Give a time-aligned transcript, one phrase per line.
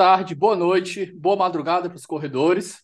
[0.00, 2.82] Tarde, boa noite, boa madrugada para os corredores.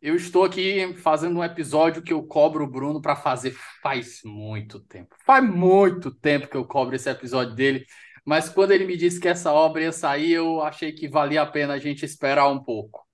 [0.00, 4.80] Eu estou aqui fazendo um episódio que eu cobro o Bruno para fazer faz muito
[4.80, 5.14] tempo.
[5.26, 7.84] Faz muito tempo que eu cobro esse episódio dele,
[8.24, 11.46] mas quando ele me disse que essa obra ia sair, eu achei que valia a
[11.46, 13.06] pena a gente esperar um pouco.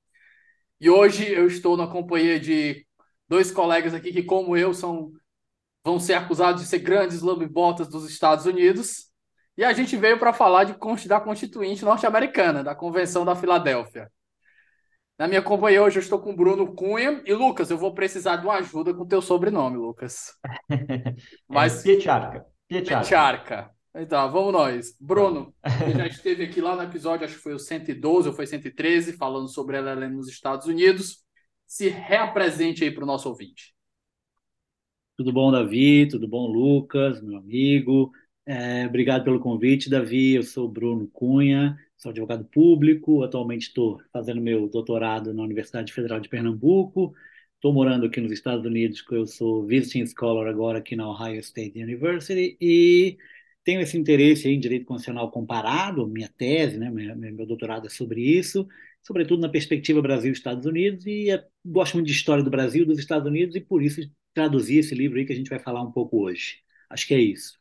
[0.80, 2.86] E hoje eu estou na companhia de
[3.28, 5.10] dois colegas aqui que, como eu, são
[5.84, 9.05] vão ser acusados de ser grandes lambibotas dos Estados Unidos.
[9.56, 10.74] E a gente veio para falar de,
[11.08, 14.10] da Constituinte norte-americana, da Convenção da Filadélfia.
[15.18, 18.36] Na minha companhia hoje eu estou com o Bruno Cunha e Lucas, eu vou precisar
[18.36, 20.34] de uma ajuda com o teu sobrenome, Lucas.
[21.48, 22.44] Mas é Piecharca.
[22.68, 23.70] Piecharca.
[23.94, 24.94] Então, vamos nós.
[25.00, 28.46] Bruno, você já esteve aqui lá no episódio, acho que foi o 112 ou foi
[28.46, 31.24] 113, falando sobre LLM nos Estados Unidos.
[31.66, 33.74] Se reapresente aí para o nosso ouvinte.
[35.16, 36.06] Tudo bom, Davi?
[36.08, 38.12] Tudo bom, Lucas, meu amigo?
[38.46, 40.34] É, obrigado pelo convite, Davi.
[40.34, 43.22] Eu sou Bruno Cunha, sou advogado público.
[43.22, 47.12] Atualmente estou fazendo meu doutorado na Universidade Federal de Pernambuco.
[47.56, 51.82] Estou morando aqui nos Estados Unidos, eu sou visiting scholar agora aqui na Ohio State
[51.82, 53.16] University e
[53.64, 56.06] tenho esse interesse em direito constitucional comparado.
[56.06, 58.68] Minha tese, né, meu doutorado é sobre isso,
[59.02, 63.26] sobretudo na perspectiva Brasil-Estados Unidos e é, gosto muito de história do Brasil dos Estados
[63.26, 64.00] Unidos e por isso
[64.34, 66.60] traduzi esse livro aí que a gente vai falar um pouco hoje.
[66.90, 67.58] Acho que é isso.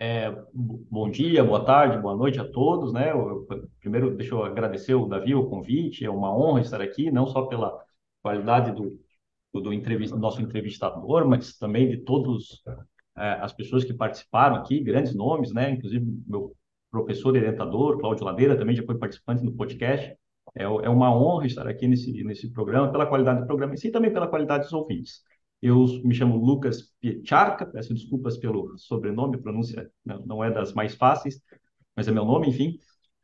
[0.00, 3.10] É, bom dia, boa tarde, boa noite a todos, né?
[3.10, 3.44] Eu,
[3.80, 7.46] primeiro, deixa eu agradecer o Davi o convite, é uma honra estar aqui, não só
[7.46, 7.76] pela
[8.22, 8.96] qualidade do,
[9.60, 12.62] do, entrevista, do nosso entrevistador, mas também de todas
[13.16, 15.70] é, as pessoas que participaram aqui, grandes nomes, né?
[15.72, 16.54] Inclusive meu
[16.92, 20.16] professor e orientador, Cláudio Ladeira, também já foi participante do podcast.
[20.54, 24.12] É, é uma honra estar aqui nesse, nesse programa, pela qualidade do programa e também
[24.12, 25.24] pela qualidade dos ouvintes.
[25.60, 31.40] Eu me chamo Lucas Piecharca, peço desculpas pelo sobrenome, pronúncia não é das mais fáceis,
[31.96, 32.78] mas é meu nome, enfim.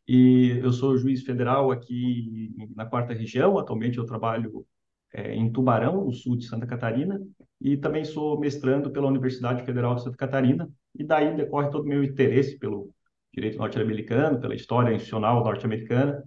[0.07, 3.59] E eu sou juiz federal aqui na quarta região.
[3.59, 4.67] Atualmente eu trabalho
[5.13, 7.21] é, em Tubarão, no sul de Santa Catarina,
[7.61, 10.69] e também sou mestrando pela Universidade Federal de Santa Catarina.
[10.95, 12.93] E daí decorre todo o meu interesse pelo
[13.33, 16.25] direito norte-americano, pela história institucional norte-americana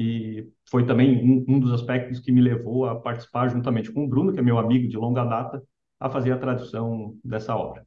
[0.00, 4.08] e foi também um, um, dos aspectos que me levou a participar juntamente com o
[4.08, 5.62] Bruno, que é meu amigo de longa data,
[6.00, 7.86] a fazer a tradução dessa obra.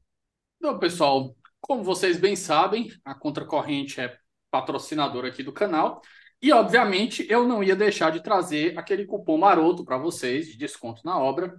[0.57, 4.15] Então, pessoal, como vocês bem sabem, a Contracorrente é
[4.51, 6.01] patrocinadora aqui do canal
[6.39, 11.01] e, obviamente, eu não ia deixar de trazer aquele cupom maroto para vocês de desconto
[11.03, 11.51] na obra.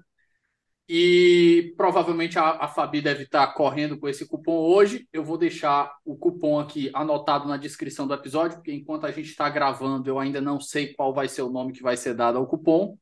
[0.87, 5.09] E provavelmente a, a Fabi deve estar correndo com esse cupom hoje.
[5.13, 9.31] Eu vou deixar o cupom aqui anotado na descrição do episódio, porque enquanto a gente
[9.31, 12.37] está gravando, eu ainda não sei qual vai ser o nome que vai ser dado
[12.37, 12.99] ao cupom.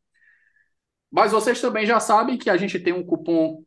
[1.10, 3.64] Mas vocês também já sabem que a gente tem um cupom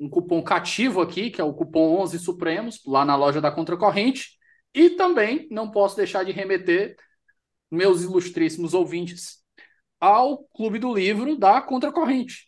[0.00, 4.38] um cupom cativo aqui, que é o cupom 11 Supremos, lá na loja da Contracorrente.
[4.72, 6.96] E também não posso deixar de remeter
[7.70, 9.38] meus ilustríssimos ouvintes
[10.00, 12.47] ao Clube do Livro da Contracorrente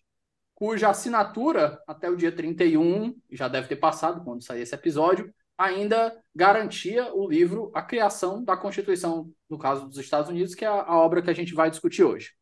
[0.60, 6.22] cuja assinatura até o dia 31, já deve ter passado quando sair esse episódio, ainda
[6.34, 10.98] garantia o livro A Criação da Constituição, no caso dos Estados Unidos, que é a,
[10.98, 12.32] obra que a gente vai discutir hoje.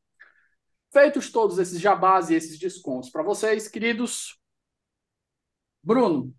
[0.93, 4.37] Feitos todos esses jabás e esses descontos para vocês, queridos.
[5.81, 6.35] Bruno,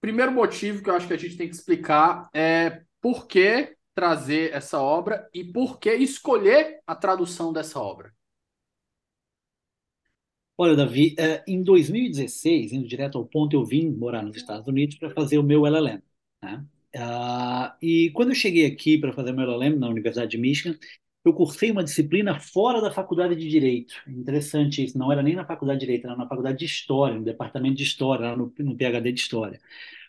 [0.00, 4.52] primeiro motivo que eu acho que a gente tem que explicar é por que trazer
[4.52, 8.15] essa obra e por que escolher a tradução dessa obra.
[10.58, 14.96] Olha, Davi, eh, em 2016, indo direto ao ponto, eu vim morar nos Estados Unidos
[14.96, 16.02] para fazer o meu LLM,
[16.42, 16.64] né?
[16.96, 20.78] Ah, e quando eu cheguei aqui para fazer meu LLM na Universidade de Michigan,
[21.24, 23.94] eu cursei uma disciplina fora da faculdade de Direito.
[24.06, 27.24] Interessante isso, não era nem na faculdade de Direito, era na faculdade de História, no
[27.24, 29.60] departamento de História, no, no PhD de História.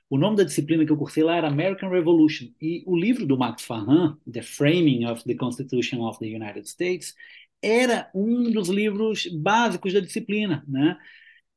[0.10, 2.48] O nome da disciplina que eu cursei lá era American Revolution.
[2.62, 7.14] E o livro do Max Farhan, The Framing of the Constitution of the United States,
[7.62, 10.98] era um dos livros básicos da disciplina, né?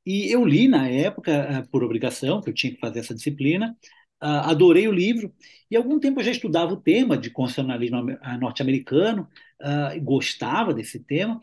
[0.05, 3.76] E eu li na época, eh, por obrigação, que eu tinha que fazer essa disciplina,
[4.20, 5.32] ah, adorei o livro,
[5.70, 8.05] e há algum tempo eu já estudava o tema de constitucionalismo
[8.38, 9.26] norte-americano,
[9.62, 11.41] uh, gostava desse tema,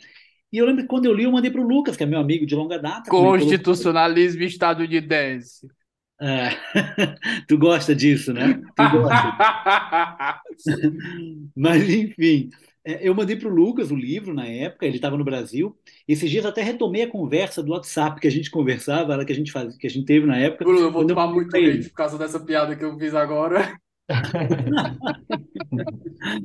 [0.51, 2.19] e eu lembro que quando eu li, eu mandei para o Lucas, que é meu
[2.19, 3.09] amigo de longa data.
[3.09, 4.47] Constitucionalismo colocou...
[4.47, 5.67] estadunidense.
[6.19, 6.49] É,
[7.47, 8.61] tu gosta disso, né?
[8.75, 10.41] Tu gosta.
[11.55, 12.49] Mas, enfim,
[13.01, 15.75] eu mandei para o Lucas o livro na época, ele estava no Brasil.
[16.07, 19.51] Esses dias até retomei a conversa do WhatsApp que a gente conversava, que a gente
[19.51, 20.63] fazia, que a gente teve na época.
[20.63, 23.77] Bruno, eu vou tomar muito hate por causa dessa piada que eu fiz agora.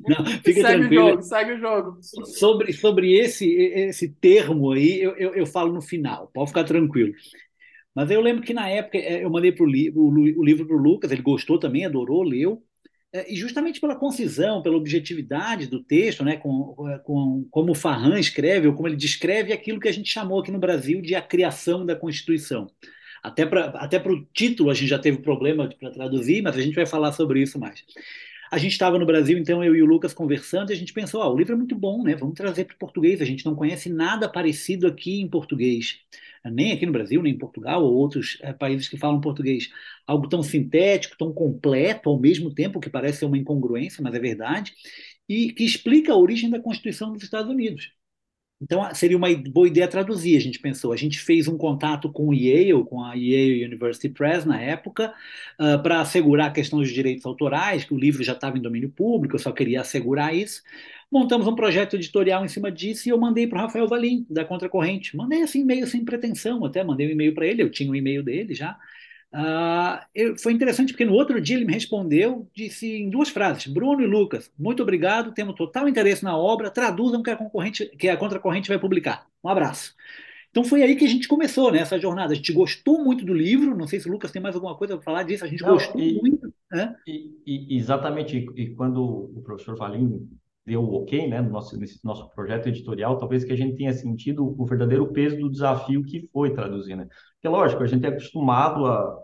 [0.08, 1.04] Não, fica segue tranquilo.
[1.04, 1.98] o jogo, segue o jogo.
[2.02, 7.14] Sobre, sobre esse, esse termo aí, eu, eu, eu falo no final, pode ficar tranquilo.
[7.94, 10.76] Mas eu lembro que na época é, eu mandei pro li o, o livro para
[10.76, 12.62] o Lucas, ele gostou também, adorou, leu.
[13.12, 16.74] É, e justamente pela concisão, pela objetividade do texto, né, com,
[17.04, 20.50] com, como o Farran escreve, ou como ele descreve aquilo que a gente chamou aqui
[20.50, 22.70] no Brasil de a criação da Constituição.
[23.22, 26.74] Até para até o título a gente já teve problema para traduzir, mas a gente
[26.74, 27.84] vai falar sobre isso mais.
[28.50, 31.22] A gente estava no Brasil, então eu e o Lucas conversando, e a gente pensou:
[31.22, 32.16] oh, o livro é muito bom, né?
[32.16, 33.20] Vamos trazer para o português.
[33.22, 36.00] A gente não conhece nada parecido aqui em português
[36.50, 39.70] nem aqui no Brasil, nem em Portugal ou outros é, países que falam português,
[40.06, 44.18] algo tão sintético, tão completo ao mesmo tempo, que parece ser uma incongruência, mas é
[44.18, 44.72] verdade,
[45.28, 47.92] e que explica a origem da Constituição dos Estados Unidos.
[48.62, 50.92] Então, seria uma boa ideia traduzir, a gente pensou.
[50.92, 55.12] A gente fez um contato com o Yale, com a Yale University Press na época,
[55.58, 58.88] uh, para assegurar a questão dos direitos autorais, que o livro já estava em domínio
[58.88, 60.62] público, eu só queria assegurar isso.
[61.10, 64.44] Montamos um projeto editorial em cima disso e eu mandei para o Rafael Valim, da
[64.44, 65.16] Contracorrente.
[65.16, 67.96] Mandei assim, meio sem pretensão, até mandei um e-mail para ele, eu tinha o um
[67.96, 68.78] e-mail dele já.
[69.34, 73.66] Uh, eu, foi interessante porque no outro dia ele me respondeu, disse em duas frases:
[73.66, 78.08] Bruno e Lucas, muito obrigado, temos total interesse na obra, traduzam que a concorrente, que
[78.08, 79.26] a contracorrente vai publicar.
[79.42, 79.94] Um abraço.
[80.52, 82.34] Então foi aí que a gente começou né, essa jornada.
[82.34, 83.74] A gente gostou muito do livro.
[83.74, 85.44] Não sei se o Lucas tem mais alguma coisa para falar disso.
[85.46, 86.52] A gente Não, gostou e, muito.
[86.70, 86.94] Né?
[87.06, 88.36] E, e, exatamente.
[88.54, 90.28] E quando o professor Valim
[90.66, 93.94] deu o ok, né, no nosso, nesse nosso projeto editorial, talvez que a gente tenha
[93.94, 97.08] sentido o verdadeiro peso do desafio que foi traduzir, né?
[97.34, 99.21] Porque, lógico, a gente é acostumado a,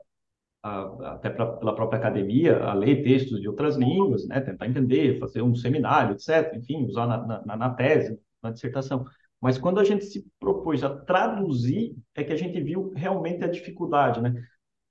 [1.03, 5.43] até pra, pela própria academia, a ler textos de outras línguas, né, tentar entender, fazer
[5.43, 9.05] um seminário, etc., enfim, usar na, na, na tese, na dissertação.
[9.41, 13.49] Mas quando a gente se propôs a traduzir, é que a gente viu realmente a
[13.49, 14.35] dificuldade, né?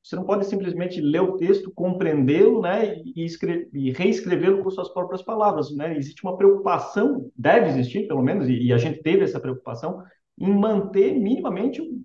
[0.02, 3.28] Você não pode simplesmente ler o texto, compreendê-lo, né, e,
[3.74, 5.98] e reescrevê-lo com suas próprias palavras, né?
[5.98, 10.02] Existe uma preocupação, deve existir, pelo menos, e, e a gente teve essa preocupação
[10.40, 12.02] em manter minimamente o,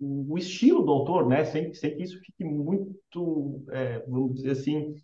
[0.00, 4.94] o, estilo do autor, né, sem, sem que isso fique muito, é, vamos dizer assim,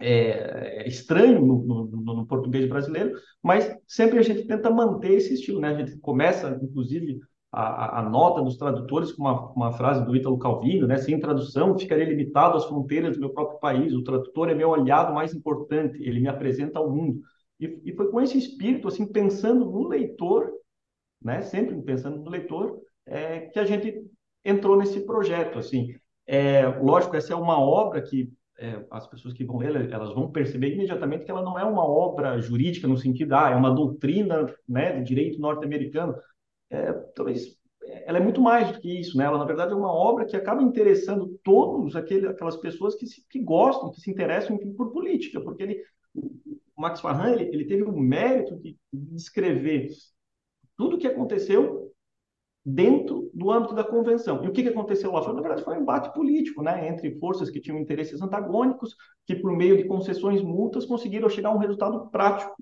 [0.00, 3.12] é, estranho no, no, no, português brasileiro,
[3.42, 5.68] mas sempre a gente tenta manter esse estilo, né?
[5.68, 7.20] A gente começa, inclusive,
[7.52, 10.96] a, a, nota dos tradutores com uma, uma frase do Ítalo Calvino, né?
[10.96, 13.92] Sem tradução, ficaria limitado às fronteiras do meu próprio país.
[13.92, 17.20] O tradutor é meu aliado mais importante, ele me apresenta ao mundo.
[17.58, 20.50] E, e foi com esse espírito, assim, pensando no leitor,
[21.22, 21.42] né?
[21.42, 24.09] Sempre pensando no leitor, é, que a gente
[24.44, 25.94] entrou nesse projeto, assim.
[26.26, 30.30] É, lógico, essa é uma obra que é, as pessoas que vão ler, elas vão
[30.30, 34.46] perceber imediatamente que ela não é uma obra jurídica no sentido, ah, é uma doutrina,
[34.68, 36.14] né, de direito norte-americano
[36.70, 37.58] é, talvez
[38.06, 39.24] ela é muito mais do que isso, né?
[39.24, 43.26] Ela, na verdade, é uma obra que acaba interessando todos aquele, aquelas pessoas que, se,
[43.28, 45.82] que gostam, que se interessam por política, porque ele,
[46.14, 49.88] o Max Farhan, ele, ele teve o mérito de descrever
[50.76, 51.89] tudo o que aconteceu
[52.64, 54.44] dentro do âmbito da convenção.
[54.44, 55.22] E o que, que aconteceu lá?
[55.22, 56.88] Foi, na verdade, foi um embate político, né?
[56.88, 58.94] Entre forças que tinham interesses antagônicos,
[59.26, 62.54] que, por meio de concessões multas, conseguiram chegar a um resultado prático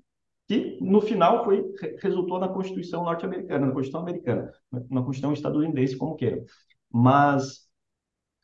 [0.47, 1.63] que no final foi
[2.01, 6.43] resultou na Constituição norte-americana, na Constituição americana, na Constituição estadunidense, como queiram.
[6.91, 7.69] Mas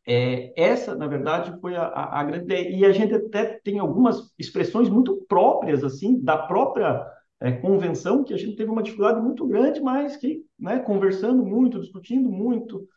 [0.07, 2.69] é, essa, na verdade, foi a, a, a, grande ideia.
[2.69, 7.03] E a gente até tem algumas expressões muito próprias, assim, da própria
[7.41, 11.79] é, convenção, que a gente teve uma dificuldade muito grande, mas que, né, conversando muito,
[11.79, 12.87] discutindo muito,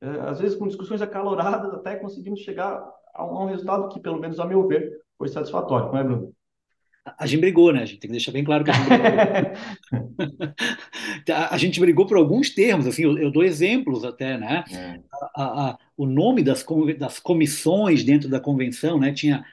[0.00, 2.82] é, às vezes com discussões acaloradas, até conseguimos chegar
[3.14, 6.04] a um, a um resultado que, pelo menos a meu ver, foi satisfatório, não é,
[6.04, 6.32] Bruno?
[7.18, 7.82] A gente brigou, né?
[7.82, 10.54] A gente tem que deixar bem claro que a gente brigou.
[11.50, 14.64] a gente brigou por alguns termos, assim, eu, eu dou exemplos até, né?
[14.70, 15.00] É.
[15.34, 16.64] A, a, o nome das,
[16.98, 19.12] das comissões dentro da convenção, né?
[19.12, 19.44] Tinha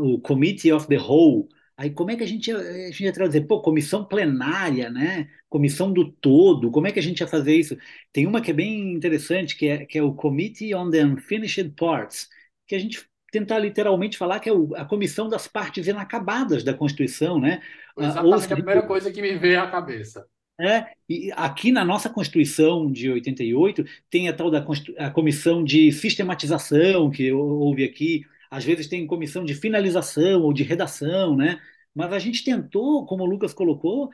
[0.00, 1.46] o Committee of the Whole.
[1.76, 3.46] Aí como é que a gente ia, a gente ia traduzir?
[3.46, 5.28] Pô, comissão plenária, né?
[5.48, 7.76] Comissão do todo, como é que a gente ia fazer isso?
[8.12, 11.74] Tem uma que é bem interessante, que é, que é o Committee on the Unfinished
[11.76, 12.28] Parts,
[12.66, 17.40] que a gente tentar literalmente falar que é a comissão das partes inacabadas da Constituição,
[17.40, 17.60] né?
[17.98, 20.24] Ah, exatamente a primeira coisa que me veio à cabeça.
[20.60, 24.64] É, e aqui na nossa Constituição de 88 tem a tal da
[24.98, 28.24] a comissão de sistematização que houve aqui,
[28.54, 31.60] às vezes tem comissão de finalização ou de redação, né?
[31.94, 34.10] Mas a gente tentou, como o Lucas colocou,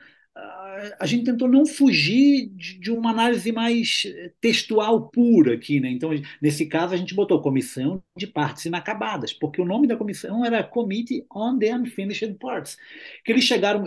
[0.99, 4.03] a gente tentou não fugir de, uma análise mais
[4.39, 5.89] textual pura aqui, né?
[5.89, 6.09] Então,
[6.41, 10.63] nesse caso, a gente botou comissão de partes inacabadas, porque o nome da comissão era
[10.63, 12.77] Committee on the Unfinished Parts.
[13.23, 13.85] Que eles chegaram,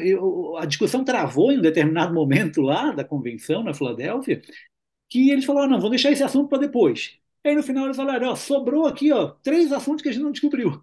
[0.59, 4.41] a discussão travou em um determinado momento lá da convenção na Filadélfia,
[5.11, 7.19] que eles falaram: não, vamos deixar esse assunto para depois.
[7.45, 10.33] Aí, no final, eles falaram: ó, sobrou aqui ó, três assuntos que a gente não
[10.33, 10.83] descobriu.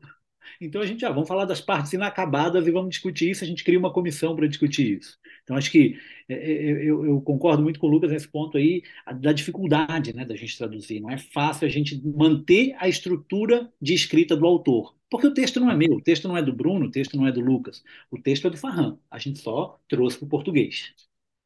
[0.60, 3.44] Então a gente, ah, vamos falar das partes inacabadas e vamos discutir isso.
[3.44, 5.18] A gente cria uma comissão para discutir isso.
[5.44, 5.98] Então acho que
[6.30, 8.84] é, é, eu, eu, concordo muito com o Lucas nesse ponto aí
[9.20, 11.00] da dificuldade, né, da gente traduzir.
[11.00, 15.60] Não é fácil a gente manter a estrutura de escrita do autor, porque o texto
[15.60, 17.84] não é meu, o texto não é do Bruno, o texto não é do Lucas,
[18.12, 18.98] o texto é do Farran.
[19.10, 20.94] A gente só trouxe para o português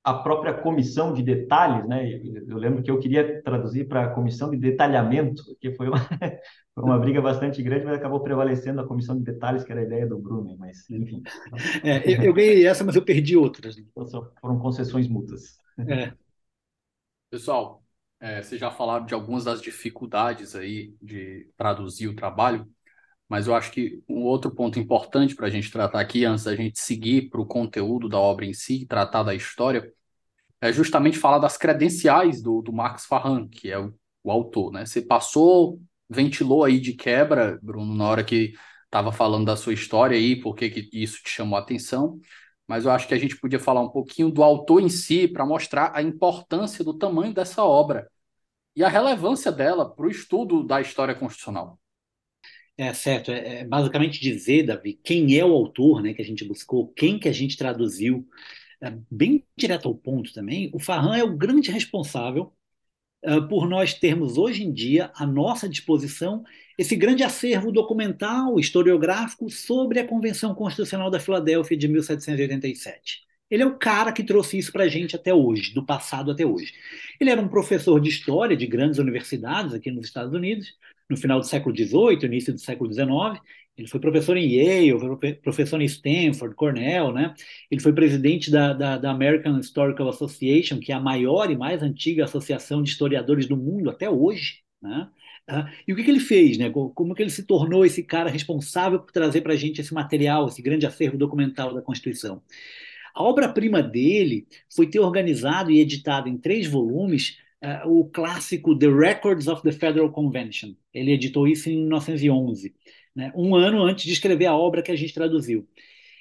[0.06, 2.08] a própria comissão de detalhes, né?
[2.48, 5.98] Eu lembro que eu queria traduzir para a comissão de detalhamento, que foi uma,
[6.76, 9.84] foi uma briga bastante grande, mas acabou prevalecendo a comissão de detalhes, que era a
[9.84, 11.24] ideia do Bruno, mas enfim.
[11.84, 13.80] É, eu, eu, ganhei essa, mas eu perdi outras.
[13.80, 14.06] Então,
[14.40, 15.60] foram concessões mútuas.
[15.80, 16.14] É.
[17.32, 17.84] Pessoal,
[18.20, 22.70] é, vocês já falaram de algumas das dificuldades aí de traduzir o trabalho,
[23.28, 26.56] mas eu acho que um outro ponto importante para a gente tratar aqui, antes da
[26.56, 29.92] gente seguir para o conteúdo da obra em si, tratar da história,
[30.62, 34.72] é justamente falar das credenciais do, do Marx Farran, que é o, o autor.
[34.72, 34.86] Né?
[34.86, 35.80] Você passou,
[36.10, 38.54] ventilou aí de quebra, Bruno, na hora que
[38.86, 42.20] estava falando da sua história aí, por que isso te chamou a atenção,
[42.68, 45.46] mas eu acho que a gente podia falar um pouquinho do autor em si, para
[45.46, 48.10] mostrar a importância do tamanho dessa obra
[48.76, 51.80] e a relevância dela para o estudo da história constitucional.
[52.78, 56.44] É certo, é, é, basicamente dizer, Davi, quem é o autor, né, que a gente
[56.44, 58.28] buscou, quem que a gente traduziu,
[58.82, 60.70] é, bem direto ao ponto também.
[60.74, 62.54] O Farran é o grande responsável
[63.24, 66.44] é, por nós termos hoje em dia à nossa disposição
[66.78, 73.22] esse grande acervo documental, historiográfico sobre a Convenção Constitucional da Filadélfia de 1787.
[73.50, 76.46] Ele é o cara que trouxe isso para a gente até hoje, do passado até
[76.46, 76.74] hoje.
[77.20, 80.74] Ele era um professor de história de grandes universidades aqui nos Estados Unidos,
[81.10, 83.42] no final do século XVIII, início do século XIX.
[83.78, 84.94] Ele foi professor em Yale,
[85.44, 87.34] professor em Stanford, Cornell, né?
[87.70, 91.84] Ele foi presidente da, da, da, American Historical Association, que é a maior e mais
[91.84, 95.10] antiga associação de historiadores do mundo até hoje, né?
[95.48, 96.72] Ah, e o que, que, ele fez, né?
[96.72, 100.48] Como que ele se tornou esse cara responsável por trazer para a gente esse material,
[100.48, 102.42] esse grande acervo documental da Constituição?
[103.14, 108.88] A obra-prima dele foi ter organizado e editado em três volumes uh, o clássico The
[108.88, 110.74] Records of the Federal Convention.
[110.94, 112.76] Ele editou isso em 1911,
[113.16, 115.68] né, um ano antes de escrever a obra que a gente traduziu.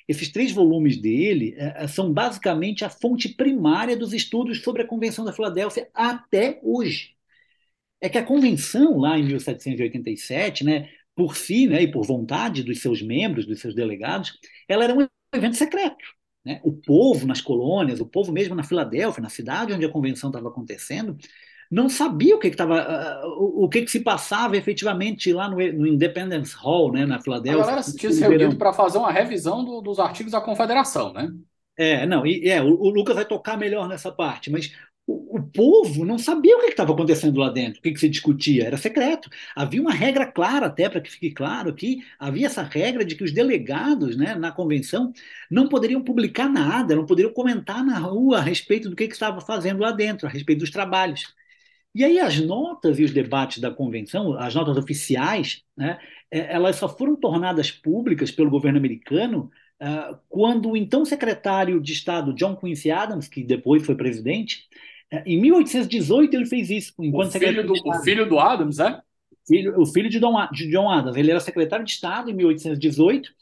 [0.08, 5.24] Esses três volumes dele uh, são basicamente a fonte primária dos estudos sobre a Convenção
[5.24, 7.14] da Filadélfia até hoje.
[8.00, 12.80] É que a convenção, lá em 1787, né, por si né, e por vontade dos
[12.80, 16.04] seus membros, dos seus delegados, ela era um evento secreto.
[16.44, 16.60] Né?
[16.62, 20.48] O povo nas colônias, o povo mesmo na Filadélfia, na cidade onde a convenção estava
[20.48, 21.16] acontecendo,
[21.70, 25.86] não sabia o que estava, uh, o que, que, se passava efetivamente lá no, no,
[25.86, 27.62] Independence Hall, né, na Filadélfia.
[27.62, 31.32] A galera tinha se reunido para fazer uma revisão do, dos artigos da Confederação, né?
[31.76, 34.72] É, não, e, é, o, o, Lucas vai tocar melhor nessa parte, mas
[35.06, 38.64] o povo não sabia o que estava acontecendo lá dentro, o que, que, se discutia,
[38.64, 39.30] era secreto.
[39.54, 43.24] Havia uma regra clara, até para que fique claro aqui, havia essa regra de que
[43.24, 45.12] os delegados né, na convenção
[45.50, 49.40] não poderiam publicar nada, não poderiam comentar na rua a respeito do que, que estava
[49.40, 51.32] fazendo lá dentro, a respeito dos trabalhos.
[51.94, 55.98] E aí as notas e os debates da convenção, as notas oficiais, né,
[56.30, 61.92] é, elas só foram tornadas públicas pelo governo americano uh, quando o então secretário de
[61.92, 64.93] Estado John Quincy Adams, que depois foi presidente, é,
[65.26, 66.92] em 1818 ele fez isso.
[66.98, 69.00] Enquanto o, filho do, o filho do Adams, é?
[69.46, 71.16] Filho, o filho de, de John Adams.
[71.16, 73.32] Ele era secretário de Estado em 1818 uh,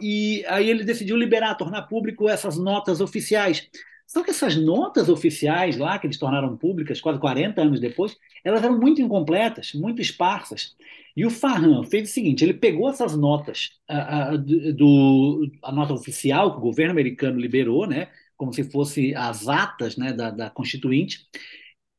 [0.00, 3.68] e aí ele decidiu liberar, tornar público essas notas oficiais.
[4.06, 8.64] Só que essas notas oficiais lá, que eles tornaram públicas quase 40 anos depois, elas
[8.64, 10.74] eram muito incompletas, muito esparsas.
[11.14, 15.92] E o Farhan fez o seguinte: ele pegou essas notas, a, a, do, a nota
[15.92, 20.48] oficial que o governo americano liberou, né, como se fosse as atas né, da, da
[20.48, 21.26] Constituinte,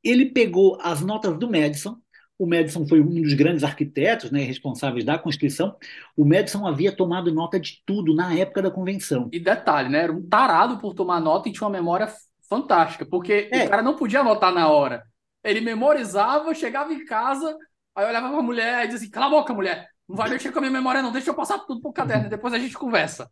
[0.04, 1.98] ele pegou as notas do Madison.
[2.38, 5.76] O Madison foi um dos grandes arquitetos né, responsáveis da Constituição.
[6.16, 9.30] O Madison havia tomado nota de tudo na época da convenção.
[9.34, 10.04] E detalhe, né?
[10.04, 12.08] Era um tarado por tomar nota e tinha uma memória
[12.50, 13.66] fantástica, porque é.
[13.66, 15.04] o cara não podia anotar na hora.
[15.44, 17.56] Ele memorizava, chegava em casa,
[17.94, 20.52] aí olhava para a mulher e dizia assim: cala a boca, mulher, não vai mexer
[20.52, 23.30] com a minha memória, não, deixa eu passar tudo pro caderno, depois a gente conversa.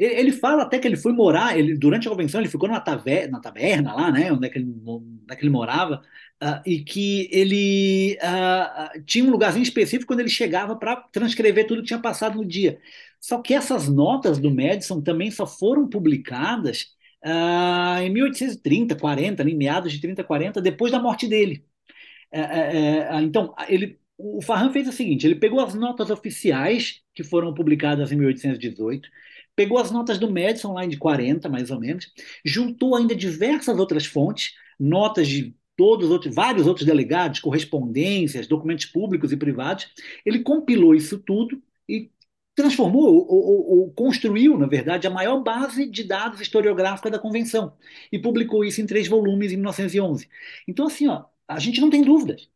[0.00, 3.32] Ele, fala até que ele foi morar, ele, durante a convenção, ele ficou numa taverna,
[3.32, 6.02] na taberna lá, né, onde é que ele, onde é que ele morava,
[6.42, 11.82] uh, e que ele uh, tinha um lugarzinho específico quando ele chegava para transcrever tudo
[11.82, 12.80] que tinha passado no dia.
[13.20, 19.54] Só que essas notas do Madison também só foram publicadas uh, em 1830, 40, em
[19.54, 21.62] meados de 30, 40, depois da morte dele.
[22.32, 27.02] É, é, é, então, ele, o Farhan fez o seguinte: ele pegou as notas oficiais
[27.14, 29.08] que foram publicadas em 1818
[29.56, 32.12] pegou as notas do Madison lá de 40, mais ou menos,
[32.44, 39.32] juntou ainda diversas outras fontes, notas de todos outros, vários outros delegados, correspondências, documentos públicos
[39.32, 39.88] e privados.
[40.26, 42.10] Ele compilou isso tudo e
[42.54, 47.74] transformou ou, ou, ou, construiu, na verdade, a maior base de dados historiográfica da convenção
[48.12, 50.28] e publicou isso em três volumes em 1911.
[50.68, 52.48] Então, assim, ó, a gente não tem dúvidas.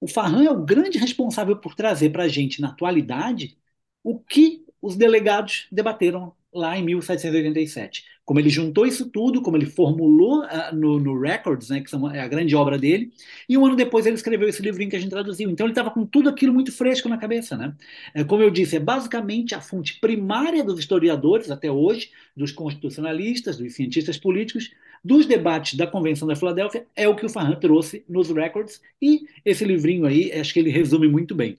[0.00, 3.58] O Farran é o grande responsável por trazer para a gente, na atualidade,
[4.02, 8.04] o que os delegados debateram lá em 1787.
[8.24, 12.10] Como ele juntou isso tudo, como ele formulou uh, no, no, Records, né, que são,
[12.10, 13.10] é a grande obra dele,
[13.48, 15.48] e um ano depois ele escreveu esse livrinho que a gente traduziu.
[15.48, 17.56] Então ele estava com tudo aquilo muito fresco na cabeça.
[17.56, 17.74] Né?
[18.14, 23.56] É, como eu disse, é basicamente a fonte primária dos historiadores até hoje, dos constitucionalistas,
[23.56, 28.04] dos cientistas políticos, dos debates da Convenção da Filadélfia, é o que o Farhan trouxe
[28.08, 31.56] nos Records, e esse livrinho aí, acho que ele resume muito bem.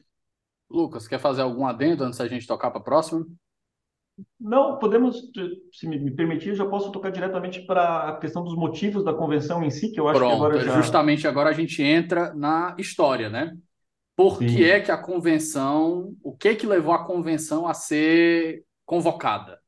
[0.70, 3.26] Lucas, quer fazer algum adendo antes da gente tocar para a próxima?
[4.40, 5.18] Não, podemos,
[5.72, 9.70] se me permitir, já posso tocar diretamente para a questão dos motivos da convenção em
[9.70, 10.82] si, que eu acho Pronto, que agora já...
[10.82, 13.58] justamente agora a gente entra na história, né?
[14.16, 14.48] Por Sim.
[14.48, 19.60] que é que a convenção, o que que levou a convenção a ser convocada?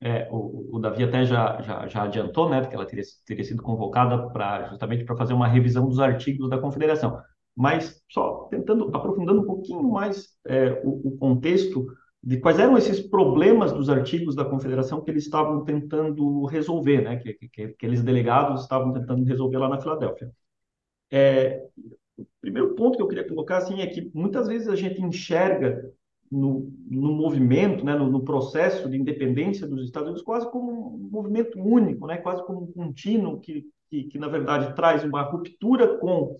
[0.00, 3.62] É, o, o Davi até já, já, já adiantou, né, que ela teria, teria sido
[3.62, 7.20] convocada para justamente para fazer uma revisão dos artigos da confederação.
[7.56, 11.86] Mas só tentando, aprofundando um pouquinho mais é, o, o contexto,
[12.22, 17.16] de quais eram esses problemas dos artigos da Confederação que eles estavam tentando resolver, né?
[17.16, 20.30] que, que, que aqueles delegados estavam tentando resolver lá na Filadélfia.
[21.10, 21.66] É,
[22.16, 25.90] o primeiro ponto que eu queria colocar assim, é que muitas vezes a gente enxerga
[26.30, 31.08] no, no movimento, né, no, no, processo de independência dos Estados Unidos quase como um
[31.10, 35.98] movimento único, né, quase como um contínuo que, que, que na verdade, traz uma ruptura
[35.98, 36.36] com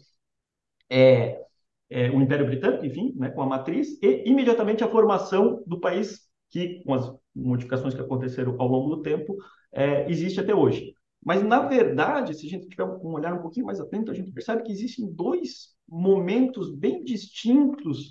[0.91, 1.41] é,
[1.89, 6.29] é, o Império Britânico, enfim, né, com a matriz, e imediatamente a formação do país,
[6.51, 9.37] que, com as modificações que aconteceram ao longo do tempo,
[9.73, 10.95] é, existe até hoje.
[11.25, 14.33] Mas, na verdade, se a gente tiver um olhar um pouquinho mais atento, a gente
[14.33, 18.11] percebe que existem dois momentos bem distintos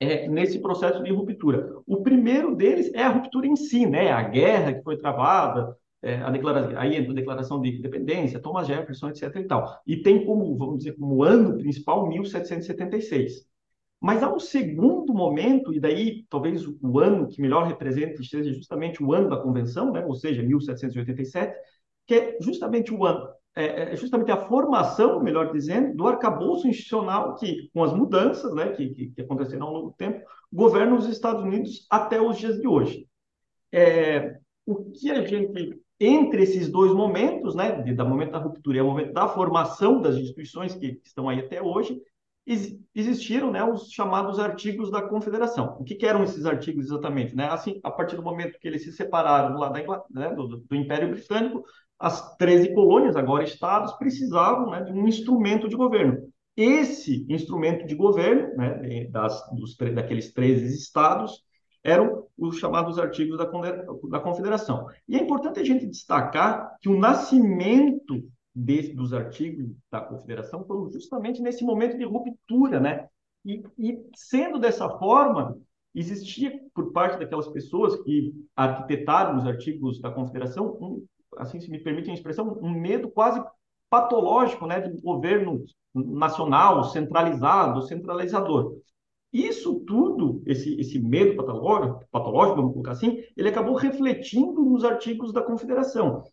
[0.00, 1.76] é, nesse processo de ruptura.
[1.86, 4.10] O primeiro deles é a ruptura em si, né?
[4.10, 8.66] a guerra que foi travada, é, a declaração, aí entra a declaração de independência, Thomas
[8.66, 9.34] Jefferson, etc.
[9.36, 9.80] e tal.
[9.86, 13.48] E tem como, vamos dizer, como ano principal 1776.
[14.00, 19.02] Mas há um segundo momento, e daí talvez o, ano que melhor representa seja justamente
[19.02, 20.04] o ano da convenção, né?
[20.04, 21.56] ou seja, 1787,
[22.06, 27.34] que é justamente o ano, é, é justamente a formação, melhor dizendo, do arcabouço institucional
[27.34, 31.08] que, com as mudanças né, que, que, que aconteceram ao longo do tempo, governa os
[31.08, 33.08] Estados Unidos até os dias de hoje.
[33.72, 38.80] É, o que a gente entre esses dois momentos, né, da momento da ruptura e
[38.80, 42.00] o momento da formação das instituições que estão aí até hoje,
[42.94, 45.76] existiram né, os chamados artigos da Confederação.
[45.78, 47.36] O que, que, eram esses artigos exatamente?
[47.36, 47.46] Né?
[47.46, 51.10] Assim, a partir do momento que eles se separaram lá da, né, do, do, Império
[51.10, 51.62] Britânico,
[51.98, 56.32] as 13 colônias, agora estados, precisavam né, de um instrumento de governo.
[56.56, 61.44] Esse instrumento de governo, né, das, dos, daqueles 13 estados,
[61.82, 64.86] eram os chamados artigos da, Confederação.
[65.08, 68.22] E é importante a gente destacar que o nascimento
[68.54, 73.08] desse, dos artigos da Confederação foi justamente nesse momento de ruptura, né?
[73.44, 75.56] E, e, sendo dessa forma,
[75.94, 81.04] existia por parte daquelas pessoas que arquitetaram os artigos da Confederação, um,
[81.36, 83.42] assim se me permitem a expressão, um medo quase
[83.88, 85.64] patológico, né, um governo
[85.94, 88.76] nacional centralizado, centralizador.
[89.32, 95.32] Isso tudo, esse, esse medo patológico, patológico, vamos colocar assim, ele acabou refletindo nos artigos
[95.32, 96.24] da Confederação.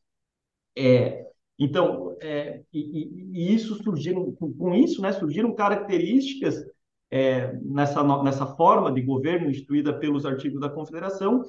[0.77, 1.25] É,
[1.57, 6.55] Então, é, e, e, isso surgiram, com isso, né, surgiram características
[7.11, 11.43] é, nessa, nessa forma de governo instituída pelos artigos da Confederação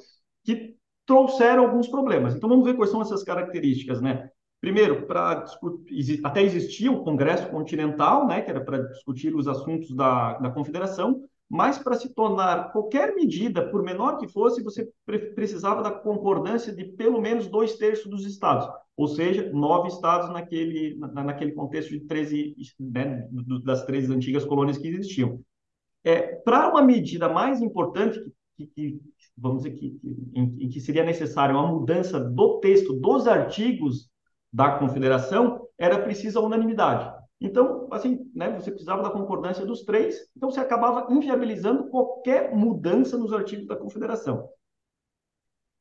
[0.44, 2.35] que trouxeram alguns problemas.
[2.35, 4.30] Então, vamos ver quais são essas características, né?
[4.61, 5.44] Primeiro, para
[6.24, 11.22] até existia o Congresso Continental, né, que era para discutir os assuntos da, da Confederação,
[11.48, 14.88] mas para se tornar qualquer medida, por menor que fosse, você
[15.35, 20.96] precisava da concordância de pelo menos dois terços dos estados, ou seja, nove estados naquele,
[20.96, 23.28] na, naquele contexto de 13, né,
[23.62, 25.40] das 13 antigas colônias que existiam.
[26.02, 28.20] É, para uma medida mais importante,
[28.56, 29.00] que, que
[29.37, 29.98] vamos dizer que,
[30.35, 34.09] em, em que seria necessária uma mudança do texto dos artigos
[34.52, 37.15] da confederação, era precisa unanimidade.
[37.40, 43.18] Então, assim, né, você precisava da concordância dos três, então você acabava inviabilizando qualquer mudança
[43.18, 44.49] nos artigos da confederação.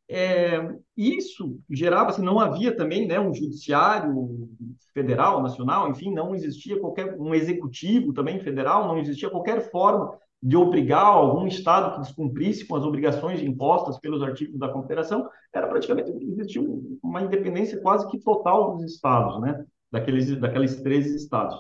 [0.08, 4.50] É, isso gerava, assim, não havia também né, um judiciário
[4.94, 10.56] federal, nacional, enfim, não existia qualquer um executivo também federal, não existia qualquer forma de
[10.56, 16.12] obrigar algum estado que descumprisse com as obrigações impostas pelos artigos da Confederação, era praticamente
[16.12, 16.62] existia
[17.02, 19.66] uma independência quase que total dos estados, né?
[19.96, 21.56] Daqueles, daqueles 13 estados.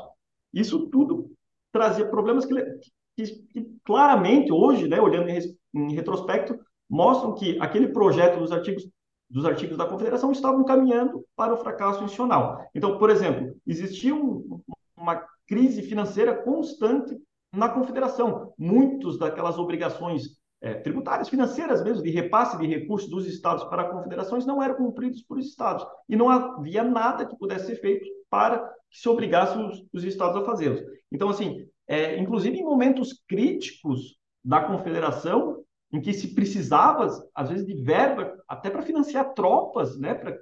[0.53, 1.31] Isso tudo
[1.71, 2.53] trazia problemas que,
[3.15, 5.39] que, que claramente hoje, né, olhando em,
[5.73, 8.83] em retrospecto, mostram que aquele projeto dos artigos
[9.29, 12.63] dos artigos da Confederação estavam caminhando para o fracasso institucional.
[12.75, 14.61] Então, por exemplo, existia um,
[14.95, 17.17] uma crise financeira constante
[17.53, 18.53] na Confederação.
[18.57, 24.45] Muitos daquelas obrigações é, tributárias, financeiras mesmo, de repasse de recursos dos estados para confederações,
[24.45, 25.85] não eram cumpridos por estados.
[26.07, 28.59] E não havia nada que pudesse ser feito para
[28.89, 30.81] que se obrigasse os, os estados a fazê-los.
[31.11, 37.65] Então, assim, é, inclusive em momentos críticos da confederação, em que se precisava, às vezes,
[37.65, 40.37] de verba até para financiar tropas, né, para,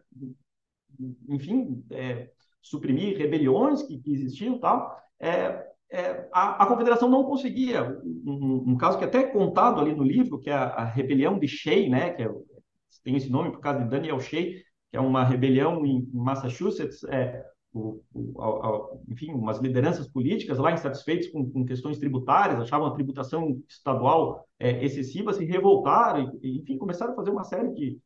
[1.30, 2.30] enfim, é,
[2.62, 8.00] suprimir rebeliões que, que existiam tal, é, é, a, a, confederação não conseguia.
[8.04, 10.86] Um, um, caso que é até é contado ali no livro, que é a, a
[10.86, 12.30] rebelião de Shea, né, que é,
[13.04, 14.56] tem esse nome por causa de Daniel Shea,
[14.90, 20.72] que é uma rebelião em Massachusetts, é, o, o, a, enfim, umas lideranças políticas lá
[20.72, 26.78] insatisfeitas com, com, questões tributárias, achavam a tributação estadual é, excessiva, se revoltaram e, enfim,
[26.78, 28.00] começaram a fazer uma série de,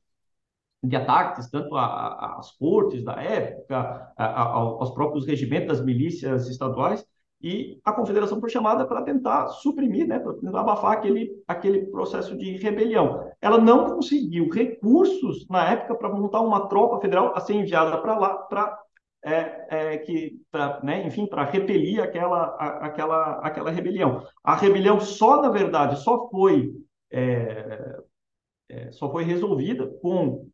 [0.84, 7.06] de ataques, tanto às cortes da época, aos próprios regimentos das milícias estaduais,
[7.42, 12.36] e a confederação foi chamada para tentar suprimir, né, para tentar abafar aquele, aquele processo
[12.36, 13.30] de rebelião.
[13.40, 18.18] Ela não conseguiu recursos na época para montar uma tropa federal a ser enviada para
[18.18, 18.80] lá para
[19.28, 24.26] é, é, que, pra, né, enfim, para repelir aquela, a, aquela, aquela rebelião.
[24.44, 26.74] A rebelião só, na verdade, só foi
[27.12, 28.00] é,
[28.70, 30.50] é só foi resolvida com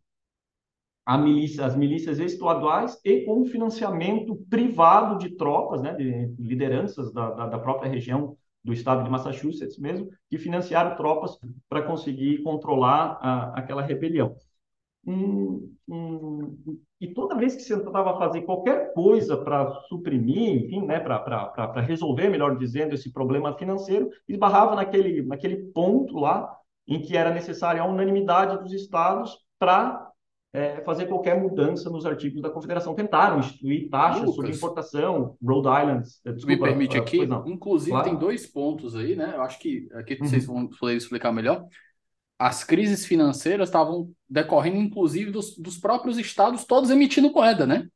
[1.19, 7.47] milícia, as milícias estaduais e com financiamento privado de tropas, né, de lideranças da, da,
[7.47, 13.59] da própria região do estado de Massachusetts mesmo, que financiaram tropas para conseguir controlar a,
[13.59, 14.35] aquela rebelião.
[15.05, 16.57] Hum, hum,
[16.99, 22.29] e toda vez que se tentava fazer qualquer coisa para suprimir, enfim, né, para resolver,
[22.29, 26.55] melhor dizendo, esse problema financeiro, esbarrava naquele, naquele ponto lá
[26.87, 30.09] em que era necessária a unanimidade dos estados para
[30.53, 32.93] é, fazer qualquer mudança nos artigos da Confederação.
[32.93, 36.07] Tentaram instituir taxas Lucas, sobre importação, Rhode Island.
[36.25, 38.05] Eh, desculpa, me permite aqui, inclusive claro.
[38.07, 39.33] tem dois pontos aí, né?
[39.35, 40.27] Eu acho que aqui uhum.
[40.27, 41.65] vocês vão poder explicar melhor.
[42.43, 47.87] As crises financeiras estavam decorrendo, inclusive, dos, dos próprios estados, todos emitindo moeda, né?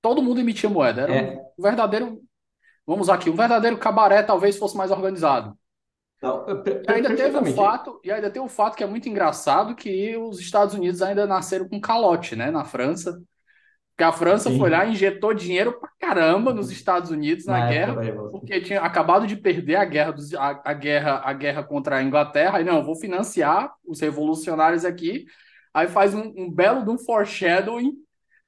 [0.00, 1.00] Todo mundo emitia moeda.
[1.00, 1.42] Era é.
[1.58, 2.22] um verdadeiro.
[2.86, 5.58] Vamos aqui, um verdadeiro cabaré talvez fosse mais organizado.
[6.22, 9.74] Não, e ainda teve um fato, e ainda tem um fato que é muito engraçado,
[9.74, 13.20] que os Estados Unidos ainda nasceram com calote, né, na França.
[14.00, 14.58] Porque a França Sim.
[14.58, 17.94] foi lá e injetou dinheiro pra caramba nos Estados Unidos na, na guerra,
[18.30, 22.02] porque tinha acabado de perder a guerra, dos, a, a, guerra, a guerra contra a
[22.02, 22.56] Inglaterra.
[22.56, 25.26] Aí, não, vou financiar os revolucionários aqui.
[25.74, 27.92] Aí faz um, um belo de um foreshadowing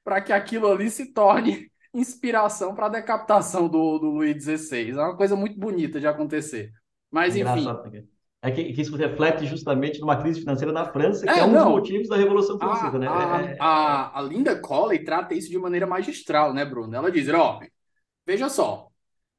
[0.02, 4.92] para que aquilo ali se torne inspiração para a decapitação do, do Luís XVI.
[4.92, 6.72] É uma coisa muito bonita de acontecer.
[7.10, 7.68] Mas, enfim.
[8.44, 11.52] É que, que, isso reflete justamente numa crise financeira na França, que é, é um
[11.52, 13.06] não, dos motivos da Revolução Francesa, a, né?
[13.08, 13.56] A, é, é...
[13.60, 16.92] a, a, Linda Colley trata isso de maneira magistral, né, Bruno?
[16.92, 17.60] Ela diz, ó,
[18.26, 18.88] veja só,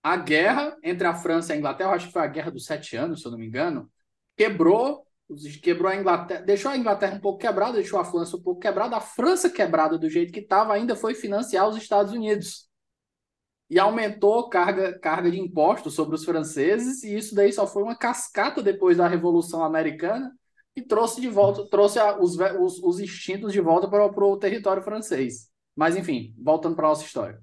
[0.02, 2.96] a guerra entre a França e a Inglaterra, acho que foi a guerra dos sete
[2.96, 3.92] anos, se eu não me engano,
[4.38, 5.06] quebrou,
[5.62, 8.96] quebrou a Inglaterra, deixou a Inglaterra um pouco quebrada, deixou a França um pouco quebrada,
[8.96, 12.70] a França quebrada do jeito que estava ainda foi financiar os Estados Unidos
[13.73, 17.95] e aumentou carga, carga de impostos sobre os franceses, e isso daí só foi uma
[17.95, 20.31] cascata depois da Revolução Americana
[20.75, 24.38] e trouxe de volta, trouxe a, os, os, os instintos de volta para, para o
[24.38, 25.49] território francês.
[25.75, 27.41] Mas, enfim, voltando para a nossa história.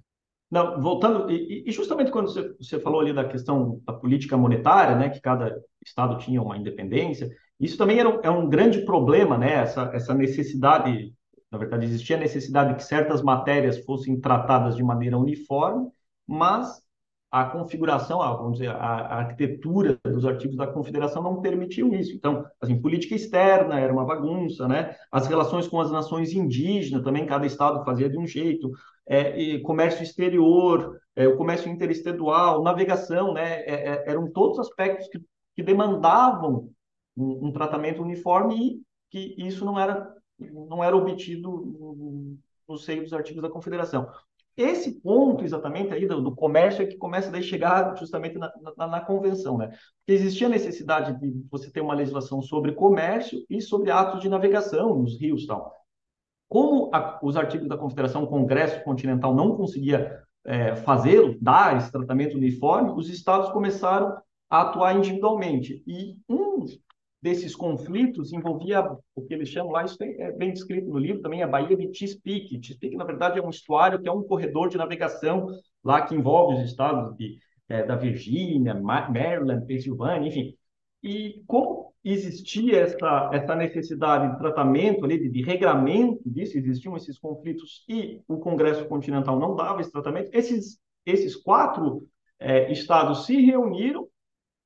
[0.48, 4.94] Não, voltando, e, e, justamente quando você, você falou ali da questão da política monetária,
[4.94, 9.36] né, que cada estado tinha uma independência, isso também era um, é um grande problema,
[9.36, 11.12] né, essa, essa necessidade,
[11.50, 15.88] na verdade, existia a necessidade de que certas matérias fossem tratadas de maneira uniforme,
[16.30, 16.80] mas
[17.28, 22.14] a configuração, vamos dizer, a, arquitetura dos artigos da Confederação não permitiu isso.
[22.14, 24.96] Então, assim, política externa era uma bagunça, né?
[25.10, 28.70] As relações com as nações indígenas também cada estado fazia de um jeito.
[29.06, 33.60] É, comércio exterior, é, o comércio interestadual, navegação, né?
[33.62, 35.20] É, é eram todos aspectos que,
[35.56, 36.70] que demandavam
[37.16, 42.38] um, um, tratamento uniforme e que isso não era não era obtido
[42.68, 44.08] no seio dos artigos da Confederação.
[44.56, 48.86] Esse ponto exatamente aí do, do, comércio é que começa a chegar justamente na, na,
[48.86, 49.68] na, convenção, né?
[49.68, 54.28] Porque existia a necessidade de você ter uma legislação sobre comércio e sobre atos de
[54.28, 55.74] navegação nos rios tal.
[56.48, 62.36] Como a, os artigos da Confederação, Congresso Continental não conseguia é, fazê-lo, dar esse tratamento
[62.36, 65.82] uniforme, os estados começaram a atuar individualmente.
[65.86, 66.49] E um
[67.22, 68.82] desses conflitos envolvia
[69.14, 71.92] o que eles chamam lá, isso é bem descrito no livro também, a Baía de
[71.92, 72.60] Chesapeake.
[72.62, 75.46] Chesapeake, na verdade, é um estuário que é um corredor de navegação
[75.84, 80.54] lá que envolve os estados de, é, da Virgínia, Maryland, Pensilvânia, enfim.
[81.02, 87.18] E como existia essa, essa necessidade de tratamento ali, de, de regramento disso, existiam esses
[87.18, 92.06] conflitos e o Congresso Continental não dava esse tratamento, esses, esses quatro
[92.38, 94.08] é, estados se reuniram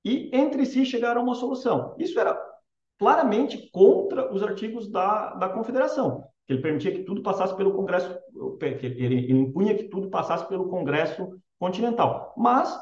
[0.04, 1.94] e entre si chegaram a uma solução.
[1.98, 2.34] Isso era
[2.98, 8.16] claramente contra os artigos da, da Confederação, que ele permitia que tudo passasse pelo Congresso,
[8.58, 12.34] que ele, ele impunha que tudo passasse pelo Congresso continental.
[12.36, 12.76] Mas,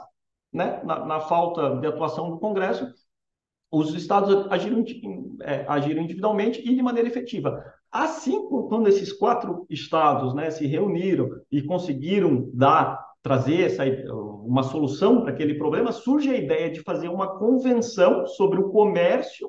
[0.52, 2.92] né, na, na falta de atuação do Congresso,
[3.70, 4.84] os estados agiram,
[5.40, 7.64] é, agiram individualmente e de maneira efetiva.
[7.90, 15.22] Assim, quando esses quatro estados né, se reuniram e conseguiram dar trazer essa, uma solução
[15.22, 19.48] para aquele problema, surge a ideia de fazer uma convenção sobre o comércio,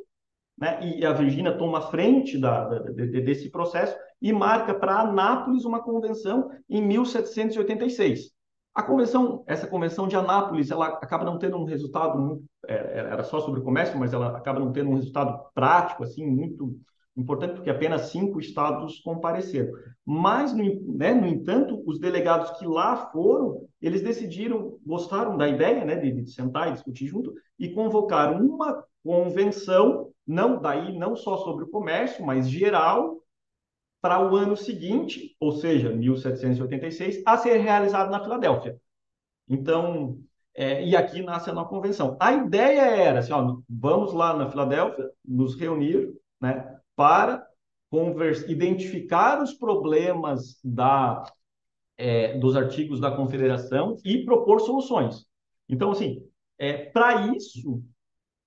[0.57, 0.79] né?
[0.81, 5.81] e a Virgínia toma frente da, da, de, desse processo e marca para Anápolis uma
[5.81, 8.31] convenção em 1786.
[8.73, 12.97] A convenção, essa convenção de Anápolis, ela acaba não tendo um resultado muito, é, é,
[12.99, 16.79] era só sobre comércio, mas ela acaba não tendo um resultado prático assim muito
[17.15, 19.71] Importante porque apenas cinco estados compareceram.
[20.03, 20.63] Mas, no,
[20.95, 26.11] né, no entanto, os delegados que lá foram, eles decidiram, gostaram da ideia né, de,
[26.11, 31.69] de sentar e discutir junto, e convocaram uma convenção, não daí não só sobre o
[31.69, 33.21] comércio, mas geral,
[34.01, 38.77] para o ano seguinte, ou seja, 1786, a ser realizado na Filadélfia.
[39.47, 40.19] Então,
[40.55, 42.17] é, e aqui nasce a nova convenção.
[42.19, 47.47] A ideia era assim, ó, vamos lá na Filadélfia, nos reunir, né, para
[48.47, 51.23] identificar os problemas da,
[51.95, 55.25] é, dos artigos da confederação e propor soluções.
[55.69, 57.83] Então, assim, é, para isso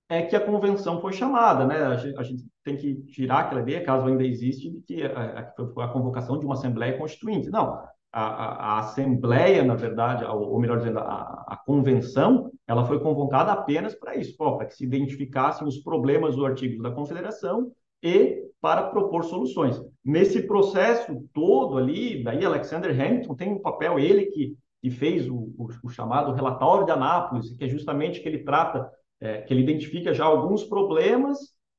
[0.09, 1.83] é que a convenção foi chamada, né?
[1.83, 5.51] A gente, a gente, tem que tirar aquela ideia, caso ainda existe, de que a,
[5.57, 7.49] a, a convocação de uma Assembleia Constituinte.
[7.49, 13.51] Não, a, a, Assembleia, na verdade, ou melhor dizendo, a, a convenção, ela foi convocada
[13.51, 18.89] apenas para isso, para que se identificassem os problemas do artigo da Confederação e para
[18.89, 19.81] propor soluções.
[20.03, 25.53] Nesse processo todo ali, daí Alexander Hamilton tem um papel, ele que, que fez o,
[25.57, 28.89] o, o chamado relatório de Anápolis, que é justamente que ele trata,
[29.19, 31.37] é, que ele identifica já alguns problemas,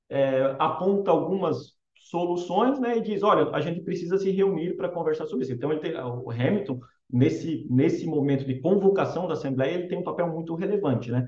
[0.08, 5.26] é, aponta algumas soluções, né, e diz, olha, a gente precisa se reunir para conversar
[5.26, 5.52] sobre isso.
[5.52, 10.04] Então, ele tem, o Hamilton, nesse, nesse momento de convocação da Assembleia, ele tem um
[10.04, 11.26] papel muito relevante, né?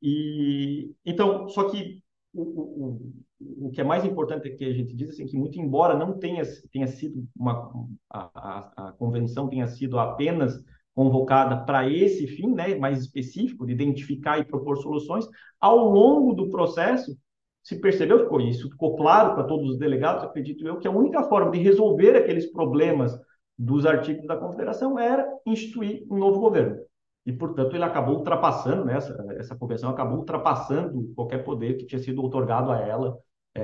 [0.00, 4.94] E, então, só que o, o, o que é mais importante é que a gente
[4.94, 7.72] diz assim que muito embora não tenha tenha sido uma
[8.10, 10.62] a, a, a convenção tenha sido apenas
[10.94, 15.26] convocada para esse fim, né, mais específico de identificar e propor soluções,
[15.60, 17.16] ao longo do processo
[17.62, 21.24] se percebeu, ficou isso ficou claro para todos os delegados, acredito eu, que a única
[21.24, 23.18] forma de resolver aqueles problemas
[23.58, 26.78] dos artigos da Confederação era instituir um novo governo
[27.26, 31.98] e, portanto, ele acabou ultrapassando, né, essa, essa convenção acabou ultrapassando qualquer poder que tinha
[31.98, 33.18] sido otorgado a ela
[33.54, 33.62] é,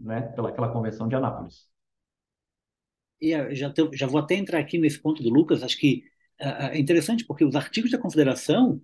[0.00, 1.68] né, pelaquela convenção de Anápolis.
[3.20, 6.02] E já, te, já vou até entrar aqui nesse ponto do Lucas, acho que
[6.38, 8.80] é interessante porque os artigos da Confederação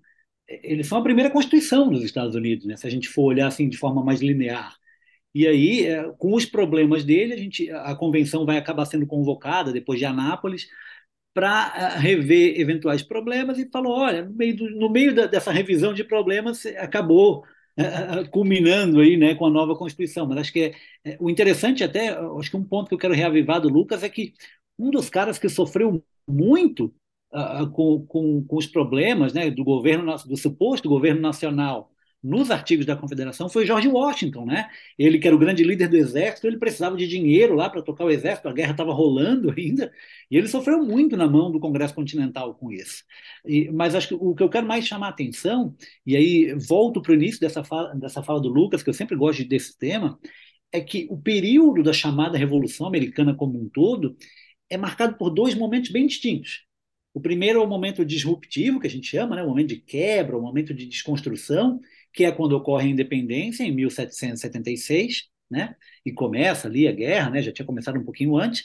[0.47, 3.69] eles são a primeira Constituição dos Estados Unidos, né, se a gente for olhar assim
[3.69, 4.77] de forma mais linear.
[5.35, 5.87] E aí,
[6.19, 10.69] com os problemas dele, a, gente, a convenção vai acabar sendo convocada depois de Anápolis
[11.35, 15.93] para rever eventuais problemas e falou: olha, no meio, do, no meio da, dessa revisão
[15.93, 17.45] de problemas, acabou
[17.79, 20.27] uh, culminando aí, né, com a nova Constituição.
[20.27, 20.75] Mas acho que é,
[21.13, 24.09] é, o interessante até, acho que um ponto que eu quero reavivar do Lucas é
[24.09, 24.33] que
[24.79, 26.95] um dos caras que sofreu muito
[27.73, 31.91] com, com, com, os problemas né, do governo, do suposto governo nacional
[32.25, 34.71] nos artigos da Confederação foi George Washington, né?
[34.99, 38.07] Ele que era o grande líder do exército, ele precisava de dinheiro lá para tocar
[38.07, 39.93] o exército, a guerra estava rolando ainda,
[40.31, 43.05] e ele sofreu muito na mão do Congresso Continental com isso.
[43.45, 47.03] E, mas acho que o que eu quero mais chamar a atenção, e aí volto
[47.03, 50.19] para o início dessa fala, dessa fala do Lucas, que eu sempre gosto desse tema,
[50.73, 54.17] é que o período da chamada Revolução Americana como um todo
[54.71, 56.65] é marcado por dois momentos bem distintos.
[57.15, 59.43] O primeiro é o momento disruptivo, que a gente chama, né?
[59.45, 61.81] o momento de quebra, o momento de desconstrução,
[62.13, 65.77] que é quando ocorre a independência, em 1776, né?
[66.05, 67.41] e começa ali a guerra, né?
[67.41, 68.65] já tinha começado um pouquinho antes.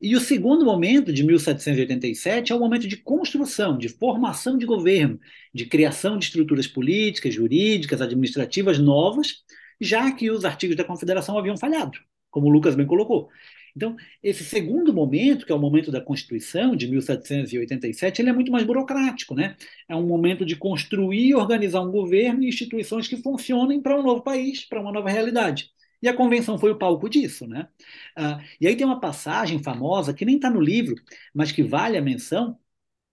[0.00, 5.20] E o segundo momento, de 1787, é o momento de construção, de formação de governo,
[5.52, 9.44] de criação de estruturas políticas, jurídicas, administrativas novas,
[9.78, 11.98] já que os artigos da Confederação haviam falhado,
[12.30, 13.28] como o Lucas bem colocou.
[13.76, 18.52] Então, esse segundo momento, que é o momento da Constituição de 1787, ele é muito
[18.52, 19.56] mais burocrático, né?
[19.88, 24.02] É um momento de construir e organizar um governo e instituições que funcionem para um
[24.02, 25.70] novo país, para uma nova realidade.
[26.02, 27.68] E a convenção foi o palco disso, né?
[28.16, 30.94] Ah, e aí tem uma passagem famosa que nem está no livro,
[31.34, 32.58] mas que vale a menção,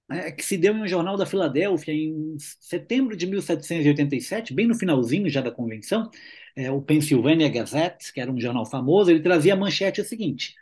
[0.09, 4.75] é, que se deu em um jornal da Filadélfia em setembro de 1787, bem no
[4.75, 6.09] finalzinho já da convenção,
[6.55, 10.55] é, o Pennsylvania Gazette, que era um jornal famoso, ele trazia a manchete a seguinte: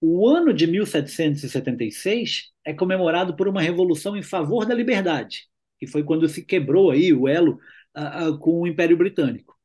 [0.00, 5.46] o ano de 1776 é comemorado por uma revolução em favor da liberdade,
[5.78, 7.60] que foi quando se quebrou aí o elo
[7.96, 9.56] uh, uh, com o Império Britânico.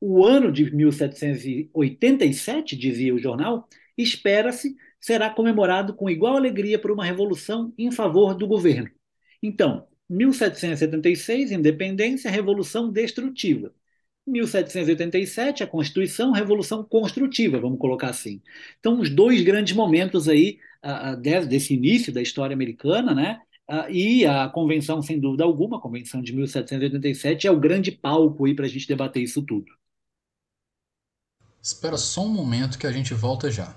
[0.00, 7.04] O ano de 1787, dizia o jornal, espera-se será comemorado com igual alegria por uma
[7.04, 8.88] revolução em favor do governo.
[9.42, 13.74] Então, 1776, independência, revolução destrutiva.
[14.24, 18.40] 1787, a Constituição, Revolução Construtiva, vamos colocar assim.
[18.78, 20.58] Então, os dois grandes momentos aí
[21.48, 23.40] desse início da história americana, né?
[23.90, 28.54] E a Convenção, sem dúvida alguma, a Convenção de 1787, é o grande palco aí
[28.54, 29.72] para a gente debater isso tudo.
[31.60, 33.76] Espera só um momento que a gente volta já.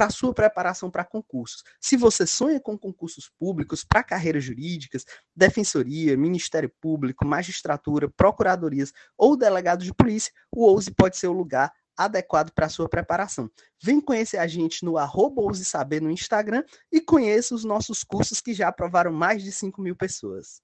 [0.00, 1.62] para sua preparação para concursos.
[1.78, 5.04] Se você sonha com concursos públicos para carreiras jurídicas,
[5.36, 11.70] defensoria, Ministério Público, magistratura, procuradorias ou delegado de polícia, o OUSE pode ser o lugar
[11.94, 13.50] adequado para sua preparação.
[13.82, 18.54] Vem conhecer a gente no arroba Saber no Instagram e conheça os nossos cursos que
[18.54, 20.62] já aprovaram mais de 5 mil pessoas.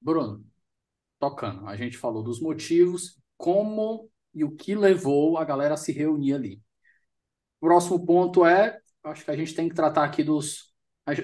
[0.00, 0.46] Bruno,
[1.18, 5.90] tocando, a gente falou dos motivos, como e o que levou a galera a se
[5.90, 6.65] reunir ali.
[7.66, 10.72] Próximo ponto é, acho que a gente tem que tratar aqui dos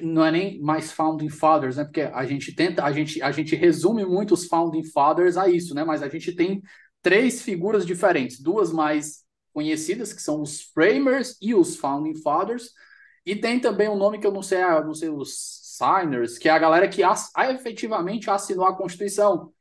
[0.02, 1.84] não é nem mais founding fathers, né?
[1.84, 5.72] Porque a gente tenta, a gente, a gente resume muito os founding fathers a isso,
[5.72, 5.84] né?
[5.84, 6.60] Mas a gente tem
[7.00, 12.72] três figuras diferentes, duas mais conhecidas que são os framers e os founding fathers,
[13.24, 16.48] e tem também um nome que eu não sei, ah, não sei os signers, que
[16.48, 19.52] é a galera que as, efetivamente assinou a Constituição,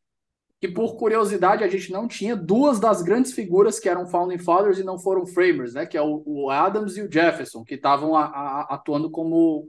[0.61, 4.77] que por curiosidade a gente não tinha duas das grandes figuras que eram founding fathers
[4.77, 5.87] e não foram framers, né?
[5.87, 9.67] Que é o, o Adams e o Jefferson, que estavam atuando como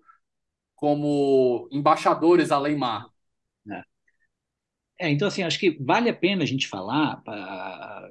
[0.76, 3.06] como embaixadores lei mar.
[3.70, 5.06] É.
[5.06, 5.10] é.
[5.10, 7.22] então assim, acho que vale a pena a gente falar,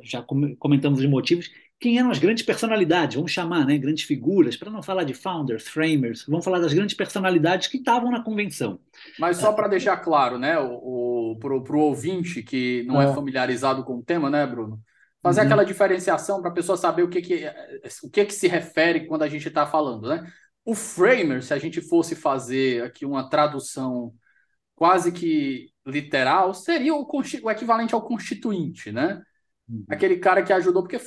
[0.01, 0.25] já
[0.57, 4.83] comentamos os motivos, quem eram as grandes personalidades, vamos chamar, né, grandes figuras, para não
[4.83, 8.79] falar de founders, framers, vamos falar das grandes personalidades que estavam na convenção.
[9.17, 13.05] Mas só para deixar claro, né, o, o, para o ouvinte que não é.
[13.09, 14.79] é familiarizado com o tema, né, Bruno?
[15.23, 15.47] Fazer uhum.
[15.47, 17.51] aquela diferenciação para a pessoa saber o que, que,
[18.03, 20.31] o que, que se refere quando a gente está falando, né?
[20.63, 24.13] O framer, se a gente fosse fazer aqui uma tradução
[24.75, 27.07] quase que literal, seria o,
[27.43, 29.19] o equivalente ao constituinte, né?
[29.67, 29.83] Uhum.
[29.89, 30.99] Aquele cara que ajudou, porque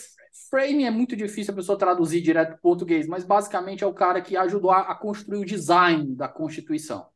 [0.55, 4.23] Frame é muito difícil a pessoa traduzir direto para português, mas basicamente é o cara
[4.23, 7.09] que ajudou a, a construir o design da Constituição.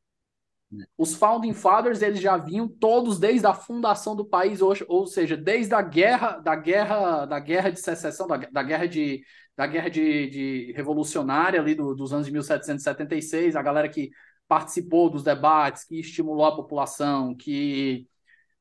[0.73, 0.85] É.
[0.99, 5.37] Os Founding Fathers eles já vinham todos desde a fundação do país, ou, ou seja,
[5.37, 9.23] desde a guerra, da guerra, da guerra de secessão, da, da guerra de
[9.57, 14.11] da guerra de, de revolucionária ali do, dos anos de 1776, a galera que
[14.49, 18.09] participou dos debates, que estimulou a população, que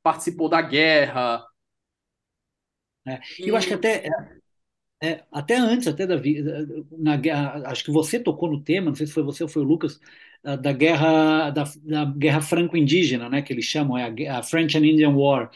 [0.03, 1.43] participou da guerra.
[3.07, 4.09] É, eu acho que até
[5.01, 6.15] é, até antes, até da
[6.97, 9.65] na, acho que você tocou no tema, não sei se foi você ou foi o
[9.65, 9.99] Lucas,
[10.43, 14.85] da guerra da, da guerra franco-indígena, né, que eles chamam é a, a French and
[14.85, 15.49] Indian War,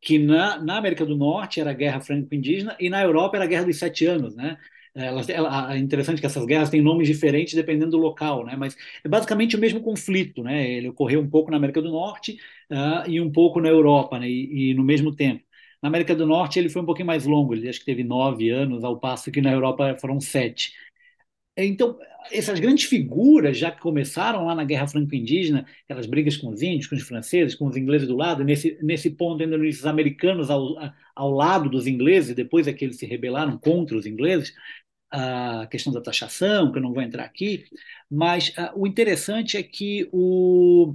[0.00, 3.48] que na, na América do Norte era a guerra franco-indígena e na Europa era a
[3.48, 4.56] guerra dos sete anos, né?
[4.94, 8.56] Ela, é interessante que essas guerras têm nomes diferentes dependendo do local, né?
[8.56, 8.74] Mas
[9.04, 10.70] é basicamente o mesmo conflito, né?
[10.70, 12.38] Ele ocorreu um pouco na América do Norte
[12.70, 14.28] uh, e um pouco na Europa, né?
[14.28, 15.44] E, e, no mesmo tempo.
[15.82, 18.50] Na América do Norte ele foi um pouquinho mais longo, ele acho que teve nove
[18.50, 20.72] anos, ao passo que na Europa foram sete.
[21.56, 21.98] Então,
[22.30, 26.86] essas grandes figuras já que começaram lá na Guerra Franco-Indígena, aquelas brigas com os índios,
[26.86, 30.76] com os franceses, com os ingleses do lado, nesse, nesse ponto ainda os americanos ao,
[31.14, 34.52] ao lado dos ingleses, depois é que eles se rebelaram contra os ingleses,
[35.10, 37.64] a questão da taxação, que eu não vou entrar aqui,
[38.10, 40.94] mas uh, o interessante é que o,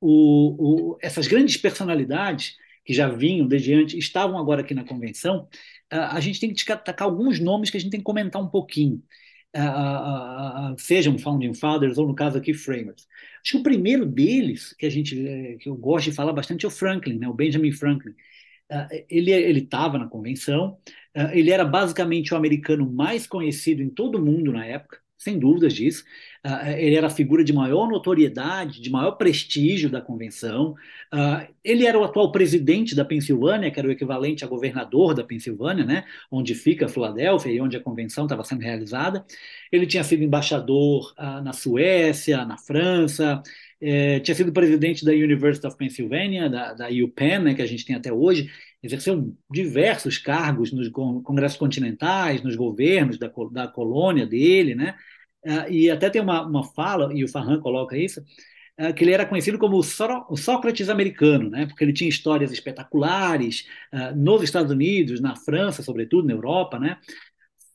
[0.00, 2.56] o, o, essas grandes personalidades
[2.86, 5.48] que já vinham desde antes, estavam agora aqui na convenção,
[5.92, 8.48] uh, a gente tem que destacar alguns nomes que a gente tem que comentar um
[8.48, 9.02] pouquinho
[9.56, 13.06] uh, uh, sejam founding fathers ou no caso aqui framers.
[13.44, 16.64] Acho que o primeiro deles que a gente eh, que eu gosto de falar bastante
[16.64, 17.28] é o Franklin, né?
[17.28, 18.12] O Benjamin Franklin.
[18.70, 20.78] Uh, ele ele estava na convenção.
[21.32, 25.72] ele era basicamente o americano mais conhecido em todo o mundo na época sem dúvidas
[25.74, 26.04] disso.
[26.44, 30.74] Uh, ele era a figura de maior notoriedade, de maior prestígio da convenção.
[31.12, 35.24] Uh, ele era o atual presidente da Pensilvânia, que era o equivalente a governador da
[35.24, 39.24] Pensilvânia, né, onde fica a Filadélfia e onde a convenção estava sendo realizada.
[39.72, 43.42] Ele tinha sido embaixador uh, na Suécia, na França,
[43.80, 47.84] eh, tinha sido presidente da University of Pennsylvania, da, da UPenn, né, que a gente
[47.84, 48.50] tem até hoje,
[48.86, 54.94] exerceu diversos cargos nos congressos continentais, nos governos da, da colônia dele, né?
[55.46, 58.20] Uh, e até tem uma, uma fala, e o Farhan coloca isso,
[58.80, 61.66] uh, que ele era conhecido como o, Sócrates americano, né?
[61.66, 63.64] porque ele tinha histórias espetaculares
[63.94, 66.80] uh, nos Estados Unidos, na França, sobretudo, na Europa.
[66.80, 66.98] Né?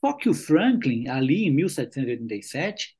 [0.04, 2.94] Só que o Franklin, ali em 1787,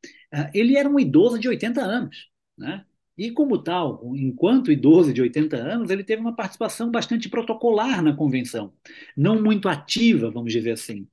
[0.54, 2.30] ele era um idoso de 80 anos.
[2.56, 2.82] Né?
[3.22, 8.12] E, como tal, enquanto idoso de 80 anos, ele teve uma participação bastante protocolar na
[8.12, 8.72] convenção,
[9.16, 11.06] não muito ativa, vamos dizer assim.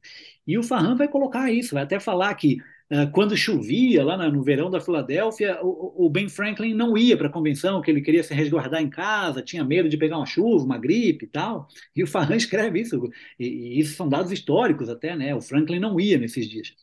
[0.47, 2.57] E o Farhan vai colocar isso, vai até falar que
[2.91, 7.32] uh, quando chovia lá no verão da Filadélfia, o, Ben Franklin não ia para a
[7.32, 10.80] convenção, que ele queria se resguardar em casa, tinha medo de pegar uma chuva, uma
[10.80, 11.68] gripe e tal.
[11.95, 12.99] E o Farhan escreve isso,
[13.39, 15.36] e isso são dados históricos até, né?
[15.36, 16.74] O Franklin não ia nesses dias.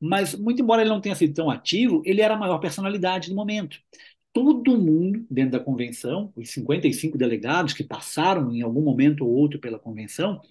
[0.00, 3.36] Mas, muito embora ele não tenha sido tão ativo, ele era a maior personalidade do
[3.36, 3.78] momento
[4.36, 9.58] todo mundo dentro da convenção, os 55 delegados que passaram em algum momento ou outro
[9.58, 10.42] pela convenção,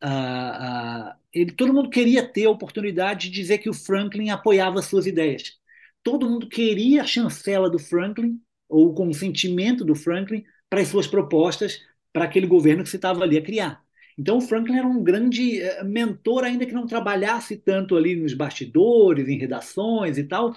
[0.00, 4.80] uh, uh, ele, todo mundo queria ter a oportunidade de dizer que o Franklin apoiava
[4.80, 5.58] suas ideias.
[6.00, 11.08] Todo mundo queria a chancela do Franklin, ou o consentimento do Franklin, para as suas
[11.08, 11.80] propostas
[12.12, 13.82] para aquele governo que se estava ali a criar.
[14.16, 18.32] Então, o Franklin era um grande eh, mentor, ainda que não trabalhasse tanto ali nos
[18.32, 20.54] bastidores, em redações e tal,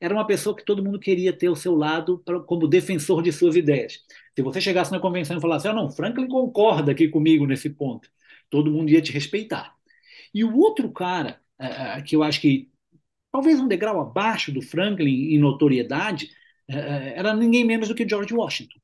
[0.00, 3.30] era uma pessoa que todo mundo queria ter ao seu lado pra, como defensor de
[3.32, 4.00] suas ideias.
[4.34, 8.08] Se você chegasse na convenção e falasse, ah, não, Franklin concorda aqui comigo nesse ponto,
[8.48, 9.74] todo mundo ia te respeitar.
[10.32, 11.40] E o outro cara,
[12.06, 12.70] que eu acho que
[13.30, 16.30] talvez um degrau abaixo do Franklin em notoriedade,
[16.66, 18.78] era ninguém menos do que George Washington.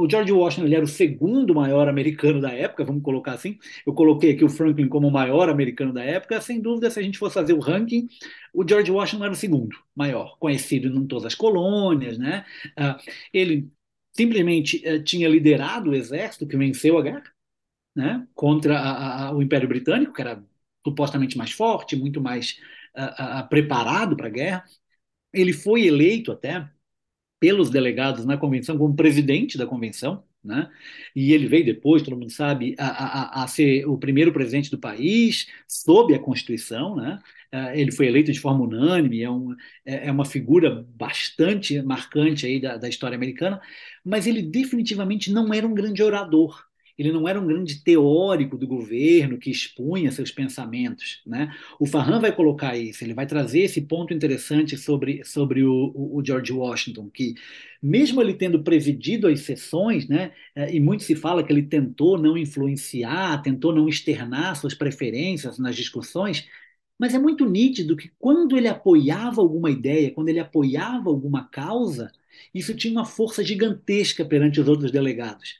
[0.00, 3.58] O George Washington ele era o segundo maior americano da época, vamos colocar assim.
[3.84, 6.40] Eu coloquei aqui o Franklin como o maior americano da época.
[6.40, 8.08] Sem dúvida, se a gente fosse fazer o ranking,
[8.54, 12.18] o George Washington era o segundo maior, conhecido em todas as colônias.
[12.18, 12.44] Né?
[13.32, 13.68] ele
[14.12, 17.24] simplesmente eh, tinha liderado o exército que venceu a guerra
[17.94, 18.26] né?
[18.34, 20.42] contra o Império Britânico, que era
[20.86, 22.60] supostamente mais forte, muito mais
[23.50, 24.64] preparado para a guerra.
[25.32, 26.68] Ele foi eleito até
[27.40, 30.70] pelos delegados na convenção como presidente da convenção, né?
[31.14, 34.78] E ele veio depois, todo mundo sabe, a, a, a ser o primeiro presidente do
[34.78, 37.18] país, sob a Constituição, né?
[37.52, 42.46] Eh, ele foi eleito de forma unânime, é, um, é, é uma figura bastante marcante
[42.46, 43.60] aí da, da história americana,
[44.04, 46.67] mas ele definitivamente não era um grande orador
[46.98, 51.22] ele não era um grande teórico do governo que expunha seus pensamentos.
[51.24, 51.54] Né?
[51.78, 56.22] O Farhan vai colocar isso, ele vai trazer esse ponto interessante sobre, sobre o, o,
[56.24, 57.34] George Washington, que
[57.80, 62.18] mesmo ele tendo presidido as sessões, né, é, e muito se fala que ele tentou
[62.18, 66.48] não influenciar, tentou não externar suas preferências nas discussões,
[66.98, 72.10] mas é muito nítido que quando ele apoiava alguma ideia, quando ele apoiava alguma causa,
[72.52, 75.54] isso tinha uma força gigantesca perante os outros delegados.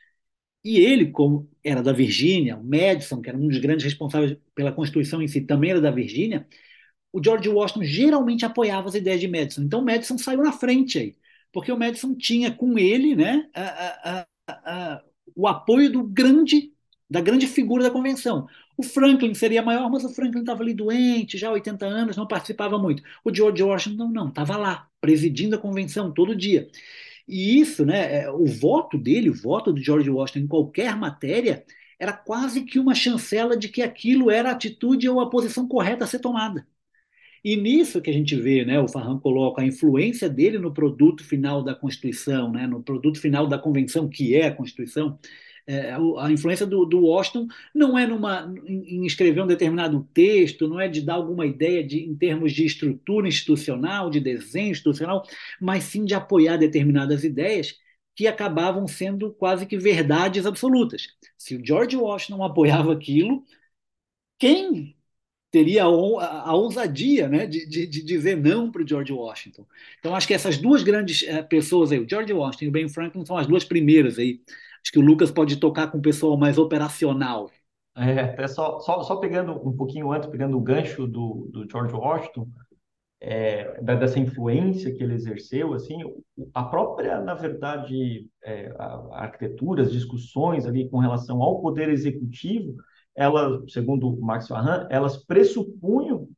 [0.65, 4.73] E ele, como era da Virgínia, o Madison, que era um dos grandes responsáveis pela
[4.73, 6.47] Constituição em si, também era da Virgínia,
[7.13, 9.63] o George Washington geralmente apoiava as ideias de Madison.
[9.63, 11.17] Então, Madison saiu na frente aí,
[11.53, 14.27] porque o Madison tinha com ele né, a, a,
[14.97, 15.03] a,
[15.35, 16.73] o apoio do grande
[17.11, 18.47] da grande figura da convenção.
[18.77, 22.79] O Franklin seria maior, mas o Franklin estava ali doente, já 80 anos, não participava
[22.79, 23.03] muito.
[23.25, 26.69] O George Washington não, estava lá, presidindo a convenção todo dia.
[27.29, 31.65] E isso, né, é, o voto dele, o voto do George Washington em qualquer matéria,
[31.99, 36.05] era quase que uma chancela de que aquilo era a atitude ou a posição correta
[36.05, 36.67] a ser tomada.
[37.45, 41.23] E nisso que a gente vê, né, o Farran coloca a influência dele no produto
[41.25, 45.19] final da Constituição, né, no produto final da Convenção, que é a Constituição,
[45.69, 50.81] é, a influência do, do, Washington não é numa, em, escrever um determinado texto, não
[50.81, 55.23] é de dar alguma ideia de, em termos de estrutura institucional, de desenho institucional,
[55.61, 57.77] mas sim de apoiar determinadas ideias
[58.17, 61.09] que acabavam sendo quase que verdades absolutas.
[61.37, 63.45] Se o George Washington apoiava aquilo,
[64.39, 64.97] quem
[65.51, 69.67] teria a, ousadia né, de, de, de dizer não para o George Washington?
[69.99, 72.89] Então, acho que essas duas grandes é, pessoas aí, o George Washington e o Ben
[72.89, 74.41] Franklin, são as duas primeiras aí
[74.83, 77.51] Acho que o Lucas pode tocar com o pessoal mais operacional.
[77.97, 81.95] É, até só, só, só pegando um pouquinho antes, pegando o gancho do, do George
[81.95, 82.49] Washington,
[83.21, 85.99] é, dessa influência que ele exerceu, assim,
[86.55, 92.77] a própria, na verdade, é, a, arquitetura, as discussões ali com relação ao poder executivo,
[93.17, 96.29] ela, segundo Max Farhan, elas pressupunham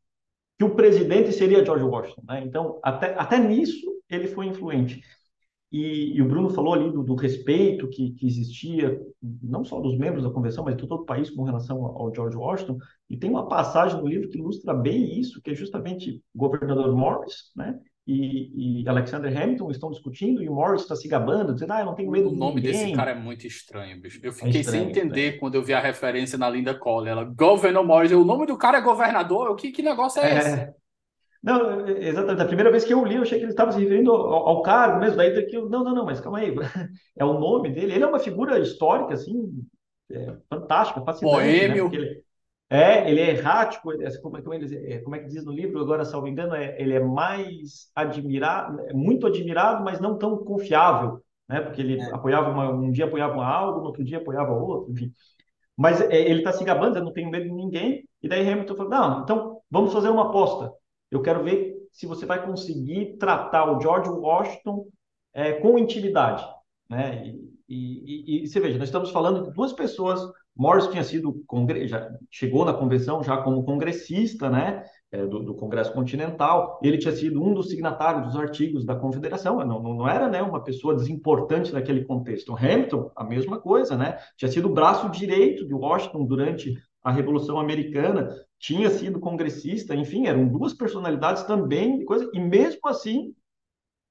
[0.58, 2.22] que o presidente seria George Washington.
[2.26, 2.42] Né?
[2.44, 5.02] Então, até, até nisso ele foi influente.
[5.72, 9.00] E, e, o Bruno falou ali do, do respeito que, que, existia,
[9.40, 12.36] não só dos membros da convenção, mas de todo o país com relação ao George
[12.36, 12.78] Washington.
[13.08, 16.92] E tem uma passagem no livro que ilustra bem isso, que é justamente o governador
[16.96, 17.78] Morris, né?
[18.04, 21.86] E, e Alexander Hamilton estão discutindo e o Morris está se gabando, dizendo, ah, eu
[21.86, 24.18] não tenho medo O nome desse cara é muito estranho, bicho.
[24.20, 27.08] Eu fiquei é estranho, sem entender quando eu vi a referência na Linda Cole.
[27.08, 29.50] Ela, Governor Morris, o nome do cara é governador?
[29.50, 30.80] O que, que negócio é, é esse?
[31.42, 32.42] Não, exatamente.
[32.42, 34.62] A primeira vez que eu li, eu achei que ele estava se referindo ao, ao
[34.62, 35.16] cargo mesmo.
[35.16, 36.54] Daí que eu, não, não, não, mas calma aí.
[37.16, 37.94] É o nome dele.
[37.94, 39.64] Ele é uma figura histórica, assim,
[40.10, 41.36] é, fantástica, fascinante.
[41.36, 41.68] Né?
[41.68, 41.88] Boêmio.
[41.88, 41.96] Né?
[41.96, 42.24] Ele,
[42.68, 43.90] é, ele é errático.
[43.90, 46.54] É, como, é, como, ele, é, como é que diz no livro, agora, salvo engano,
[46.54, 51.22] é, ele é mais admirado, é muito admirado, mas não tão confiável.
[51.48, 51.62] Né?
[51.62, 52.14] Porque ele é.
[52.14, 55.10] apoiava uma, um dia apoiava algo, no outro dia apoiava outro, enfim.
[55.74, 58.06] Mas ele está se gabando, eu não tenho medo de ninguém.
[58.22, 60.78] E daí Hamilton falou: não, então vamos fazer uma aposta
[61.10, 64.86] eu quero ver se você vai conseguir tratar o George Washington
[65.34, 66.44] é, com intimidade.
[66.88, 67.34] Né?
[67.68, 70.20] E, e, e, você veja, nós estamos falando de duas pessoas.
[70.56, 71.44] Morris tinha sido
[71.86, 74.82] já chegou na convenção já como congressista, né,
[75.12, 76.80] é, do, do, Congresso Continental.
[76.82, 79.58] Ele tinha sido um dos signatários dos artigos da Confederação.
[79.58, 82.56] Não, não, não era, né, uma pessoa desimportante naquele contexto.
[82.56, 84.18] Hamilton, a mesma coisa, né?
[84.36, 88.28] Tinha sido o braço direito de Washington durante a Revolução Americana,
[88.60, 93.34] tinha sido congressista, enfim, eram duas personalidades também, coisa, e mesmo assim,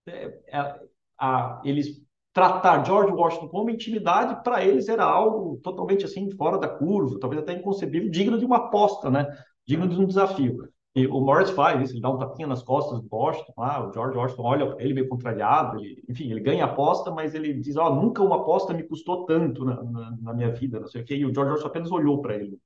[0.07, 0.79] é, é,
[1.17, 2.01] a, eles
[2.33, 7.41] tratar George Washington como intimidade, para eles era algo totalmente assim, fora da curva, talvez
[7.41, 9.27] até inconcebível, digno de uma aposta, né?
[9.67, 10.67] digno de um desafio.
[10.95, 13.93] E o Morris faz isso, ele dá um tapinha nas costas do Washington, ah, o
[13.93, 17.77] George Washington olha ele meio contrariado, ele, enfim, ele ganha a aposta, mas ele diz,
[17.77, 21.03] ó, oh, nunca uma aposta me custou tanto na, na, na, minha vida, não sei
[21.03, 22.59] o quê, e o George Washington apenas olhou para ele.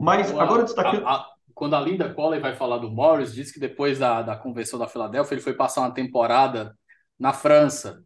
[0.00, 1.06] Mas a, agora destacando.
[1.06, 4.36] A, a, quando a Linda Colley vai falar do Morris, diz que depois da, da
[4.36, 6.76] convenção da Filadélfia ele foi passar uma temporada
[7.18, 8.02] na França.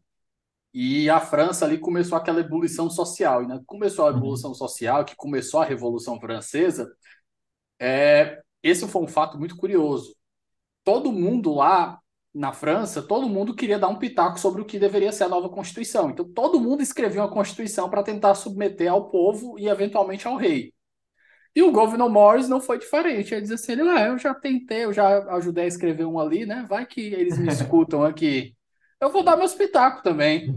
[0.73, 3.43] E a França ali começou aquela ebulição social.
[3.43, 3.61] E né?
[3.67, 4.17] começou a uhum.
[4.17, 6.91] evolução social, que começou a Revolução Francesa,
[7.79, 10.15] é, esse foi um fato muito curioso.
[10.85, 11.99] Todo mundo lá
[12.33, 15.49] na França, todo mundo queria dar um pitaco sobre o que deveria ser a nova
[15.49, 16.09] Constituição.
[16.11, 20.73] Então, todo mundo escreveu uma Constituição para tentar submeter ao povo e, eventualmente, ao rei.
[21.55, 23.35] E o Governor Morris não foi diferente.
[23.35, 26.47] Ele diz assim: ele, ah, eu já tentei, eu já ajudei a escrever um ali,
[26.47, 26.65] né?
[26.69, 28.55] Vai que eles me escutam aqui.
[29.01, 30.55] Eu vou dar meu espetáculo também.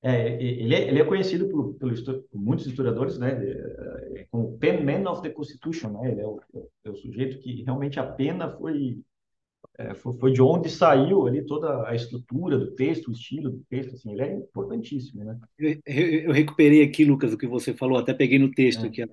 [0.00, 1.92] É, ele, é, ele é conhecido por, por,
[2.32, 5.90] muitos historiadores né, é, como pen man of the Constitution.
[5.90, 6.12] Né?
[6.12, 6.40] Ele é o,
[6.84, 9.00] é o sujeito que realmente a pena foi,
[9.76, 13.64] é, foi, foi, de onde saiu ali toda a estrutura do texto, o estilo do
[13.68, 13.96] texto.
[13.96, 15.24] Assim, ele é importantíssimo.
[15.24, 15.36] Né?
[15.58, 18.88] Eu, eu recuperei aqui, Lucas, o que você falou, até peguei no texto é.
[18.88, 19.04] aqui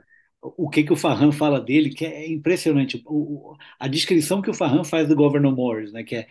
[0.58, 3.02] o que, que o Farhan fala dele, que é impressionante.
[3.06, 6.28] O, a descrição que o Farhan faz do Governor Morris, né, que é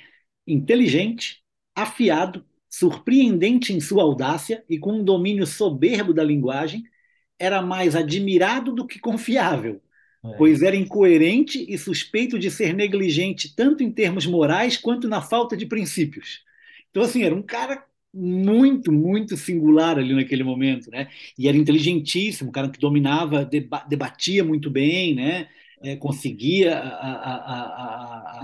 [0.46, 1.42] inteligente,
[1.74, 6.82] afiado, surpreendente em sua audácia e com um domínio soberbo da linguagem,
[7.38, 9.80] era mais admirado do que confiável,
[10.24, 10.32] é.
[10.36, 15.56] pois era incoerente e suspeito de ser negligente tanto em termos morais quanto na falta
[15.56, 16.42] de princípios.
[16.90, 17.84] Então, assim, era um cara
[18.14, 21.08] muito, muito singular ali naquele momento, né?
[21.38, 25.48] E era inteligentíssimo, um cara que dominava, deba debatia muito bem, né?
[25.82, 27.34] É, conseguia a, a,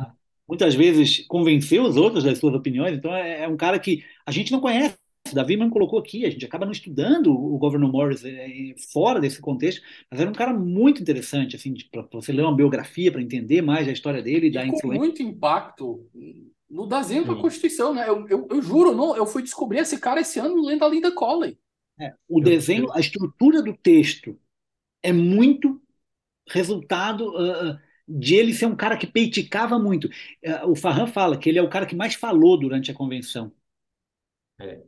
[0.03, 0.13] a,
[0.47, 2.97] muitas vezes convencer os outros das suas opiniões.
[2.97, 4.97] Então é, é, um cara que a gente não conhece
[5.33, 9.41] Davi mesmo colocou aqui, a gente acaba não estudando o Governor Morris é, fora desse
[9.41, 13.63] contexto, mas era um cara muito interessante, assim, para você ler uma biografia, para entender
[13.63, 14.99] mais a história dele e da com influência.
[14.99, 16.09] muito impacto
[16.71, 18.09] no desenho da Constituição, né?
[18.09, 21.11] Eu, eu, eu juro, não, eu fui descobrir esse cara esse ano lendo a Linda
[21.11, 21.59] Colley.
[21.99, 24.39] É, o desenho, a estrutura do texto
[25.03, 25.83] é muito
[26.49, 30.07] resultado uh, de ele ser um cara que peiticava muito.
[30.07, 33.53] Uh, o Farhan fala que ele é o cara que mais falou durante a convenção.
[34.61, 34.81] É.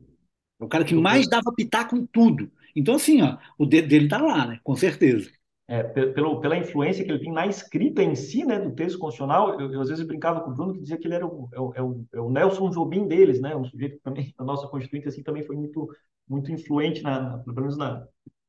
[0.59, 2.49] O cara que mais dava pitaco em tudo.
[2.75, 4.59] Então, assim, ó, o dedo dele tá lá, né?
[4.63, 5.29] Com certeza.
[5.73, 9.59] É, pelo, pela influência que ele tem na escrita em si, né, do texto constitucional,
[9.59, 11.59] eu, eu às vezes brincava com o Bruno que dizia que ele era o, é
[11.59, 14.67] o, é o, é o Nelson Jobim deles, né, um sujeito que também, a nossa
[14.67, 15.89] constituinte, assim, também foi muito,
[16.29, 18.05] muito influente, na, pelo menos na,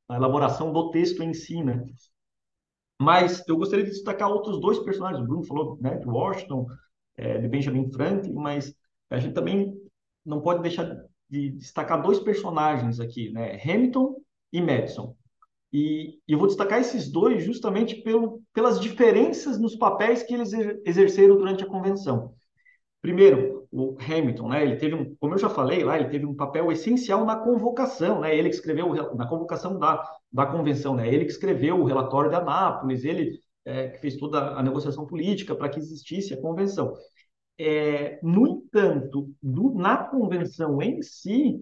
[0.06, 1.82] na, elaboração do texto em si, né.
[3.00, 6.66] Mas eu gostaria de destacar outros dois personagens, o Bruno falou, né, de Washington,
[7.16, 8.76] é, de Benjamin Franklin, mas
[9.08, 9.74] a gente também
[10.26, 10.94] não pode deixar
[11.30, 13.58] de destacar dois personagens aqui, né?
[13.64, 14.16] Hamilton
[14.52, 15.16] e Madison.
[15.74, 20.52] E, e eu vou destacar esses dois justamente pelo, pelas diferenças nos papéis que eles
[20.86, 22.32] exerceram durante a convenção.
[23.02, 24.62] Primeiro, o Hamilton, né?
[24.62, 28.20] Ele teve um, como eu já falei lá, ele teve um papel essencial na convocação,
[28.20, 28.38] né?
[28.38, 30.00] Ele que escreveu na convocação da,
[30.32, 31.12] da convenção, né?
[31.12, 35.56] Ele que escreveu o relatório de Anápolis, ele é, que fez toda a negociação política
[35.56, 36.94] para que existisse a convenção.
[37.58, 41.60] É, no entanto, do, na convenção em si,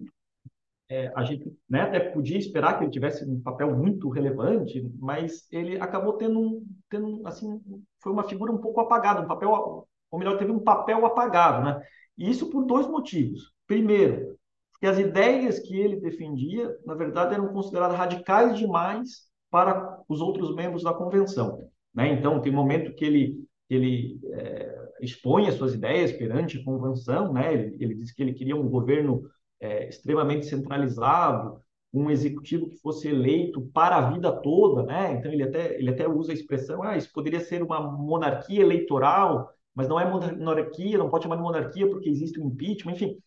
[0.89, 5.47] é, a gente né, até podia esperar que ele tivesse um papel muito relevante, mas
[5.51, 7.61] ele acabou tendo, tendo assim,
[8.01, 11.81] foi uma figura um pouco apagada, um papel, ou melhor, teve um papel apagado, né?
[12.17, 13.53] E isso por dois motivos.
[13.65, 14.37] Primeiro,
[14.79, 20.53] que as ideias que ele defendia, na verdade, eram consideradas radicais demais para os outros
[20.53, 21.69] membros da convenção.
[21.93, 22.11] Né?
[22.11, 27.53] Então, tem momento que ele, ele é, expõe as suas ideias perante a convenção, né?
[27.53, 29.23] Ele, ele diz que ele queria um governo
[29.63, 31.61] é, extremamente centralizado,
[31.93, 35.13] um executivo que fosse eleito para a vida toda, né?
[35.13, 39.49] Então ele até ele até usa a expressão, ah, isso poderia ser uma monarquia eleitoral,
[39.73, 43.17] mas não é monarquia, não pode chamar de monarquia porque existe o impeachment, enfim.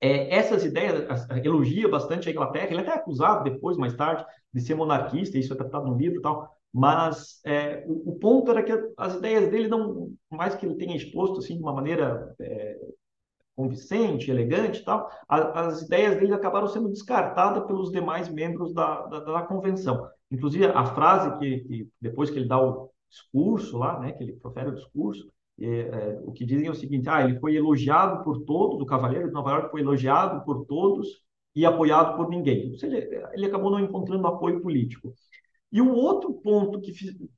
[0.00, 2.68] É, essas ideias elogia bastante a Inglaterra.
[2.70, 5.38] Ele é até é acusado depois, mais tarde, de ser monarquista.
[5.38, 6.56] Isso é tratado no livro, e tal.
[6.72, 10.96] Mas é, o, o, ponto era que as ideias dele não, mais que ele tenha
[10.96, 12.78] exposto assim de uma maneira é,
[13.58, 19.04] convincente, elegante, e tal, a, as ideias dele acabaram sendo descartadas pelos demais membros da,
[19.06, 20.08] da, da convenção.
[20.30, 24.34] Inclusive a frase que, que, depois que ele dá o discurso lá, né, que ele
[24.34, 25.28] profere o discurso,
[25.60, 28.86] é, é, o que dizem é o seguinte: ah, ele foi elogiado por todos, o
[28.86, 31.08] Cavaleiro de Nova York foi elogiado por todos
[31.52, 32.70] e apoiado por ninguém.
[32.70, 32.96] Ou seja,
[33.32, 35.12] ele acabou não encontrando apoio político.
[35.70, 36.92] E o outro ponto que,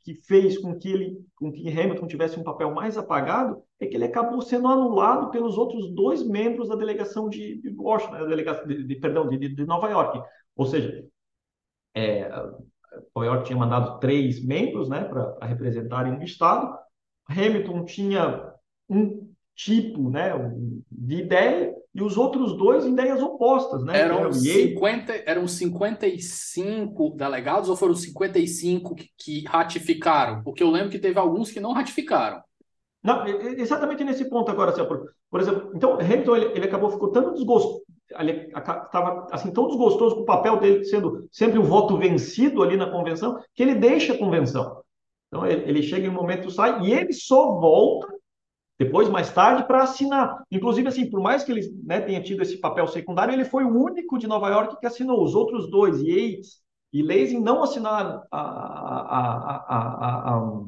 [0.04, 3.96] que fez com que ele, com que Hamilton tivesse um papel mais apagado, é que
[3.96, 8.66] ele acabou sendo anulado pelos outros dois membros da delegação de, de Washington, da delegação
[8.68, 10.22] de, de perdão, de, de, Nova York.
[10.54, 11.04] Ou seja,
[11.92, 16.78] é, Nova York tinha mandado três membros, né, para representarem o estado.
[17.28, 18.54] Hamilton tinha
[18.88, 20.30] um tipo, né,
[20.88, 24.00] de ideia e os outros dois em ideias opostas, né?
[24.00, 30.42] Eram, 50, eram 55 delegados ou foram 55 que, que ratificaram?
[30.42, 32.40] Porque eu lembro que teve alguns que não ratificaram.
[33.02, 37.10] Não, exatamente nesse ponto agora, assim, por, por exemplo, então Hamilton ele, ele acabou ficou
[37.10, 37.82] tão desgostoso,
[38.18, 42.76] ele estava assim tão desgostoso com o papel dele sendo sempre o voto vencido ali
[42.76, 44.82] na convenção que ele deixa a convenção.
[45.28, 48.19] Então ele, ele chega em um momento sai e ele só volta
[48.80, 50.42] depois, mais tarde, para assinar.
[50.50, 53.76] Inclusive, assim, por mais que ele né, tenha tido esse papel secundário, ele foi o
[53.76, 55.22] único de Nova York que assinou.
[55.22, 60.62] Os outros dois, Yates e Lansing, não assinaram a, a, a,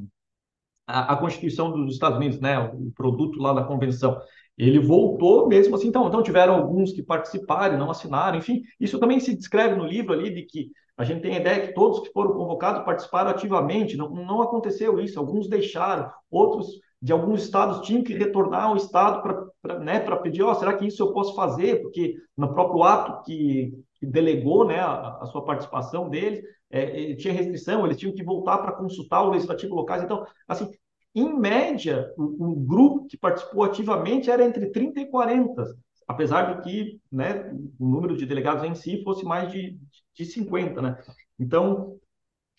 [0.87, 4.21] a, a, Constituição dos Estados Unidos, né, o produto lá da convenção.
[4.59, 9.21] Ele voltou mesmo assim, então, então tiveram alguns que participaram, não assinaram, enfim, isso também
[9.21, 12.13] se descreve no livro ali de que a gente tem a ideia que todos que
[12.13, 16.67] foram convocados participaram ativamente, não, não aconteceu isso, alguns deixaram, outros
[17.03, 21.03] de alguns estados tinham que retornar ao estado para né, pedir, oh, será que isso
[21.03, 21.83] eu posso fazer?
[21.83, 27.35] Porque no próprio ato que, que delegou né, a, a, sua participação deles, é, tinha
[27.35, 30.05] restrição, eles tinham que voltar para consultar o legislativo locais.
[30.05, 30.71] Então, assim,
[31.13, 35.75] em média, o, o, grupo que participou ativamente era entre 30 e 40,
[36.07, 39.77] apesar de que né, o número de delegados em si fosse mais de,
[40.15, 40.81] de 50.
[40.81, 40.97] Né?
[41.37, 41.97] Então,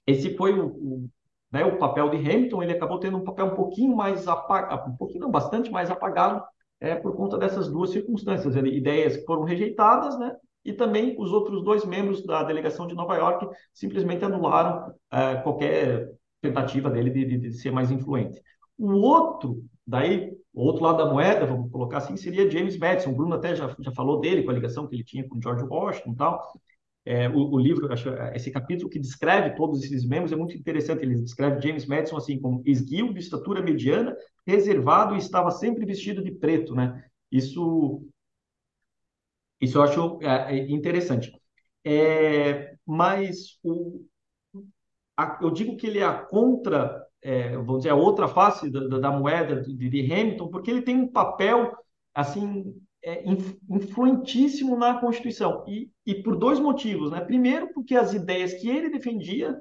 [0.06, 1.10] esse foi o
[1.54, 4.98] né, o papel de Hamilton ele acabou tendo um papel um pouquinho mais apagado, um
[4.98, 6.44] pouquinho não, bastante mais apagado
[6.82, 10.36] é, por conta dessas duas circunstâncias, ideias que foram rejeitadas, né,
[10.66, 16.10] e também os outros dois membros da delegação de Nova York simplesmente anularam é, qualquer
[16.42, 18.42] tentativa dele de, de, de, ser mais influente.
[18.78, 23.12] O outro, daí, o outro lado da moeda, vamos colocar assim, seria James Madison.
[23.12, 25.64] O Bruno até já, já falou dele, com a ligação que ele tinha com George
[25.64, 26.54] Washington e tal.
[27.06, 31.04] É, o, o, livro, acho, esse capítulo que descreve todos esses membros é muito interessante.
[31.04, 34.16] Ele descreve James Madison assim como esguio, de estatura mediana,
[34.48, 37.04] reservado e estava sempre vestido de preto, né?
[37.32, 38.06] Isso,
[39.60, 41.32] isso eu acho é, é interessante.
[41.84, 44.06] É, mas o,
[45.18, 48.88] a, eu digo que ele é a contra, é, vamos dizer, a outra face da,
[48.88, 51.72] da, da moeda de, de Hamilton, porque ele tem um papel
[52.14, 52.74] assim
[53.04, 53.24] é,
[53.70, 55.64] influentíssimo na Constituição.
[55.68, 57.12] E, e por dois motivos.
[57.12, 57.20] Né?
[57.22, 59.60] Primeiro, porque as ideias que ele defendia,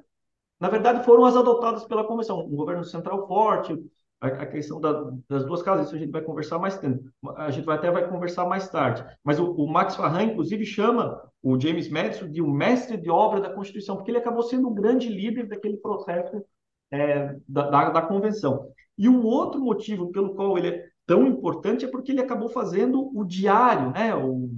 [0.59, 2.39] na verdade, foram as adotadas pela Convenção.
[2.39, 3.77] Um governo central forte,
[4.21, 7.03] a, a questão da, das duas casas, isso a gente vai conversar mais tempo.
[7.35, 9.05] A gente vai, até vai conversar mais tarde.
[9.23, 13.41] Mas o, o Max Farran, inclusive, chama o James Madison de um mestre de obra
[13.41, 16.41] da Constituição, porque ele acabou sendo o grande líder daquele processo
[16.89, 18.69] é, da, da, da Convenção.
[18.97, 23.11] E um outro motivo pelo qual ele é tão importante é porque ele acabou fazendo
[23.17, 24.15] o diário, né?
[24.15, 24.49] O,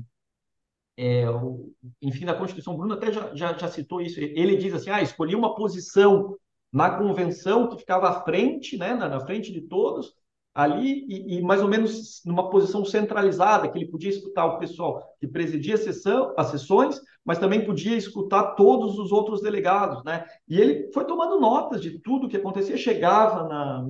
[0.98, 1.72] é, o,
[2.02, 4.20] enfim, da Constituição, Bruno até já, já, já, citou isso.
[4.20, 6.38] Ele diz assim: ah, escolhi uma posição
[6.72, 10.14] na convenção que ficava à frente, né, na, na frente de todos,
[10.54, 15.02] ali, e, e, mais ou menos numa posição centralizada, que ele podia escutar o pessoal
[15.20, 20.26] que presidia a sessão, as sessões, mas também podia escutar todos os outros delegados, né?
[20.48, 23.86] E ele foi tomando notas de tudo que acontecia, chegava na,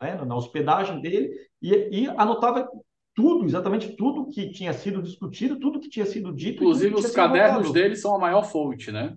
[0.00, 1.30] né, na hospedagem dele
[1.60, 2.68] e, e, anotava
[3.14, 6.62] tudo, exatamente tudo que tinha sido discutido, tudo que tinha sido dito.
[6.62, 9.16] Inclusive, os cadernos dele são a maior fonte, né?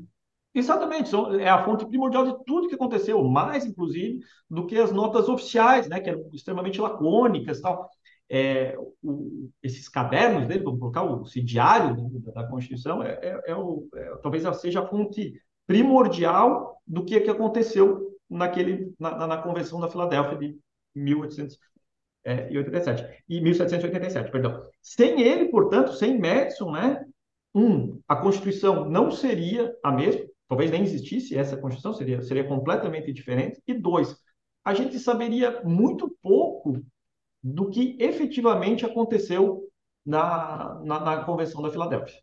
[0.53, 4.19] Exatamente, são, é a fonte primordial de tudo que aconteceu, mais, inclusive,
[4.49, 7.89] do que as notas oficiais, né, que eram extremamente lacônicas e tal.
[8.27, 13.55] É, o, esses cadernos dele, vamos colocar o diário da, da Constituição, é, é, é
[13.55, 15.33] o, é, talvez seja a fonte
[15.67, 20.57] primordial do que, que aconteceu naquele, na, na Convenção da Filadélfia de
[20.95, 24.65] 1887 é, e 1787, perdão.
[24.81, 27.05] Sem ele, portanto, sem Madison, né,
[27.53, 33.11] um, a Constituição não seria a mesma, talvez nem existisse essa Constituição, seria, seria completamente
[33.11, 33.61] diferente.
[33.67, 34.15] E dois,
[34.63, 36.81] a gente saberia muito pouco
[37.43, 39.67] do que efetivamente aconteceu
[40.05, 42.19] na, na, na Convenção da Filadélfia.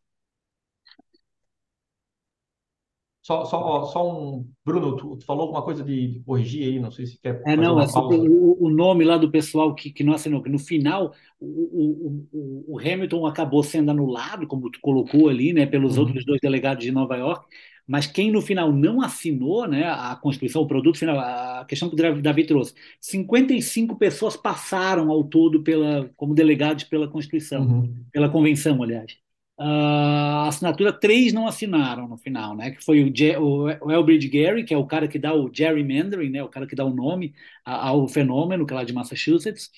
[3.29, 4.49] Só, só, só um.
[4.65, 7.43] Bruno, tu, tu, falou alguma coisa de, de, corrigir aí, não sei se quer.
[7.45, 10.59] É, não, é o, o, nome lá do pessoal que, que não assinou, que no
[10.59, 16.05] final o, o, o, Hamilton acabou sendo anulado, como tu colocou ali, né, pelos uhum.
[16.05, 17.45] outros dois delegados de Nova York,
[17.87, 22.03] mas quem no final não assinou né, a Constituição, o produto final, a questão que
[22.03, 27.95] o Davi trouxe, 55 pessoas passaram ao todo pela, como delegados pela Constituição, uhum.
[28.11, 29.19] pela Convenção, aliás.
[29.59, 32.71] Uh, a assinatura, três não assinaram no final, né?
[32.71, 36.31] Que foi o, o, o Elbridge Gary, que é o cara que dá o gerrymandering,
[36.31, 36.43] né?
[36.43, 37.35] O cara que dá o nome
[37.65, 39.71] ao fenômeno, que é lá de Massachusetts.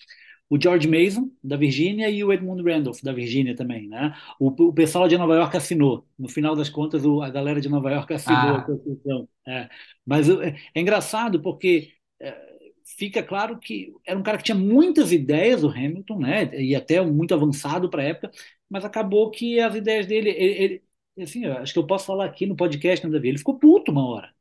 [0.51, 4.15] O George Mason, da Virgínia, e o Edmund Randolph, da Virgínia também, né?
[4.39, 6.07] O, o pessoal de Nova York assinou.
[6.19, 8.59] No final das contas, o, a galera de Nova York assinou ah.
[8.59, 9.29] a Constituição.
[9.47, 9.69] É.
[10.05, 12.37] Mas é, é engraçado porque é,
[12.99, 16.51] fica claro que era um cara que tinha muitas ideias, o Hamilton, né?
[16.61, 18.31] E até muito avançado para a época,
[18.71, 20.83] mas acabou que as ideias dele, ele,
[21.17, 23.29] ele assim, acho que eu posso falar aqui no podcast, né, Davi?
[23.29, 24.33] Ele ficou puto uma hora.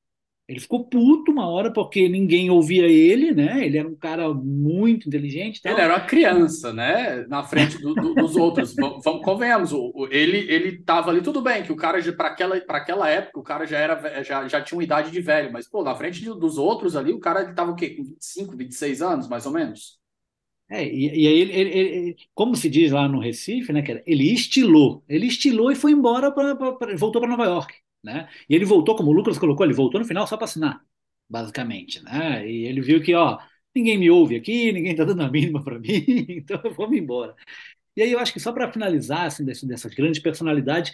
[0.49, 3.63] Ele ficou puto uma hora porque ninguém ouvia ele, né?
[3.63, 5.61] Ele era um cara muito inteligente.
[5.61, 5.73] Tal.
[5.73, 7.23] Ele era uma criança, né?
[7.27, 8.75] Na frente do, do, dos outros.
[8.75, 9.71] vamos, convenhamos,
[10.09, 13.43] ele ele estava ali tudo bem que o cara para aquela para aquela época o
[13.43, 16.57] cara já era já, já tinha uma idade de velho, mas pô, na frente dos
[16.57, 17.91] outros ali o cara estava o quê?
[17.91, 19.99] Com 25, 26 anos, mais ou menos.
[20.69, 24.31] É, e, e aí ele, ele, ele, como se diz lá no Recife, né, ele
[24.31, 26.53] estilou, ele estilou e foi embora, pra
[26.95, 28.29] voltou para Nova York, né?
[28.47, 30.85] E ele voltou, como o Lucas colocou, ele voltou no final só para assinar,
[31.27, 32.47] basicamente, né?
[32.47, 33.39] E ele viu que, ó,
[33.75, 37.35] ninguém me ouve aqui, ninguém está dando a mínima para mim, então vamos embora.
[37.95, 40.93] E aí eu acho que só para finalizar, assim, dessas grandes personalidades,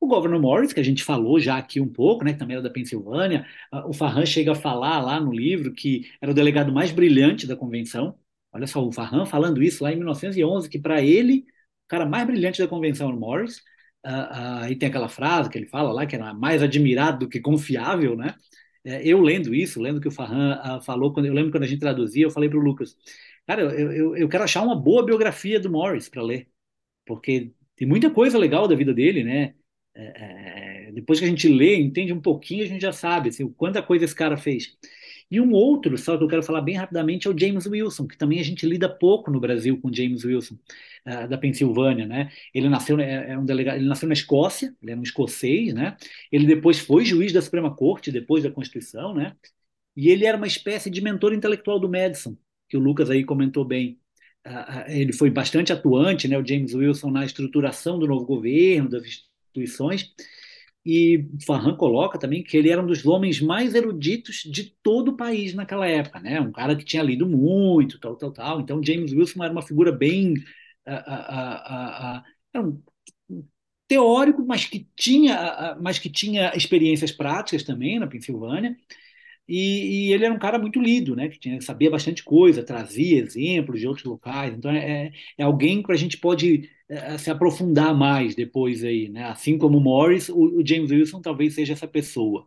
[0.00, 2.62] o Governor Morris, que a gente falou já aqui um pouco, né, que também era
[2.62, 3.46] da Pensilvânia,
[3.86, 7.56] o Farhan chega a falar lá no livro que era o delegado mais brilhante da
[7.56, 8.16] convenção,
[8.52, 11.44] Olha só, o Farhan falando isso lá em 1911, que para ele,
[11.86, 13.58] o cara mais brilhante da convenção era o Morris.
[14.06, 17.28] Uh, uh, e tem aquela frase que ele fala lá, que era mais admirado do
[17.28, 18.34] que confiável, né?
[18.84, 21.66] É, eu lendo isso, lendo que o Farhan uh, falou, quando eu lembro quando a
[21.66, 22.96] gente traduzia, eu falei para o Lucas,
[23.46, 26.48] cara, eu, eu, eu quero achar uma boa biografia do Morris para ler,
[27.06, 29.54] porque tem muita coisa legal da vida dele, né?
[29.94, 33.44] É, é, depois que a gente lê, entende um pouquinho, a gente já sabe assim,
[33.44, 34.76] o quanta coisa esse cara fez.
[35.30, 38.16] E um outro, só que eu quero falar bem rapidamente, é o James Wilson, que
[38.16, 40.56] também a gente lida pouco no Brasil com James Wilson,
[41.06, 42.30] uh, da Pensilvânia, né?
[42.54, 45.96] Ele nasceu, é, é um delegado, ele nasceu na Escócia, ele era um escocês, né?
[46.32, 49.36] Ele depois foi juiz da Suprema Corte, depois da Constituição, né?
[49.96, 52.36] E ele era uma espécie de mentor intelectual do Madison,
[52.68, 53.98] que o Lucas aí comentou bem,
[54.86, 60.12] ele foi bastante atuante, né, o James Wilson, na estruturação do novo governo, das instituições,
[60.90, 65.16] e Farhan coloca também que ele era um dos homens mais eruditos de todo o
[65.18, 66.40] país naquela época, né?
[66.40, 68.60] Um cara que tinha lido muito, tal, tal, tal.
[68.62, 70.32] Então James Wilson era uma figura bem
[70.86, 72.82] uh, uh, uh, um
[73.86, 78.74] teórico, mas que tinha, mas que tinha experiências práticas também na Pensilvânia.
[79.48, 81.28] E, e, ele era um cara muito lido, né?
[81.28, 84.54] Que tinha, sabia bastante coisa, trazia exemplos de outros locais.
[84.54, 89.24] Então é, é alguém que a gente pode é, se aprofundar mais depois aí, né?
[89.24, 92.46] Assim como o Morris, o, o James Wilson talvez seja essa pessoa.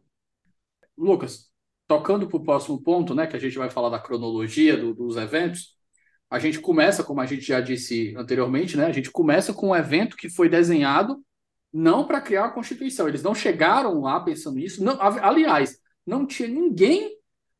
[0.95, 1.49] Lucas,
[1.87, 3.25] tocando para o próximo ponto, né?
[3.25, 5.75] Que a gente vai falar da cronologia do, dos eventos.
[6.29, 8.85] A gente começa, como a gente já disse anteriormente, né?
[8.85, 11.19] A gente começa com um evento que foi desenhado
[11.73, 13.07] não para criar a Constituição.
[13.07, 14.83] Eles não chegaram lá pensando nisso.
[14.83, 17.17] Não, aliás, não tinha ninguém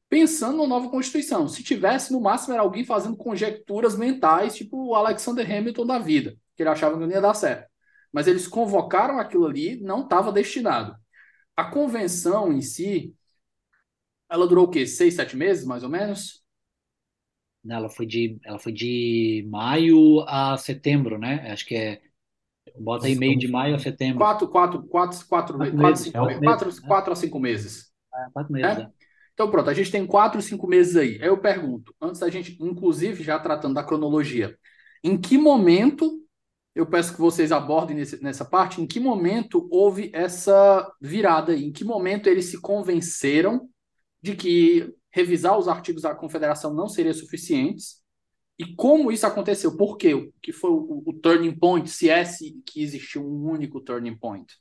[0.10, 1.48] pensando numa nova Constituição.
[1.48, 6.36] Se tivesse, no máximo, era alguém fazendo conjecturas mentais, tipo o Alexander Hamilton da vida,
[6.56, 7.70] que ele achava que não ia dar certo.
[8.12, 10.96] Mas eles convocaram aquilo ali, não estava destinado.
[11.56, 13.14] A convenção em si,
[14.30, 14.86] ela durou o quê?
[14.86, 16.44] Seis, sete meses, mais ou menos?
[17.70, 21.52] Ela foi de, ela foi de maio a setembro, né?
[21.52, 22.02] Acho que é.
[22.78, 24.18] Bota aí meio de maio a setembro.
[24.18, 27.91] Quatro, quatro, quatro, quatro, quatro, quatro, cinco, é quatro, quatro a cinco meses.
[28.14, 28.82] É, quatro meses, é?
[28.82, 28.90] é?
[29.34, 31.20] Então, pronto, a gente tem quatro, cinco meses aí.
[31.22, 34.58] Aí eu pergunto, antes da gente, inclusive, já tratando da cronologia,
[35.04, 36.22] em que momento,
[36.76, 41.66] eu peço que vocês abordem nesse, nessa parte, em que momento houve essa virada aí?
[41.66, 43.70] Em que momento eles se convenceram
[44.22, 48.02] de que revisar os artigos da Confederação não seria suficientes?
[48.60, 49.76] E como isso aconteceu?
[49.76, 50.14] Por quê?
[50.14, 51.90] O que foi o, o turning point?
[51.90, 52.24] Se é
[52.64, 54.54] que existiu um único turning point?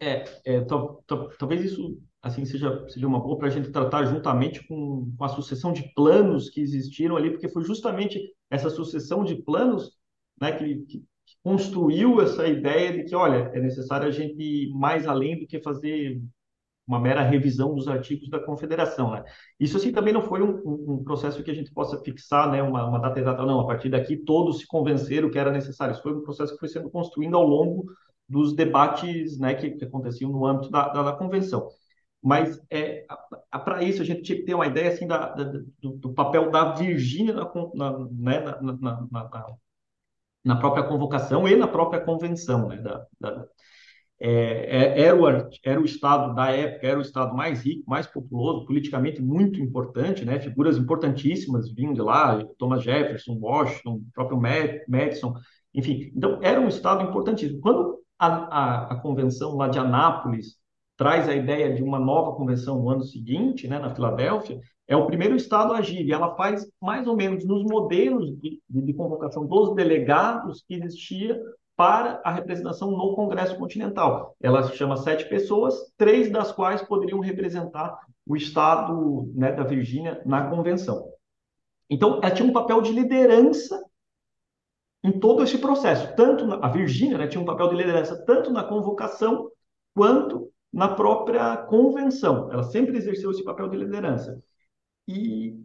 [0.00, 0.60] É, é
[1.38, 5.28] talvez isso assim seja, seja uma boa para a gente tratar juntamente com, com a
[5.28, 8.20] sucessão de planos que existiram ali, porque foi justamente
[8.50, 9.92] essa sucessão de planos
[10.40, 11.04] né, que, que
[11.42, 15.62] construiu essa ideia de que, olha, é necessário a gente ir mais além do que
[15.62, 16.20] fazer
[16.86, 19.10] uma mera revisão dos artigos da Confederação.
[19.12, 19.24] Né?
[19.58, 22.88] Isso assim também não foi um, um, processo que a gente possa fixar né, uma,
[22.88, 23.60] uma, data exata, não.
[23.60, 25.92] A partir daqui todos se convenceram que era necessário.
[25.92, 27.86] Isso foi um processo que foi sendo construído ao longo
[28.28, 31.68] dos debates né, que, que aconteciam no âmbito da, da, da Convenção.
[32.26, 33.06] Mas é,
[33.64, 36.50] para isso a gente tinha que ter uma ideia assim da, da do, do, papel
[36.50, 39.56] da Virgínia na, na, né, na, na,
[40.44, 42.66] na, própria convocação e na própria convenção.
[42.66, 43.46] Né, da, da
[44.18, 44.30] é,
[44.98, 48.66] é, era, o, era o estado da época, era o estado mais rico, mais populoso,
[48.66, 54.40] politicamente muito importante, né, figuras importantíssimas vinham de lá, Thomas Jefferson, Washington, próprio
[54.88, 55.32] Madison,
[55.72, 56.10] enfim.
[56.12, 57.60] Então, era um estado importantíssimo.
[57.60, 60.56] Quando a, a, a convenção lá de Anápolis
[60.96, 65.06] traz a ideia de uma nova convenção no ano seguinte, né, na Filadélfia, é o
[65.06, 69.46] primeiro estado a agir, e ela faz mais ou menos nos modelos de, de convocação
[69.46, 71.40] dos delegados que existia
[71.76, 74.34] para a representação no Congresso Continental.
[74.40, 80.48] Ela chama sete pessoas, três das quais poderiam representar o estado né, da Virgínia na
[80.48, 81.06] convenção.
[81.90, 83.84] Então, ela tinha um papel de liderança
[85.04, 86.16] em todo esse processo.
[86.16, 89.50] Tanto na, a Virgínia né, tinha um papel de liderança tanto na convocação
[89.94, 92.52] quanto na própria convenção.
[92.52, 94.38] Ela sempre exerceu esse papel de liderança.
[95.08, 95.58] E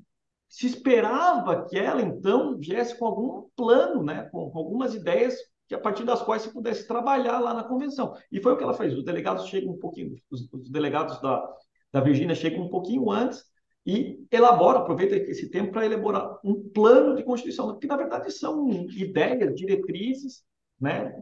[0.48, 5.36] se esperava que ela, então, viesse com algum plano, né, com, algumas ideias
[5.68, 8.16] que a partir das quais se pudesse trabalhar lá na convenção.
[8.32, 8.94] E foi o que ela fez.
[8.94, 11.46] Os delegados chegam um pouquinho, os, os delegados da,
[11.92, 13.44] da Virgínia chegam um pouquinho antes
[13.86, 18.70] e elabora, aproveita esse tempo para elaborar um plano de constituição, que na verdade são
[18.92, 20.46] ideias, diretrizes,
[20.80, 21.14] né,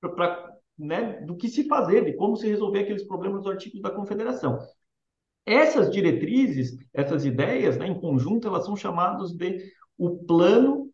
[0.00, 3.90] para né, do que se fazer, de como se resolver aqueles problemas dos artigos da
[3.90, 4.58] Confederação.
[5.44, 10.90] Essas diretrizes, essas ideias, né, em conjunto, elas são chamadas de o plano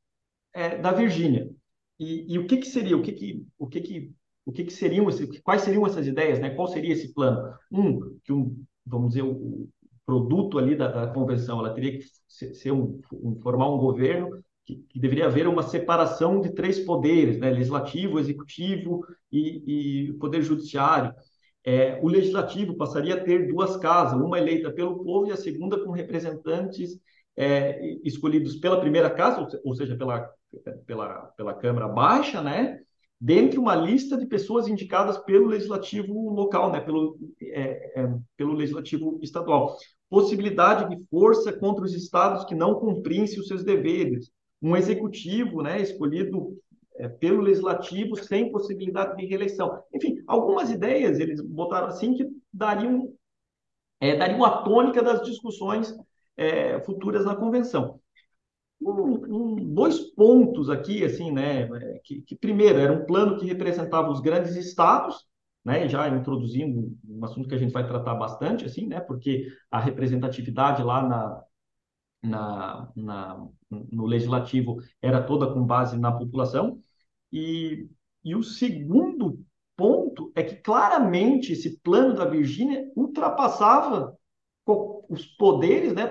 [0.52, 1.50] é, da Virgínia.
[1.98, 2.96] E, e, o que, que seria?
[2.96, 4.12] O que, que, o que, que,
[4.44, 5.06] o que, que seriam?
[5.42, 6.38] Quais seriam essas ideias?
[6.38, 6.50] Né?
[6.50, 7.54] Qual seria esse plano?
[7.70, 9.68] Um, que um, vamos dizer, o
[10.04, 14.76] produto ali da, da convenção, ela teria que ser um, um formar um governo que,
[14.88, 17.50] que, deveria haver uma separação de três poderes, né?
[17.50, 21.14] legislativo, executivo e, e poder judiciário.
[21.64, 25.82] É, o legislativo passaria a ter duas casas, uma eleita pelo povo e a segunda
[25.84, 27.00] com representantes
[27.36, 30.28] é, escolhidos pela primeira casa, ou seja, pela,
[30.86, 32.80] pela, pela Câmara Baixa, né?
[33.20, 36.80] dentre uma lista de pessoas indicadas pelo legislativo local, né?
[36.80, 39.76] pelo, é, é, pelo legislativo estadual.
[40.10, 44.28] Possibilidade de força contra os estados que não cumprissem os seus deveres,
[44.62, 46.56] um executivo né, escolhido
[46.96, 49.82] é, pelo legislativo sem possibilidade de reeleição.
[49.92, 53.12] Enfim, algumas ideias eles botaram assim que dariam,
[54.00, 55.92] é, dariam a tônica das discussões
[56.36, 58.00] é, futuras na convenção.
[58.80, 61.68] um, um, dois pontos aqui, assim, né?
[62.04, 65.26] Que, que, primeiro era um plano que representava os grandes estados,
[65.64, 65.88] né?
[65.88, 69.00] Já introduzindo um assunto que a gente vai tratar bastante, assim, né?
[69.00, 71.42] Porque a representatividade lá na,
[72.22, 76.80] na, na no legislativo era toda com base na população.
[77.32, 77.88] E,
[78.22, 79.42] e o segundo
[79.76, 84.16] ponto é que claramente esse plano da Virgínia ultrapassava
[85.08, 86.06] os poderes né,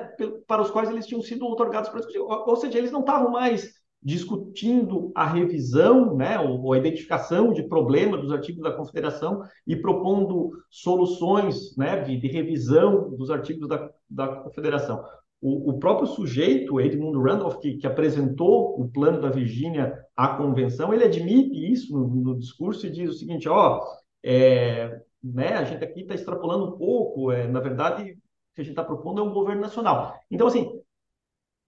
[0.47, 2.20] para os quais eles tinham sido otorgados para discutir.
[2.20, 3.72] Ou seja, eles não estavam mais
[4.03, 10.51] discutindo a revisão, né, ou a identificação de problemas dos artigos da Confederação e propondo
[10.72, 15.03] soluções né, de, de revisão dos artigos da, da Confederação.
[15.41, 20.93] O, o, próprio sujeito, Edmund Randolph, que, que, apresentou o plano da Virgínia à convenção,
[20.93, 23.83] ele admite isso no, no discurso e diz o seguinte: ó,
[24.23, 28.63] é, né, a gente aqui está extrapolando um pouco, é, na verdade, o que a
[28.63, 30.15] gente está propondo é um governo nacional.
[30.29, 30.79] Então, assim,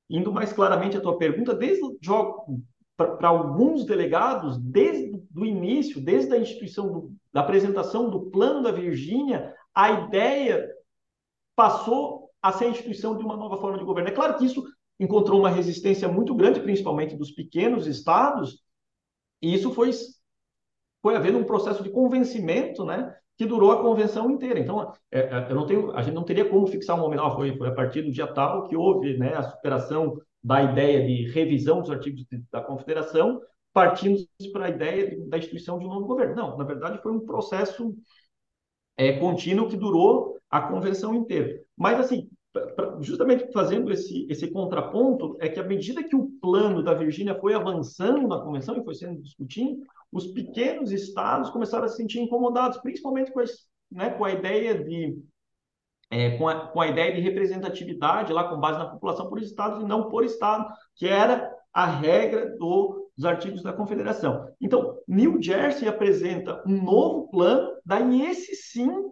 [0.09, 1.81] indo mais claramente à tua pergunta, desde
[2.95, 8.71] para alguns delegados, desde o início, desde a instituição do, da apresentação do plano da
[8.71, 10.69] Virgínia, a ideia
[11.55, 14.09] passou a ser a instituição de uma nova forma de governo.
[14.09, 14.63] É claro que isso
[14.99, 18.61] encontrou uma resistência muito grande, principalmente dos pequenos estados,
[19.41, 19.91] e isso foi,
[21.01, 24.59] foi havendo um processo de convencimento, né, que durou a convenção inteira.
[24.59, 27.31] Então, é, é, eu não tenho, a gente não teria como fixar um momento, ah,
[27.31, 31.31] foi, foi a partir do dia tal que houve né, a superação da ideia de
[31.31, 33.41] revisão dos artigos da Confederação,
[33.71, 34.19] partindo
[34.51, 36.35] para a ideia da instituição de um novo governo.
[36.35, 37.95] Não, na verdade, foi um processo
[38.97, 41.59] é, contínuo que durou a convenção inteira.
[41.75, 42.29] Mas, assim,
[43.01, 47.53] justamente fazendo esse, esse contraponto, é que à medida que o plano da Virgínia foi
[47.53, 49.81] avançando na convenção e foi sendo discutido,
[50.11, 53.43] os pequenos estados começaram a se sentir incomodados, principalmente com,
[53.91, 55.17] né, com a ideia de
[56.11, 59.81] é, com, a, com a ideia de representatividade lá com base na população por estados
[59.81, 64.47] e não por estado, que era a regra do, dos artigos da Confederação.
[64.61, 69.11] Então, New Jersey apresenta um novo plano, daí esse sim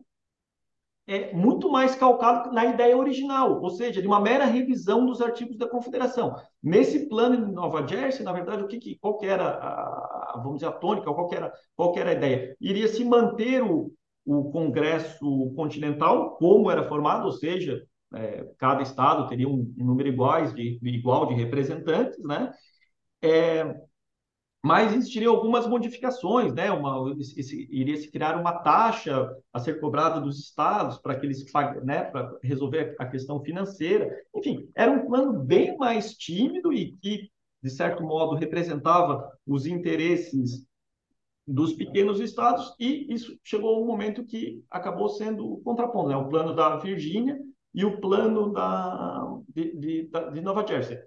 [1.08, 5.58] é muito mais calcado na ideia original, ou seja, de uma mera revisão dos artigos
[5.58, 6.36] da Confederação.
[6.62, 10.56] Nesse plano de Nova Jersey, na verdade, o que, que qual que era a, vamos
[10.60, 12.56] dizer, a tônica, qual que era, qual que era a ideia?
[12.62, 13.92] Iria se manter o,
[14.26, 17.82] o Congresso Continental como era formado, ou seja,
[18.14, 22.52] é, cada estado teria um, um número iguais de, igual de representantes, né?
[23.22, 23.76] É,
[24.64, 26.72] mas existiriam algumas modificações, né?
[26.72, 31.44] Uma, esse, iria se criar uma taxa a ser cobrada dos estados para que eles
[31.84, 34.16] né, para resolver a questão financeira.
[34.36, 37.32] Enfim, era um plano bem mais tímido e que,
[37.62, 40.66] de certo modo, representava os interesses
[41.48, 46.16] dos pequenos estados, e isso chegou um momento que acabou sendo contrapondo, né?
[46.16, 47.38] o plano da Virgínia
[47.74, 51.00] e o plano da, de, de, de Nova Jersey.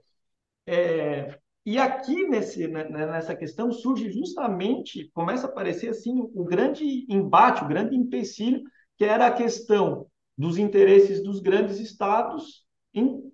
[0.66, 6.44] É, e aqui nesse, né, né, nessa questão surge justamente, começa a aparecer assim o
[6.44, 8.62] grande embate, o grande empecilho,
[8.98, 10.06] que era a questão
[10.36, 13.32] dos interesses dos grandes estados em,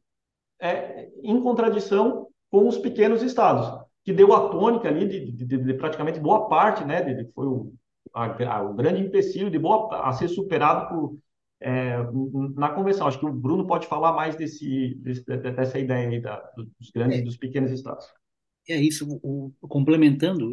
[0.60, 5.58] é, em contradição com os pequenos estados, que deu a tônica ali de, de, de,
[5.58, 7.02] de praticamente boa parte, né,
[7.34, 7.72] foi o,
[8.14, 11.18] a, a, o grande empecilho de boa a ser superado por,
[11.60, 11.96] é,
[12.54, 13.08] na convenção.
[13.08, 17.18] Acho que o Bruno pode falar mais desse, desse dessa ideia aí da, dos grandes
[17.18, 18.06] e dos pequenos estados
[18.72, 20.52] é isso, o, o, complementando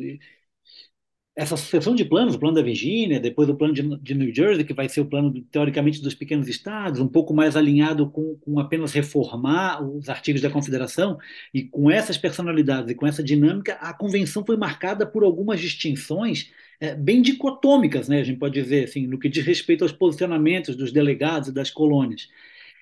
[1.38, 4.65] essa sucessão de planos, o plano da Virgínia, depois o plano de, de, New Jersey,
[4.65, 8.59] que vai ser o plano, teoricamente, dos pequenos estados, um pouco mais alinhado com, com,
[8.59, 11.20] apenas reformar os artigos da Confederação,
[11.53, 16.51] e com essas personalidades e com essa dinâmica, a convenção foi marcada por algumas distinções
[16.80, 20.76] é, bem dicotômicas, né, a gente pode dizer, assim, no que diz respeito aos posicionamentos
[20.76, 22.28] dos delegados e das colônias.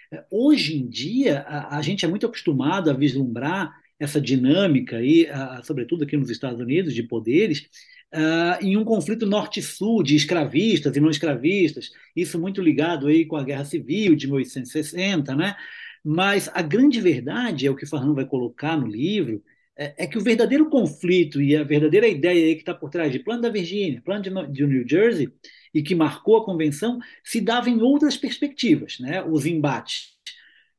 [0.09, 5.27] É, hoje em dia, a, a gente é muito acostumado a vislumbrar essa dinâmica, aí,
[5.63, 7.69] sobretudo aqui nos Estados Unidos, de poderes,
[8.61, 13.43] em um conflito norte-sul de escravistas e não escravistas, isso muito ligado aí com a
[13.43, 15.55] Guerra Civil de 1860, né?
[16.03, 19.43] Mas a grande verdade, é o que Farhan vai colocar no livro,
[19.77, 23.19] é, é, que o verdadeiro conflito e a verdadeira ideia que está por trás de
[23.19, 25.29] plano da Virgínia, plano de, de New Jersey,
[25.73, 29.21] e que marcou a convenção, se dava em outras perspectivas, né?
[29.23, 30.15] Os embates.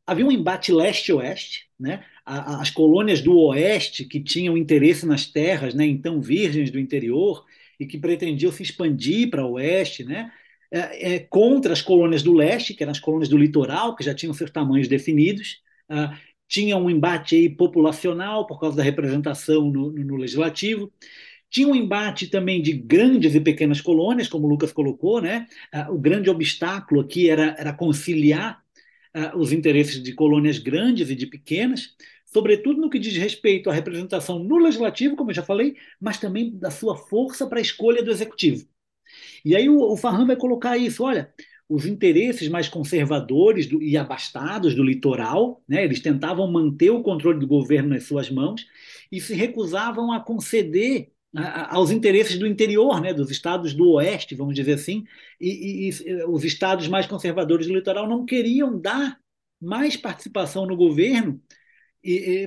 [0.07, 2.05] Havia um embate leste-oeste, né?
[2.27, 7.45] As colônias do oeste que tinham interesse nas terras, né, então virgens do interior,
[7.79, 10.33] e que pretendiam se expandir para o oeste, né,
[10.71, 14.13] é, é, contra as colônias do leste, que eram as colônias do litoral, que já
[14.13, 15.61] tinham seus tamanhos definidos.
[15.89, 16.13] Uh,
[16.49, 20.93] tinha um embate aí populacional por causa da representação no, no, no, legislativo.
[21.49, 25.47] Tinha um embate também de grandes e pequenas colônias, como o Lucas colocou, né?
[25.73, 28.61] Uh, o grande obstáculo aqui era, era conciliar
[29.17, 31.95] uh, os interesses de colônias grandes e de pequenas
[32.37, 36.55] sobretudo no que diz respeito à representação no legislativo, como eu já falei, mas também
[36.55, 38.69] da sua força para a escolha do executivo.
[39.43, 41.33] E aí o, o Farhan vai colocar isso, olha,
[41.67, 47.41] os interesses mais conservadores do, e abastados do litoral, né, eles tentavam manter o controle
[47.41, 48.67] do governo nas suas mãos
[49.11, 51.11] e se recusavam a conceder
[51.71, 55.05] aos interesses do interior, né, dos estados do oeste, vamos dizer assim,
[55.41, 59.19] e, e, e, os estados mais conservadores do litoral não queriam dar
[59.59, 61.41] mais participação no governo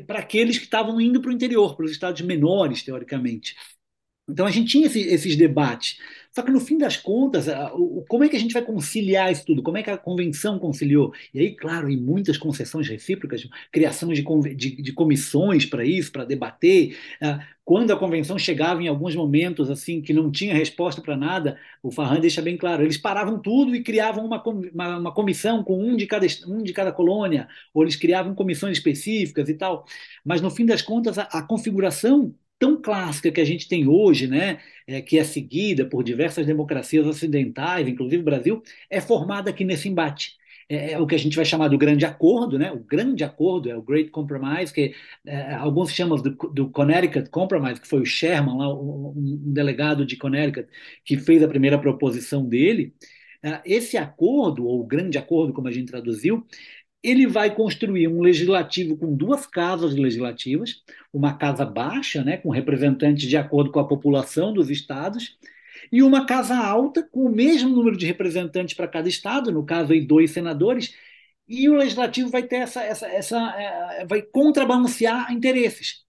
[0.05, 3.55] para aqueles que estavam indo para o interior, para os estados menores, teoricamente.
[4.29, 5.97] Então a gente tinha esse, esses debates.
[6.31, 7.47] Só que no fim das contas,
[8.07, 9.63] como é que a gente vai conciliar isso tudo?
[9.63, 11.11] Como é que a convenção conciliou?
[11.33, 14.23] E aí, claro, em muitas concessões recíprocas, criação de,
[14.55, 16.97] de, de comissões para isso, para debater.
[17.21, 21.57] Ah, quando a convenção chegava em alguns momentos assim que não tinha resposta para nada,
[21.83, 25.79] o Farhan deixa bem claro, eles paravam tudo e criavam uma, uma, uma, comissão com
[25.79, 29.85] um de, cada, um de cada colônia, ou eles criavam comissões específicas e tal.
[30.25, 34.27] Mas no fim das contas, a, a configuração tão clássica que a gente tem hoje,
[34.27, 39.63] né, é, que é seguida por diversas democracias ocidentais, inclusive o Brasil, é formada aqui
[39.63, 40.37] nesse embate.
[40.69, 42.71] É, é, o que a gente vai chamar do grande acordo, né?
[42.71, 44.93] O grande acordo é o Great Compromise, que
[45.25, 50.05] é, alguns chamam do, do, Connecticut Compromise, que foi o Sherman, lá, um, um, delegado
[50.05, 50.69] de Connecticut,
[51.03, 52.93] que fez a primeira proposição dele.
[53.41, 56.45] É, esse acordo, ou grande acordo, como a gente traduziu,
[57.03, 60.83] ele vai construir um legislativo com duas casas legislativas,
[61.13, 65.37] uma casa baixa, né, com representantes de acordo com a população dos estados,
[65.91, 69.93] e uma casa alta, com o mesmo número de representantes para cada estado, no caso
[69.93, 70.93] aí dois senadores,
[71.47, 76.03] e o legislativo vai ter essa, essa, essa é, vai contrabalancear interesses,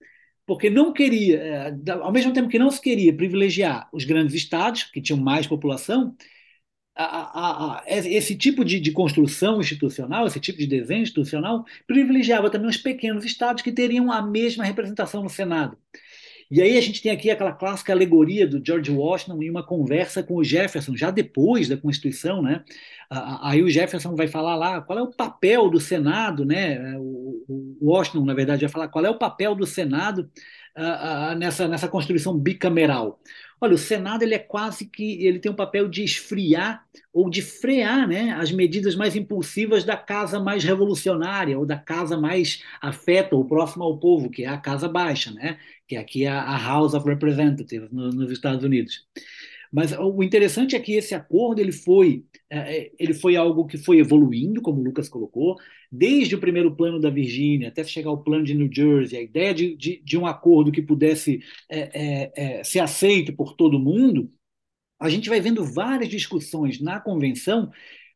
[0.45, 4.83] porque não queria, é, ao mesmo tempo que não se queria privilegiar os grandes estados,
[4.83, 6.15] que tinham mais população,
[6.95, 12.49] a, a, a, esse tipo de, de, construção institucional, esse tipo de desenho institucional, privilegiava
[12.49, 15.77] também os pequenos estados que teriam a mesma representação no Senado.
[16.51, 20.21] E aí a gente tem aqui aquela clássica alegoria do George Washington em uma conversa
[20.21, 22.65] com o Jefferson, já depois da Constituição, né?
[23.09, 26.97] Aí o Jefferson vai falar lá qual é o papel do Senado, né?
[26.99, 30.29] O Washington, na verdade, vai falar qual é o papel do Senado
[31.37, 33.21] nessa, nessa Constituição bicameral.
[33.63, 36.83] Olha, o Senado ele é quase que ele tem um papel de esfriar
[37.13, 42.17] ou de frear, né, as medidas mais impulsivas da casa mais revolucionária ou da casa
[42.17, 46.29] mais afeta ou próxima ao povo, que é a casa baixa, né, que aqui é
[46.29, 49.05] a House of Representatives no, nos Estados Unidos.
[49.71, 52.25] Mas o interessante é que esse acordo ele foi,
[52.99, 55.57] ele foi algo que foi evoluindo, como o Lucas colocou,
[55.91, 59.53] desde o primeiro plano da Virgínia até chegar ao plano de New Jersey, a ideia
[59.53, 64.29] de, de, de um acordo que pudesse é, é, é, ser aceito por todo mundo,
[64.99, 67.71] a gente vai vendo várias discussões na convenção,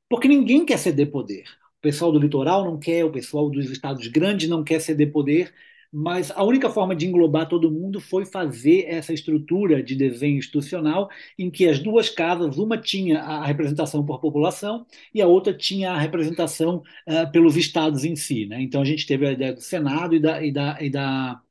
[0.10, 1.44] porque ninguém quer ceder poder.
[1.80, 5.54] O pessoal do litoral não quer, o pessoal dos estados grandes não quer ceder poder,
[5.98, 11.10] mas a única forma de englobar todo mundo foi fazer essa estrutura de desenho institucional
[11.40, 15.92] em que as duas casas, uma tinha a representação por população e a outra tinha
[15.92, 18.46] a representação uh, pelos estados em si.
[18.46, 18.62] Né?
[18.62, 21.42] Então a gente teve a ideia do Senado e da, e da, e da,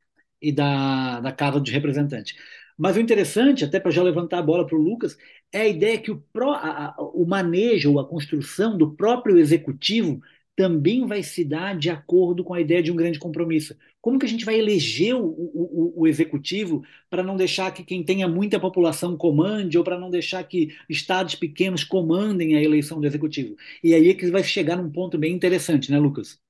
[0.42, 2.34] e da, da Casa dos Representantes.
[2.76, 5.16] Mas o interessante, até para já levantar a bola para o Lucas,
[5.51, 10.20] é a ideia que o, pro, a, o manejo a construção do próprio executivo
[10.57, 13.77] também vai se dar de acordo com a ideia de um grande compromisso.
[14.01, 18.05] Como que a gente vai eleger o, o, o executivo para não deixar que quem
[18.05, 23.07] tenha muita população comande ou para não deixar que estados pequenos comandem a eleição do
[23.07, 23.57] executivo?
[23.83, 26.41] E aí é que vai chegar num ponto bem interessante, né, Lucas?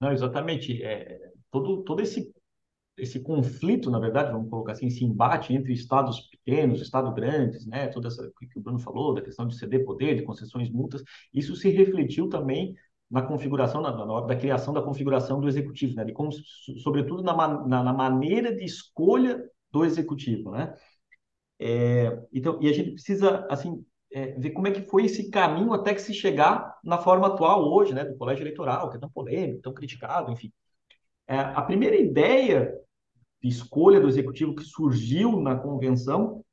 [0.00, 0.82] Não, exatamente.
[0.82, 2.30] É, todo, todo esse,
[2.98, 7.88] esse conflito, na verdade, vamos colocar assim, esse embate entre estados pequenos, estados grandes, né,
[7.88, 11.02] toda essa que o Bruno falou, da questão de ceder poder, de concessões multas,
[11.32, 12.74] isso se refletiu também
[13.10, 16.04] na configuração, na, na, hora da criação da configuração do executivo, né?
[16.04, 16.30] De como,
[16.82, 17.34] sobretudo na,
[17.66, 20.74] na, na maneira de escolha do executivo, né?
[21.58, 25.72] É, então, e a gente precisa, assim, é, ver como é que foi esse caminho
[25.72, 28.04] até que se chegar na forma atual hoje, né?
[28.04, 30.52] Do colégio eleitoral, que é tão polêmico, tão criticado, enfim.
[31.26, 32.72] É, a primeira ideia
[33.42, 36.44] de escolha do executivo que surgiu na convenção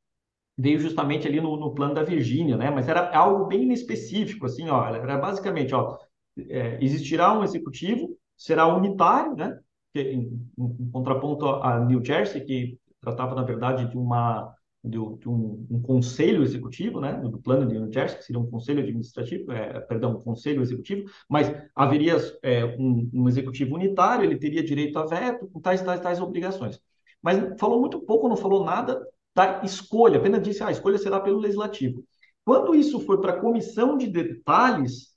[0.57, 2.69] veio justamente ali no, no plano da Virgínia, né?
[2.69, 5.97] Mas era algo bem específico, assim, ó, era basicamente, ó,
[6.37, 9.59] é, existirá um executivo, será unitário, né?
[9.95, 14.53] Em, em, contraponto a New Jersey, que tratava, na verdade, de uma
[14.83, 18.81] de, um, um, conselho executivo, né, do plano de New Jersey, que seria um conselho
[18.81, 24.61] administrativo, é, perdão, um conselho executivo, mas haveria é, um, um, executivo unitário, ele teria
[24.61, 26.81] direito a veto, com tais, tais, tais obrigações.
[27.21, 29.01] Mas falou muito pouco, não falou nada
[29.33, 32.03] da escolha, apenas disse, ah, a escolha será pelo legislativo.
[32.43, 35.12] Quando isso foi para a comissão de detalhes,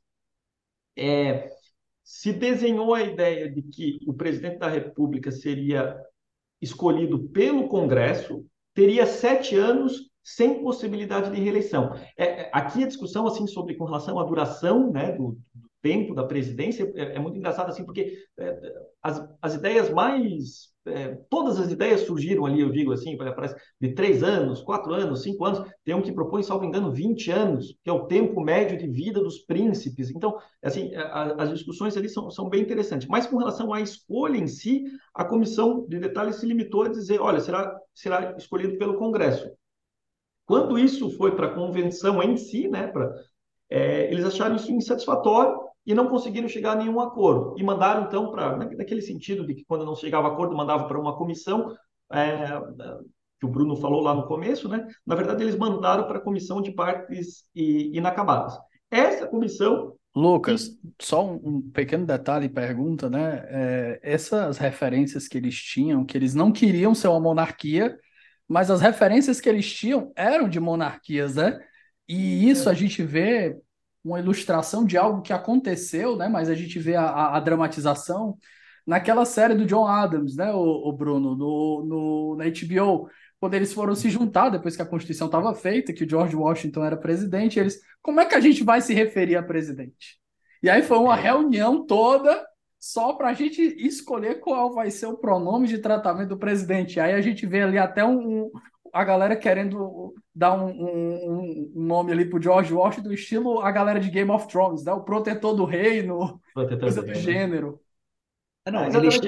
[0.96, 1.50] é,
[2.02, 5.96] se desenhou a ideia de que o presidente da República seria
[6.60, 11.94] escolhido pelo Congresso, teria sete anos sem possibilidade de reeleição.
[12.16, 16.14] É, é aqui a discussão assim sobre com relação à duração né, do, do tempo
[16.14, 21.58] da presidência é, é, muito engraçado assim porque é, as, as ideias mais é, todas
[21.58, 25.68] as ideias surgiram ali, eu digo assim, parece de três anos, quatro anos, cinco anos,
[25.84, 29.20] tem um que propõe, salvo engano, 20 anos, que é o tempo médio de vida
[29.20, 30.10] dos príncipes.
[30.10, 33.08] Então, assim, a, as discussões ali são, são bem interessantes.
[33.08, 34.84] Mas com relação à escolha em si,
[35.14, 39.50] a comissão de detalhes se limitou a dizer, olha, será, será escolhido pelo Congresso.
[40.46, 43.12] Quando isso foi para a convenção em si, né, pra,
[43.68, 47.54] é, eles acharam isso insatisfatório e não conseguiram chegar a nenhum acordo.
[47.56, 51.00] E mandaram, então, para naquele sentido de que quando não chegava a acordo, mandava para
[51.00, 51.76] uma comissão,
[52.12, 52.60] é,
[53.38, 54.86] que o Bruno falou lá no começo, né?
[55.06, 58.58] Na verdade, eles mandaram para a comissão de partes inacabadas.
[58.90, 59.94] Essa comissão.
[60.14, 63.44] Lucas, só um, um pequeno detalhe e pergunta, né?
[63.48, 67.98] É, essas referências que eles tinham, que eles não queriam ser uma monarquia,
[68.48, 71.60] mas as referências que eles tinham eram de monarquias, né?
[72.08, 73.56] E isso a gente vê
[74.06, 76.28] uma ilustração de algo que aconteceu, né?
[76.28, 78.38] Mas a gente vê a, a, dramatização
[78.86, 83.08] naquela série do John Adams, né, o, o Bruno, no, no, na HBO,
[83.40, 86.84] quando eles foram se juntar depois que a Constituição estava feita, que o George Washington
[86.84, 90.18] era presidente, eles, como é que a gente vai se referir a presidente?
[90.62, 91.22] E aí foi uma é.
[91.22, 92.46] reunião toda
[92.78, 97.00] só para a gente escolher qual vai ser o pronome de tratamento do presidente.
[97.00, 98.50] Aí a gente vê ali até um,
[98.96, 104.00] a galera querendo dar um, um, um nome ali pro George Washington, estilo a galera
[104.00, 104.92] de Game of Thrones, né?
[104.92, 107.80] O protetor do reino, protetor coisa do, do gênero.
[108.66, 109.20] Ah, não, eles,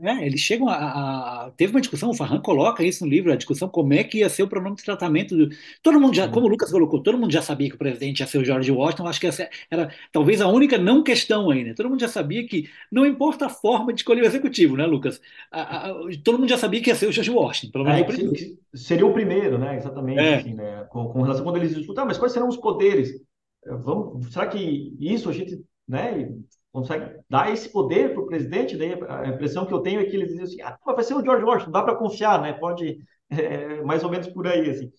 [0.00, 3.36] é, eles chegam a, a, Teve uma discussão, o Farran coloca isso no livro, a
[3.36, 5.36] discussão como é que ia ser o pronome de tratamento.
[5.36, 8.20] Do, todo mundo já, como o Lucas colocou, todo mundo já sabia que o presidente
[8.20, 11.64] ia ser o George Washington, acho que essa era talvez a única não questão aí,
[11.64, 11.74] né?
[11.74, 15.20] Todo mundo já sabia que não importa a forma de escolher o executivo, né, Lucas?
[15.52, 15.92] A,
[16.24, 18.58] todo mundo já sabia que ia ser o George Washington, pelo menos é, o primeiro.
[18.72, 19.76] Seria o primeiro, né?
[19.76, 20.36] Exatamente, é.
[20.36, 20.86] assim, né?
[20.88, 23.20] Com, com, relação quando eles discutem, ah, mas quais serão os poderes?
[23.66, 26.30] Vamos, será que isso a gente né,
[26.72, 30.14] consegue dar esse poder para o presidente, daí a impressão que eu tenho é que
[30.14, 32.52] eles dizem assim, ah, vai ser o George Washington, dá para confiar, né?
[32.52, 32.98] Pode,
[33.30, 34.90] é, mais ou menos por aí, assim.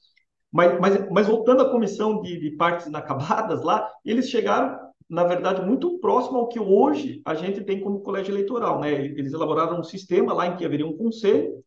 [0.51, 5.61] Mas, mas, mas voltando à comissão de, de partes inacabadas lá, eles chegaram, na verdade,
[5.65, 8.91] muito próximo ao que hoje a gente tem como colégio eleitoral, né?
[8.91, 11.63] Eles elaboraram um sistema lá em que haveria um conselho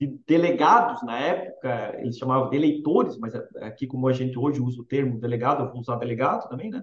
[0.00, 4.80] de delegados, na época, eles chamavam de eleitores, mas aqui como a gente hoje usa
[4.80, 6.82] o termo delegado, eu vou usar delegado também, né?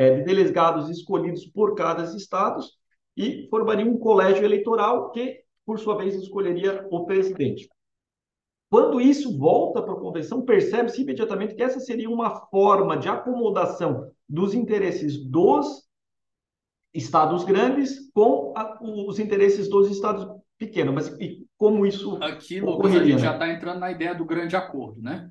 [0.00, 2.64] É, de delegados escolhidos por cada estado
[3.14, 7.68] e formaria um colégio eleitoral que, por sua vez, escolheria o presidente.
[8.70, 14.10] Quando isso volta para a convenção, percebe-se imediatamente que essa seria uma forma de acomodação
[14.26, 15.86] dos interesses dos
[16.94, 20.94] estados grandes com a, os interesses dos estados pequenos.
[20.94, 24.56] Mas e como isso Aqui, Lucas, a gente já está entrando na ideia do grande
[24.56, 25.30] acordo, né?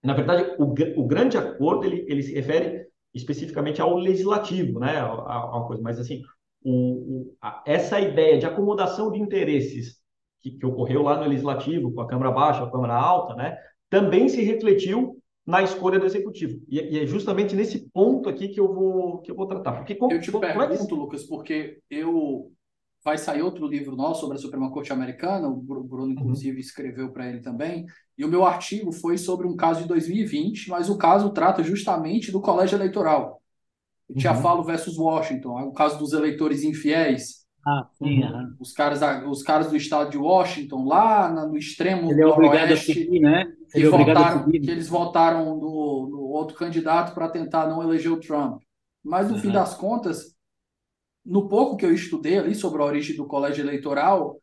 [0.00, 0.64] Na verdade, o,
[1.02, 4.98] o grande acordo ele, ele se refere especificamente ao legislativo, né?
[4.98, 6.22] A, coisa, mas assim,
[6.62, 9.98] o, o, a, essa ideia de acomodação de interesses
[10.40, 13.56] que, que, ocorreu lá no legislativo, com a Câmara Baixa, a Câmara Alta, né?
[13.88, 16.60] Também se refletiu na escolha do executivo.
[16.68, 19.72] E, e, é justamente nesse ponto aqui que eu vou que eu vou tratar.
[19.72, 20.94] Porque como, eu te como, pergunto, como é que...
[20.94, 22.52] Lucas, porque eu
[23.04, 26.10] vai sair outro livro nosso sobre a Suprema Corte Americana, o Bruno, uhum.
[26.10, 26.60] inclusive, uhum.
[26.60, 27.86] escreveu para ele também,
[28.20, 32.30] e o meu artigo foi sobre um caso de 2020, mas o caso trata justamente
[32.30, 33.40] do colégio eleitoral.
[34.10, 34.16] Uhum.
[34.16, 37.46] Tiafalo versus Washington, o caso dos eleitores infiéis.
[37.66, 38.54] Ah, sim, uhum.
[38.60, 43.20] os, caras, os caras do estado de Washington, lá no extremo Ele é noroeste, seguir,
[43.20, 43.50] né?
[43.74, 48.12] Ele que, é votaram, que eles votaram no, no outro candidato para tentar não eleger
[48.12, 48.60] o Trump.
[49.02, 50.36] Mas, no fim das contas,
[51.24, 54.36] no pouco que eu estudei ali sobre a origem do colégio eleitoral,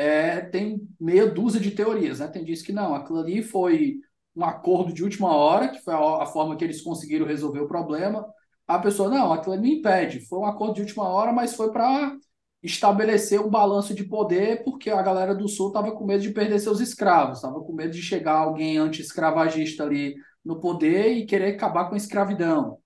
[0.00, 2.20] é, tem meia dúzia de teorias.
[2.20, 2.28] Né?
[2.28, 3.98] Tem diz que não, aquilo ali foi
[4.34, 7.68] um acordo de última hora, que foi a, a forma que eles conseguiram resolver o
[7.68, 8.26] problema.
[8.66, 10.20] A pessoa, não, aquilo ali me impede.
[10.20, 12.16] Foi um acordo de última hora, mas foi para
[12.62, 16.58] estabelecer um balanço de poder, porque a galera do Sul estava com medo de perder
[16.60, 20.14] seus escravos, estava com medo de chegar alguém anti-escravagista ali
[20.44, 22.78] no poder e querer acabar com a escravidão.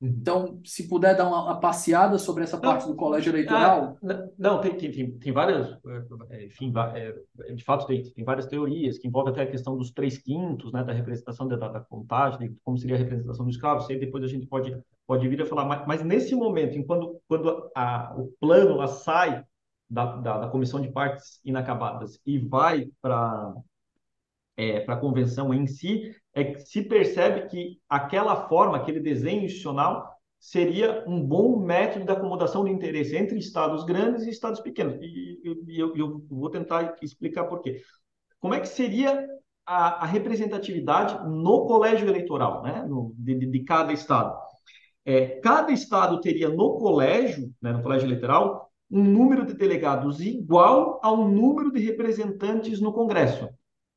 [0.00, 3.96] Então, se puder dar uma, uma passeada sobre essa parte não, do colégio eleitoral.
[4.04, 5.78] Ah, não, tem, tem, tem, várias,
[6.30, 9.90] é, enfim, é, de fato tem, tem várias teorias que envolvem até a questão dos
[9.90, 13.92] três quintos, né, da representação da, da contagem, como seria a representação do escravo, isso
[13.92, 14.76] aí depois a gente pode,
[15.06, 19.42] pode vir a falar, mas, mas nesse momento, enquanto quando a, o plano sai
[19.88, 23.54] da, da, da comissão de partes inacabadas e vai para
[24.56, 29.44] é, para a convenção em si, é que se percebe que aquela forma, aquele desenho
[29.44, 30.14] institucional,
[30.44, 34.94] seria um bom método de acomodação de interesse entre estados grandes e estados pequenos.
[35.00, 37.80] E, e eu, eu, vou tentar explicar por quê.
[38.38, 39.26] Como é que seria
[39.64, 44.38] a, a representatividade no colégio eleitoral, né, no, de, de, cada estado?
[45.02, 51.00] É, cada estado teria no colégio, né, no colégio eleitoral, um número de delegados igual
[51.02, 53.48] ao número de representantes no Congresso.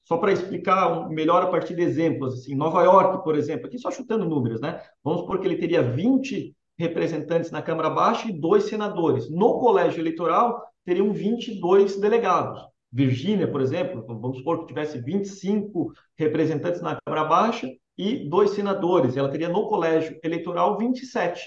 [0.07, 3.91] Só para explicar melhor a partir de exemplos, assim, Nova York, por exemplo, aqui só
[3.91, 4.81] chutando números, né?
[5.03, 9.29] Vamos supor que ele teria 20 representantes na Câmara Baixa e dois senadores.
[9.29, 12.61] No colégio eleitoral, teriam 22 delegados.
[12.89, 19.17] Virgínia, por exemplo, vamos supor que tivesse 25 representantes na Câmara Baixa e dois senadores.
[19.17, 21.45] Ela teria no colégio eleitoral 27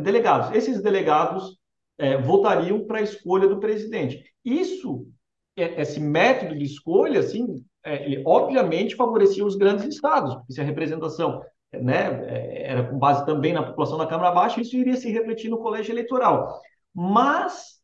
[0.00, 0.56] delegados.
[0.56, 1.58] Esses delegados
[1.98, 4.24] é, votariam para a escolha do presidente.
[4.42, 5.06] Isso,
[5.54, 10.60] é, esse método de escolha, assim, é, ele obviamente favorecia os grandes estados, porque se
[10.60, 11.42] a representação
[11.72, 15.48] né, é, era com base também na população da Câmara Baixa, isso iria se refletir
[15.48, 16.60] no colégio eleitoral.
[16.94, 17.80] Mas,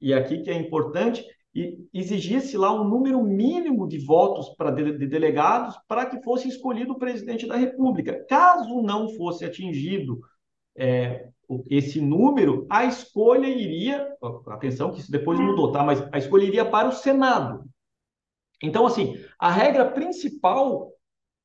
[0.00, 1.24] e aqui que é importante,
[1.92, 6.92] exigia-se lá um número mínimo de votos para de, de delegados para que fosse escolhido
[6.92, 8.24] o presidente da República.
[8.28, 10.20] Caso não fosse atingido
[10.76, 11.28] é,
[11.70, 14.06] esse número, a escolha iria,
[14.48, 15.82] atenção que isso depois mudou, tá?
[15.82, 17.64] Mas a escolha iria para o Senado.
[18.62, 20.92] Então, assim, a regra principal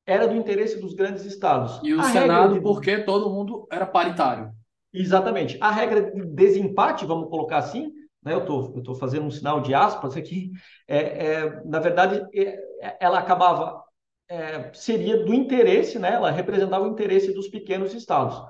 [0.06, 1.80] era do interesse dos grandes estados.
[1.82, 2.60] E o a Senado, de...
[2.60, 4.50] porque todo mundo era paritário.
[4.92, 5.56] Exatamente.
[5.60, 8.34] A regra de desempate, vamos colocar assim, né?
[8.34, 10.50] eu estou fazendo um sinal de aspas aqui,
[10.86, 13.82] é, é na verdade, é, ela acabava,
[14.28, 16.14] é, seria do interesse, né?
[16.14, 18.42] ela representava o interesse dos pequenos estados.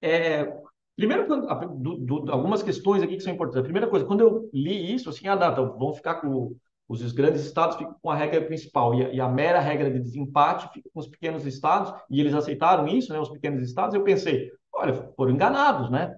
[0.00, 0.52] É,
[0.94, 3.60] primeiro, do, do, algumas questões aqui que são importantes.
[3.60, 6.54] A primeira coisa, quando eu li isso, assim, ah, não, então vamos ficar com
[6.88, 9.98] os grandes estados ficam com a regra principal e a, e a, mera regra de
[9.98, 13.94] desempate fica com os pequenos estados, e eles aceitaram isso, né, os pequenos estados.
[13.94, 16.14] Eu pensei, olha, foram enganados, né?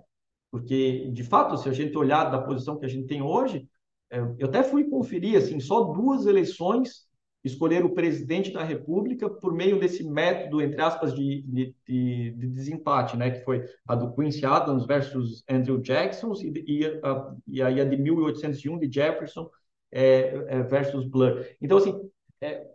[0.50, 3.68] Porque, de fato, se a gente olhar da posição que a gente tem hoje,
[4.10, 7.06] é, eu até fui conferir, assim, só duas eleições
[7.46, 12.46] escolher o presidente da República por meio desse método, entre aspas, de, de, de, de
[12.48, 13.30] desempate, né?
[13.30, 17.84] Que foi a do Quincy Adams versus Andrew Jackson e, e, a, e aí a
[17.84, 19.48] de 1801 de Jefferson
[19.92, 21.44] é, é, versus Blur.
[21.60, 22.10] Então, assim,
[22.40, 22.66] é,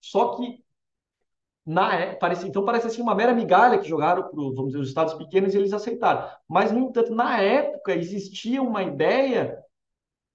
[0.00, 0.64] só que
[1.64, 4.88] na, é, parece, então parece assim uma mera migalha que jogaram para vamos dizer, os
[4.88, 6.28] estados pequenos e eles aceitaram.
[6.48, 9.58] Mas, no entanto, na época existia uma ideia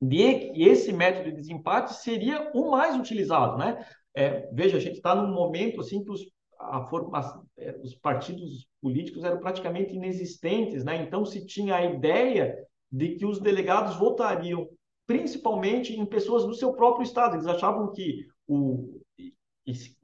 [0.02, 3.86] de que esse método de desempate seria o mais utilizado, né?
[4.14, 6.22] É, veja, a gente está num momento assim que os,
[6.60, 7.44] a forma,
[7.82, 10.98] os partidos políticos eram praticamente inexistentes, né?
[10.98, 12.58] Então se tinha a ideia
[12.92, 14.68] de que os delegados votariam
[15.12, 17.36] principalmente em pessoas do seu próprio estado.
[17.36, 19.02] Eles achavam que, o,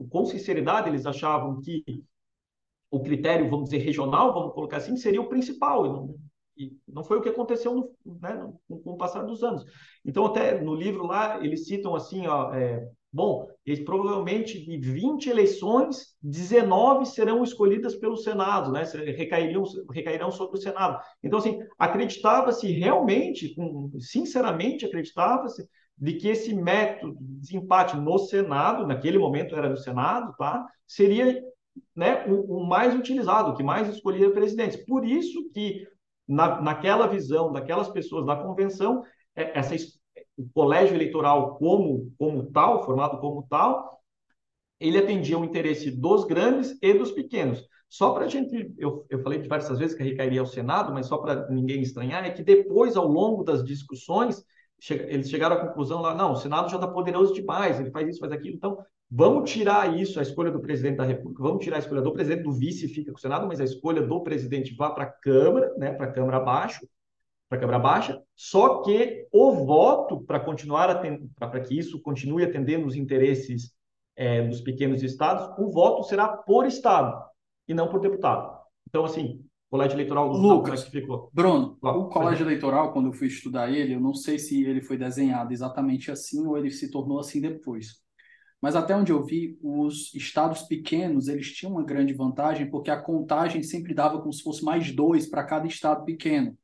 [0.09, 1.84] com sinceridade, eles achavam que
[2.91, 5.85] o critério, vamos dizer, regional, vamos colocar assim, seria o principal.
[5.85, 6.15] E não,
[6.57, 9.63] e não foi o que aconteceu no, né, com o passar dos anos.
[10.03, 15.30] Então, até no livro lá, eles citam assim, ó, é, Bom, eles, provavelmente de 20
[15.30, 18.84] eleições, 19 serão escolhidas pelo Senado, né?
[19.15, 20.98] Recairiam, recairão sobre o Senado.
[21.22, 23.53] Então, assim, acreditava-se realmente,
[23.99, 25.68] sinceramente acreditava-se,
[25.98, 30.65] de que esse método de desempate no Senado, naquele momento era no Senado, tá?
[30.88, 31.44] Seria
[31.94, 34.85] né, o, o mais utilizado, o que mais escolhia presidentes.
[34.85, 35.85] Por isso que,
[36.26, 39.03] na, naquela visão daquelas pessoas da convenção,
[39.35, 39.76] é, essa
[40.38, 44.01] o colégio eleitoral como, como tal, formado como tal,
[44.80, 47.68] ele atendia o interesse dos grandes e dos pequenos.
[47.89, 51.18] Só para a gente, eu, eu falei diversas vezes que recairia ao Senado, mas só
[51.18, 54.43] para ninguém estranhar, é que depois, ao longo das discussões,
[54.80, 58.07] che eles chegaram à conclusão lá, não, o Senado já está poderoso demais, ele faz
[58.09, 58.77] isso, faz aquilo, então
[59.09, 62.43] vamos tirar isso, a escolha do presidente da República, vamos tirar a escolha do presidente,
[62.43, 65.73] do vice fica com o Senado, mas a escolha do presidente vá para a Câmara,
[65.77, 66.88] né, para a Câmara abaixo,
[67.49, 71.02] para Câmara Baixa, só que o voto para continuar
[71.36, 73.74] para que isso continue atendendo os interesses
[74.15, 77.15] é, dos pequenos estados, o voto será por estado
[77.68, 78.57] e não por deputado.
[78.90, 81.30] Então, assim, colégio eleitoral do Lucas, que ficou.
[81.34, 84.98] Bruno, o colégio eleitoral, quando eu fui estudar ele, eu não sei se ele foi
[84.98, 88.06] desenhado exatamente assim ou ele se tornou assim depois.
[88.60, 92.99] Mas até onde eu vi, os estados pequenos, eles tinham uma grande vantagem porque a
[92.99, 96.57] contagem sempre dava como se fosse mais dois para cada estado pequeno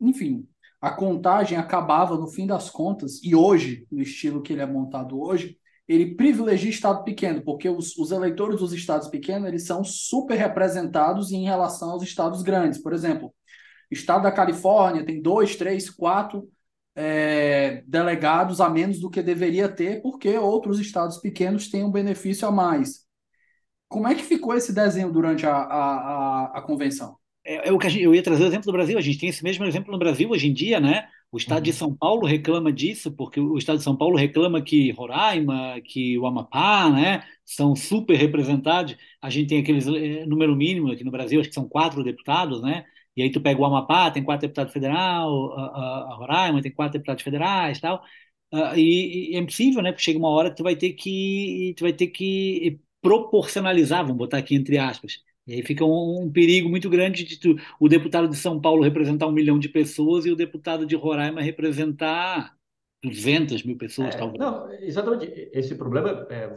[0.00, 0.46] enfim,
[0.80, 5.20] a contagem acabava no fim das contas, e hoje, no estilo que ele é montado
[5.20, 10.36] hoje, ele privilegia estado pequeno, porque os, os eleitores dos estados pequenos eles são super
[10.36, 12.82] representados em relação aos estados grandes.
[12.82, 13.34] Por exemplo,
[13.90, 16.48] o estado da Califórnia tem dois, três, quatro
[16.94, 22.46] é, delegados a menos do que deveria ter, porque outros estados pequenos têm um benefício
[22.48, 23.04] a mais.
[23.88, 27.16] Como é que ficou esse desenho durante a, a, a, a convenção?
[27.44, 28.98] É, é o que gente, eu ia trazer o exemplo do Brasil.
[28.98, 31.08] A gente tem esse mesmo exemplo no Brasil hoje em dia, né?
[31.30, 31.62] O Estado uhum.
[31.64, 36.18] de São Paulo reclama disso, porque o Estado de São Paulo reclama que Roraima, que
[36.18, 38.96] o Amapá, né, são super representados.
[39.20, 42.62] A gente tem aqueles é, número mínimo aqui no Brasil, acho que são quatro deputados,
[42.62, 42.84] né?
[43.16, 45.26] E aí tu pega o Amapá, tem quatro deputados federais,
[45.56, 48.02] a, a, Roraima tem quatro deputados federais, tal.
[48.52, 49.92] Uh, e, e, é impossível, né?
[49.92, 54.18] Porque chega uma hora que tu vai ter que tu vai ter que proporcionalizar, vamos
[54.18, 55.18] botar aqui entre aspas.
[55.46, 58.82] E aí fica um, um perigo muito grande de tu, o deputado de São Paulo
[58.82, 62.54] representar um milhão de pessoas e o deputado de Roraima representar
[63.02, 64.38] 200 mil pessoas, é, talvez.
[64.38, 65.50] Não, exatamente.
[65.52, 66.48] Esse problema, é,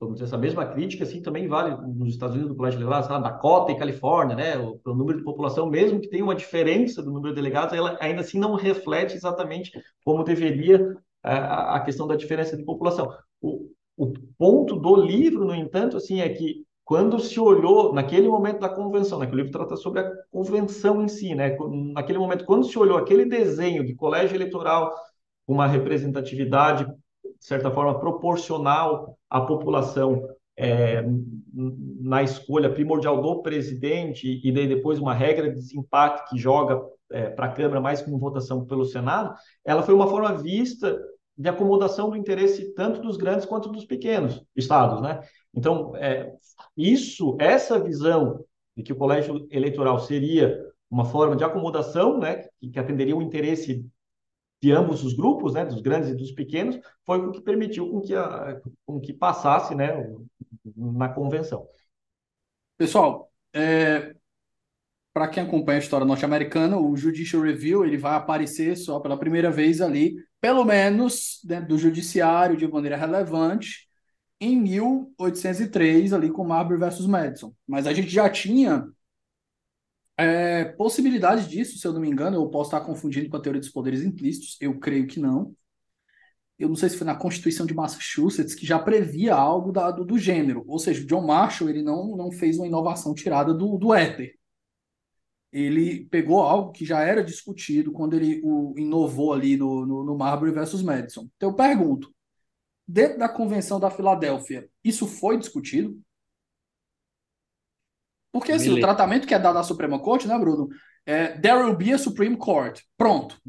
[0.00, 3.18] vamos dizer, essa mesma crítica, assim, também vale nos Estados Unidos, do colégio delegados, lá,
[3.18, 4.56] Dakota e Califórnia, né?
[4.56, 7.98] O, o, número de população, mesmo que tenha uma diferença do número de delegados, ela
[8.00, 9.70] ainda assim não reflete exatamente
[10.02, 13.14] como deveria é, a, a questão da diferença de população.
[13.42, 18.58] O, o ponto do livro, no entanto, assim, é que quando se olhou, naquele momento
[18.58, 21.56] da convenção, né, que o livro trata sobre a convenção em si, né,
[21.94, 24.92] naquele momento, quando se olhou aquele desenho de colégio eleitoral
[25.46, 30.20] com uma representatividade, de certa forma, proporcional à população
[30.56, 31.04] é,
[31.54, 37.30] na escolha primordial do presidente, e daí depois uma regra de desempate que joga é,
[37.30, 39.32] para a Câmara mais como votação pelo Senado,
[39.64, 41.00] ela foi uma forma vista
[41.38, 45.20] de acomodação do interesse tanto dos grandes quanto dos pequenos estados, né?
[45.54, 46.32] Então, é,
[46.76, 48.44] isso, essa visão
[48.76, 50.58] de que o colégio eleitoral seria
[50.90, 53.84] uma forma de acomodação, né, que, que atenderia o interesse
[54.62, 58.00] de ambos os grupos, né, dos grandes e dos pequenos, foi o que permitiu com
[58.00, 59.88] que, a, com que passasse, né,
[60.76, 61.66] na convenção.
[62.76, 64.14] Pessoal, é,
[65.12, 69.50] para quem acompanha a história norte-americana, o Judicial Review ele vai aparecer só pela primeira
[69.50, 73.89] vez ali, pelo menos dentro do judiciário de maneira relevante,
[74.40, 77.52] em 1803, ali com Marbury versus Madison.
[77.66, 78.88] Mas a gente já tinha
[80.16, 83.60] é, possibilidade disso, se eu não me engano, eu posso estar confundindo com a teoria
[83.60, 85.54] dos poderes implícitos, eu creio que não.
[86.58, 90.04] Eu não sei se foi na Constituição de Massachusetts que já previa algo da, do,
[90.04, 90.62] do, gênero.
[90.68, 94.34] Ou seja, o John Marshall ele não, não fez uma inovação tirada do, do éter.
[95.50, 100.18] Ele pegou algo que já era discutido quando ele o inovou ali no, no, no
[100.18, 101.28] Marbury versus Madison.
[101.36, 102.12] Então eu pergunto,
[102.90, 106.00] dentro da Convenção da Filadélfia, isso foi discutido?
[108.32, 110.68] Porque assim, o tratamento que é dado à Suprema Corte, né, Bruno?
[111.04, 112.80] É, there will be a Supreme Court.
[112.96, 113.40] Pronto.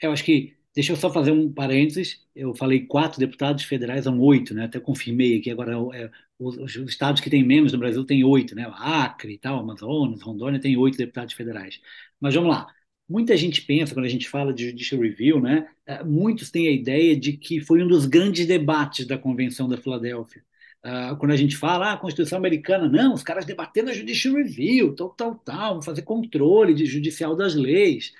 [0.00, 2.26] Eu acho que, deixa eu só fazer um parênteses.
[2.34, 4.64] Eu falei quatro deputados federais, são oito, né?
[4.64, 5.50] Até confirmei aqui.
[5.50, 8.70] Agora, é, os, os, estados que têm menos no Brasil têm oito, né?
[8.74, 11.80] Acre e tal, Amazonas, Rondônia tem oito deputados federais.
[12.20, 12.66] Mas vamos lá.
[13.12, 16.72] Muita gente pensa, quando a gente fala de judicial review, né, eh, muitos têm a
[16.72, 20.42] ideia de que foi um dos grandes debates da Convenção da Filadélfia.
[20.82, 24.34] Uh, quando a gente fala, ah, a Constituição Americana, não, os caras debatendo a judicial
[24.34, 28.12] review, tal, tal, tal, fazer controle de judicial das leis.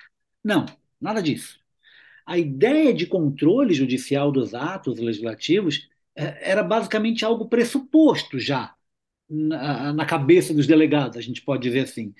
[0.43, 0.65] Não,
[1.01, 1.59] nada disso.
[2.25, 8.75] A ideia de controle judicial dos atos legislativos uh, era basicamente algo pressuposto já
[9.29, 12.13] na, na cabeça dos delegados, a gente pode dizer assim.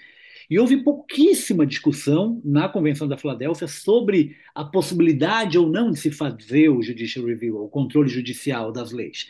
[0.50, 6.12] E houve pouquíssima discussão na Convenção da Filadélfia sobre a possibilidade ou não de se
[6.12, 9.28] fazer o judicial review, o controle judicial das leis.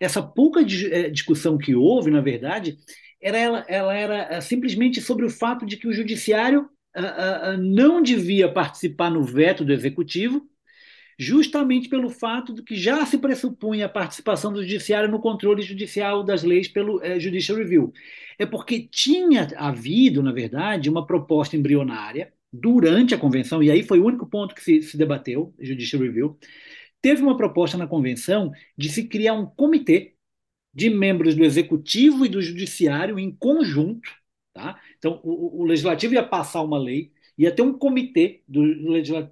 [0.00, 2.78] Essa pouca eh, discussão que houve, na verdade,
[3.20, 7.56] era, ela, ela era eh, simplesmente sobre o fato de que o judiciário uh, uh,
[7.58, 10.48] não devia participar no veto do executivo,
[11.18, 16.22] justamente pelo fato de que já se pressupunha a participação do judiciário no controle judicial
[16.22, 17.92] das leis pelo uh, judicial review
[18.38, 23.98] é porque tinha havido, na verdade, uma proposta embrionária durante a convenção, e aí foi
[23.98, 26.38] o único ponto que se, se debateu, Judicial Review,
[27.02, 30.14] teve uma proposta na convenção de se criar um comitê
[30.72, 34.10] de membros do executivo e do judiciário em conjunto.
[34.54, 34.80] Tá?
[34.98, 38.62] Então, o, o legislativo ia passar uma lei, ia ter um comitê do,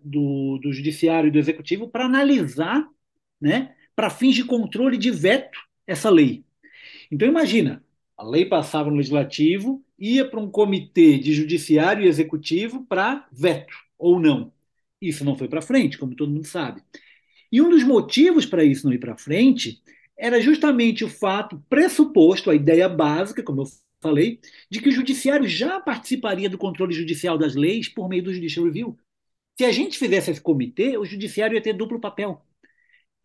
[0.04, 2.88] do, do judiciário e do executivo para analisar,
[3.40, 6.44] né, para fins de controle de veto, essa lei.
[7.10, 7.84] Então, imagina,
[8.16, 13.74] a lei passava no legislativo, ia para um comitê de judiciário e executivo para veto
[13.98, 14.52] ou não.
[15.00, 16.82] Isso não foi para frente, como todo mundo sabe.
[17.50, 19.80] E um dos motivos para isso não ir para frente
[20.18, 23.66] era justamente o fato pressuposto, a ideia básica, como eu
[24.00, 24.40] falei,
[24.70, 28.66] de que o judiciário já participaria do controle judicial das leis por meio do judicial
[28.66, 28.96] review.
[29.58, 32.46] Se a gente fizesse esse comitê, o judiciário ia ter duplo papel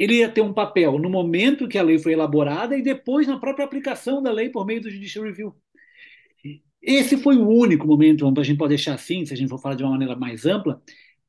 [0.02, 3.40] ele ia ter um papel no momento que a lei foi elaborada e depois na
[3.40, 5.56] própria aplicação da lei por meio do Judicial Review.
[6.82, 9.76] Esse foi o único momento, a gente pode deixar assim, se a gente for falar
[9.76, 10.82] de uma maneira mais ampla,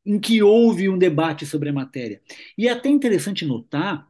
[0.07, 2.23] em que houve um debate sobre a matéria.
[2.57, 4.09] E é até interessante notar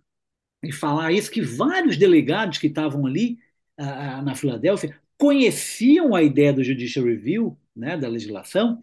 [0.62, 3.40] e falar isso que vários delegados que estavam ali
[3.80, 8.80] uh, na Filadélfia conheciam a ideia do Judicial Review, né, da legislação,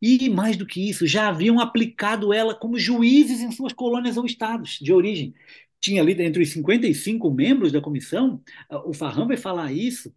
[0.00, 4.24] e, mais do que isso, já haviam aplicado ela como juízes em suas colônias ou
[4.24, 5.34] estados de origem.
[5.78, 8.42] Tinha ali entre os 55 membros da comissão,
[8.86, 10.10] o Farhan vai falar isso,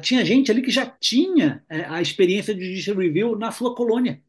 [0.00, 4.22] tinha gente ali que já tinha é, a experiência de Judicial Review na sua colônia.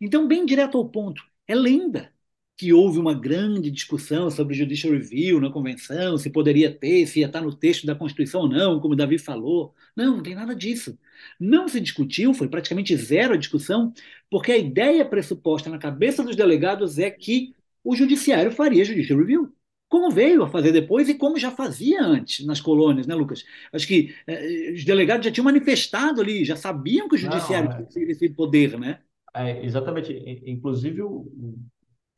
[0.00, 2.10] Então, bem direto ao ponto, é lenda
[2.58, 7.26] que houve uma grande discussão sobre judicial review na convenção, se poderia ter, se ia
[7.26, 9.72] estar no texto da Constituição ou não, como o Davi falou.
[9.94, 10.98] Não, não tem nada disso.
[11.38, 13.92] Não se discutiu, foi praticamente zero a discussão,
[14.28, 17.54] porque a ideia pressuposta na cabeça dos delegados é que
[17.84, 19.52] o judiciário faria judicial review.
[19.88, 23.44] Como veio a fazer depois e como já fazia antes nas colônias, né, Lucas?
[23.72, 27.78] Acho que eh, os delegados já tinham manifestado ali, já sabiam que o judiciário não,
[27.78, 27.84] é.
[27.84, 28.98] tinha esse poder, né?
[29.32, 30.12] É, exatamente.
[30.44, 31.30] Inclusive, o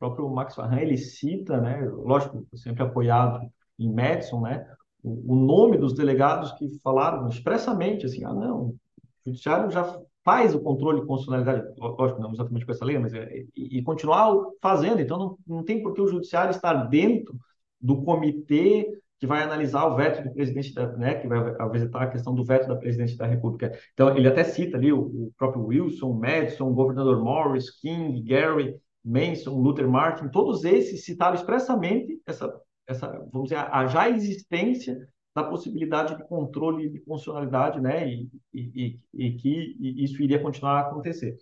[0.01, 3.39] próprio Max Farhan, ele cita, né, lógico, sempre apoiado
[3.77, 4.65] em Madison, né,
[5.03, 8.77] o, o nome dos delegados que falaram expressamente assim, ah, não, o
[9.23, 13.45] judiciário já faz o controle de constitucionalidade, lógico, não exatamente com essa lei, mas é,
[13.55, 15.01] e, e, continuar fazendo.
[15.01, 17.35] Então, não, não tem por que o judiciário estar dentro
[17.79, 18.87] do comitê
[19.19, 22.43] que vai analisar o veto do presidente da, né, que vai visitar a questão do
[22.43, 23.71] veto da presidente da República.
[23.93, 28.75] Então, ele até cita ali o, o próprio Wilson, Madison, o governador Morris, King, Gary,
[29.03, 35.43] Manson, Luther Martin, todos esses citaram expressamente essa, essa vamos dizer, a já existência da
[35.43, 40.81] possibilidade de controle de funcionalidade, né, e, e, e, e que isso iria continuar a
[40.81, 41.37] acontecer.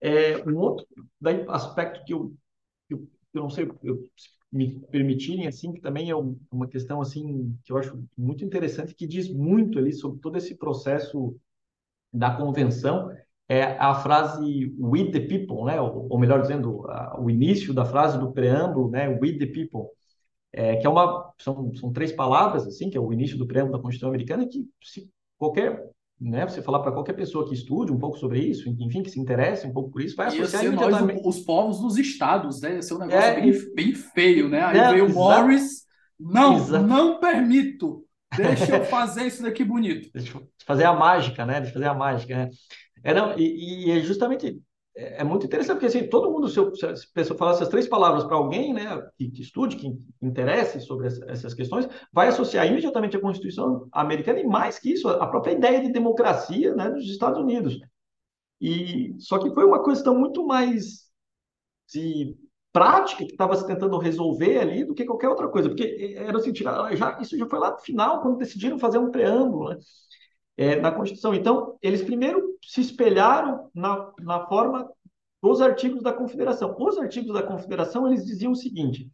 [0.00, 0.86] É, um outro
[1.20, 2.34] daí, aspecto que eu,
[2.90, 4.02] eu, eu não sei, eu,
[4.52, 9.06] me permitirem, assim, que também é uma questão, assim, que eu acho muito interessante, que
[9.06, 11.36] diz muito ali sobre todo esse processo
[12.12, 13.10] da convenção,
[13.48, 15.80] é a frase "with the people", né?
[15.80, 19.08] ou, ou melhor dizendo, a, o início da frase do preâmbulo, né?
[19.08, 19.88] "with the people",
[20.52, 23.76] é, que é uma são, são três palavras assim, que é o início do preâmbulo
[23.76, 25.90] da Constituição Americana, que se qualquer
[26.20, 29.20] né, você falar para qualquer pessoa que estude um pouco sobre isso, enfim, que se
[29.20, 32.76] interesse um pouco por isso, vai associar Ia ser nós, os povos dos estados, né?
[32.76, 34.62] Ia ser um negócio é, bem, bem feio, né?
[34.62, 35.84] Aí é, veio o Morris,
[36.18, 36.86] não, exato.
[36.86, 38.04] não permito,
[38.36, 40.08] deixa eu fazer isso daqui bonito.
[40.14, 41.54] Deixa eu fazer a mágica, né?
[41.54, 42.50] Deixa eu fazer a mágica, né?
[43.04, 44.60] É, não, e, e é justamente
[44.96, 47.68] é, é muito interessante, porque assim, todo mundo, se, eu, se a pessoa falar essas
[47.68, 48.84] três palavras para alguém, né,
[49.18, 49.88] que, que, estude, que
[50.22, 55.08] interesse sobre essa, essas questões, vai associar imediatamente a Constituição americana e mais que isso,
[55.08, 57.78] a própria ideia de democracia, né, dos Estados Unidos.
[58.60, 61.04] E só que foi uma questão muito mais
[61.92, 62.36] de
[62.72, 66.54] prática que estava se tentando resolver ali do que qualquer outra coisa, porque era assim,
[66.54, 69.78] já, isso já foi lá no final, quando decidiram fazer um preâmbulo, né?
[70.56, 71.34] É, na Constituição.
[71.34, 74.88] Então, eles primeiro se espelharam na, na forma
[75.42, 76.74] dos artigos da Confederação.
[76.78, 79.10] Os artigos da Confederação, eles diziam o seguinte,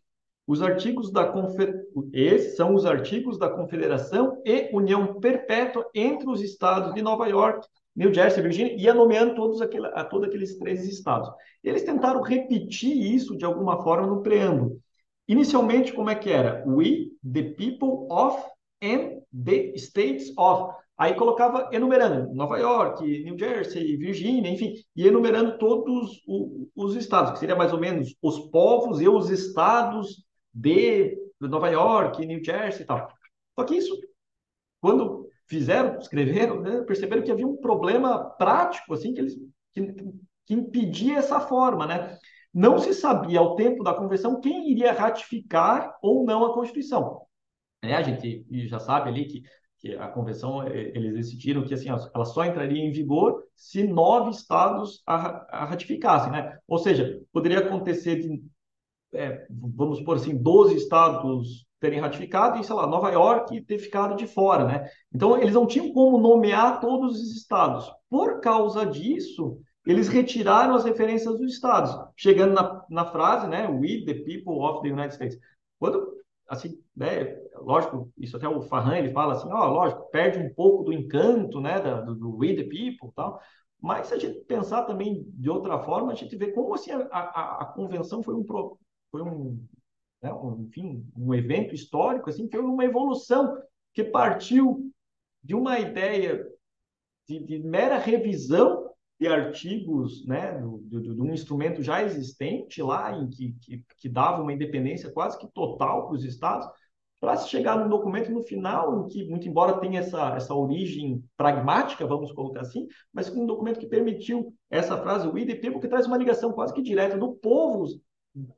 [0.46, 6.42] os artigos da Confederação, esses são os artigos da Confederação e União Perpétua entre os
[6.42, 10.86] estados de Nova York, New Jersey, Virgínia, ia nomeando todos, aquele, a todos aqueles três
[10.88, 11.30] estados.
[11.62, 14.80] Eles tentaram repetir isso de alguma forma no preâmbulo.
[15.28, 16.64] Inicialmente, como é que era?
[16.66, 18.42] We, the people of,
[18.82, 20.74] and the states of.
[21.00, 26.20] Aí colocava enumerando Nova York, New Jersey, Virgínia, enfim, e enumerando todos
[26.76, 30.22] os estados, que seria mais ou menos os povos e os estados
[30.52, 33.08] de Nova York, New Jersey e tal.
[33.58, 33.98] Só que isso,
[34.78, 39.38] quando fizeram, escreveram, né, perceberam que havia um problema prático, assim, que eles
[39.72, 39.94] que,
[40.44, 42.18] que impedia essa forma, né?
[42.52, 47.22] Não se sabia ao tempo da convenção quem iria ratificar ou não a Constituição.
[47.82, 49.42] É, a gente já sabe ali que
[49.80, 54.30] que a convenção eh, eles decidiram que assim ela só entraria em vigor se nove
[54.30, 56.58] estados a, ratificassem, né?
[56.68, 58.42] Ou seja, poderia acontecer de
[59.12, 64.14] é, vamos supor assim 12 estados terem ratificado e sei lá Nova York ter ficado
[64.14, 64.88] de fora, né?
[65.12, 67.90] Então eles não tinham como nomear todos os estados.
[68.08, 73.66] Por causa disso eles retiraram as referências dos estados, chegando na, na frase, né?
[73.66, 75.38] We the people of the United States.
[75.78, 76.19] Quando
[76.50, 80.82] assim, né, lógico, isso até o Farhan ele fala assim, ó, lógico, perde um pouco
[80.82, 83.40] do encanto, né, da, do, do We the People, tal.
[83.80, 87.06] Mas se a gente pensar também de outra forma, a gente vê como assim a,
[87.12, 89.64] a, a convenção foi um foi um,
[90.20, 93.56] né, um, enfim, um evento histórico assim, foi uma evolução
[93.94, 94.90] que partiu
[95.42, 96.44] de uma ideia
[97.28, 98.79] de, de mera revisão
[99.20, 104.52] de artigos né, de um instrumento já existente lá, em que, que, que dava uma
[104.52, 106.66] independência quase que total para os estados,
[107.20, 111.22] para se chegar num documento no final, em que, muito embora tenha essa, essa origem
[111.36, 116.06] pragmática, vamos colocar assim, mas um documento que permitiu essa frase, o IDP, porque traz
[116.06, 117.84] uma ligação quase que direta do povo,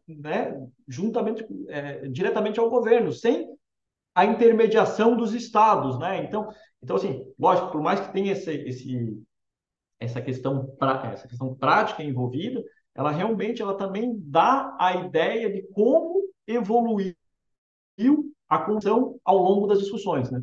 [0.07, 3.49] né, juntamente, é, diretamente ao governo, sem
[4.15, 6.23] a intermediação dos estados, né?
[6.23, 6.49] Então,
[6.83, 9.19] então assim, lógico, por mais que tenha esse, esse
[10.03, 12.63] essa questão pra, essa questão prática envolvida,
[12.95, 17.15] ela realmente ela também dá a ideia de como evoluiu
[18.49, 20.43] a condição ao longo das discussões, né?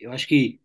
[0.00, 0.60] Eu acho que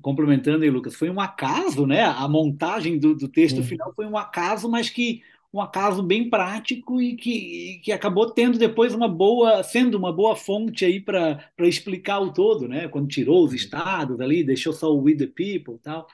[0.00, 2.02] complementando aí, Lucas, foi um acaso, né?
[2.02, 7.00] A montagem do, do texto final foi um acaso, mas que um acaso bem prático
[7.00, 7.30] e que,
[7.76, 12.32] e que acabou tendo depois uma boa, sendo uma boa fonte aí para explicar o
[12.32, 12.88] todo, né?
[12.88, 16.06] Quando tirou os estados ali, deixou só o We the People e tal.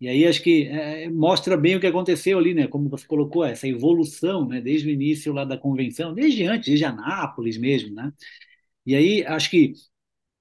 [0.00, 2.66] E aí acho que é, mostra bem o que aconteceu ali, né?
[2.66, 4.60] Como você colocou, essa evolução, né?
[4.60, 8.12] Desde o início lá da convenção, desde antes, desde Anápolis mesmo, né?
[8.86, 9.74] E aí acho que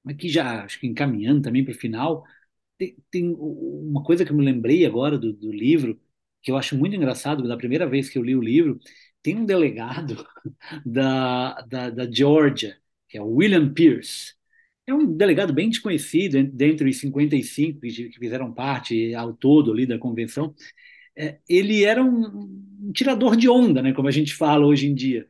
[0.06, 2.26] aqui já acho que encaminhando também para o final,
[2.77, 5.99] tem, tem, uma coisa que eu me lembrei agora do, do, livro,
[6.41, 8.80] que eu acho muito engraçado, da primeira vez que eu li o livro,
[9.22, 10.26] tem um delegado
[10.86, 12.77] da, da, da Georgia,
[13.10, 14.36] que é o William Pierce.
[14.90, 19.98] É um delegado bem desconhecido dentre os 55 que fizeram parte ao todo ali da
[19.98, 20.53] convenção.
[21.16, 22.49] É, ele era um,
[22.82, 25.28] um tirador de onda, né, como a gente fala hoje em dia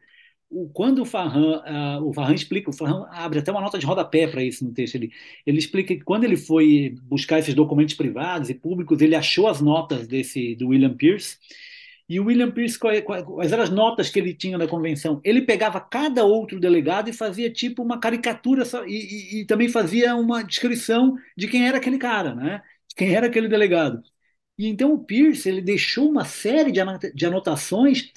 [0.73, 1.61] quando o Farhan,
[1.99, 4.73] uh, o Farhan explica, o Farhan abre até uma nota de rodapé para isso no
[4.73, 4.95] texto.
[4.95, 5.11] Ele,
[5.45, 9.61] ele explica que quando ele foi buscar esses documentos privados e públicos, ele achou as
[9.61, 11.37] notas desse do William Pierce.
[12.09, 15.21] E o William Pierce, quais, quais eram as notas que ele tinha na convenção?
[15.23, 20.15] Ele pegava cada outro delegado e fazia tipo uma caricatura e, e, e também fazia
[20.15, 22.63] uma descrição de quem era aquele cara, né?
[22.87, 24.01] De quem era aquele delegado.
[24.57, 28.11] E então o Pierce ele deixou uma série de anotações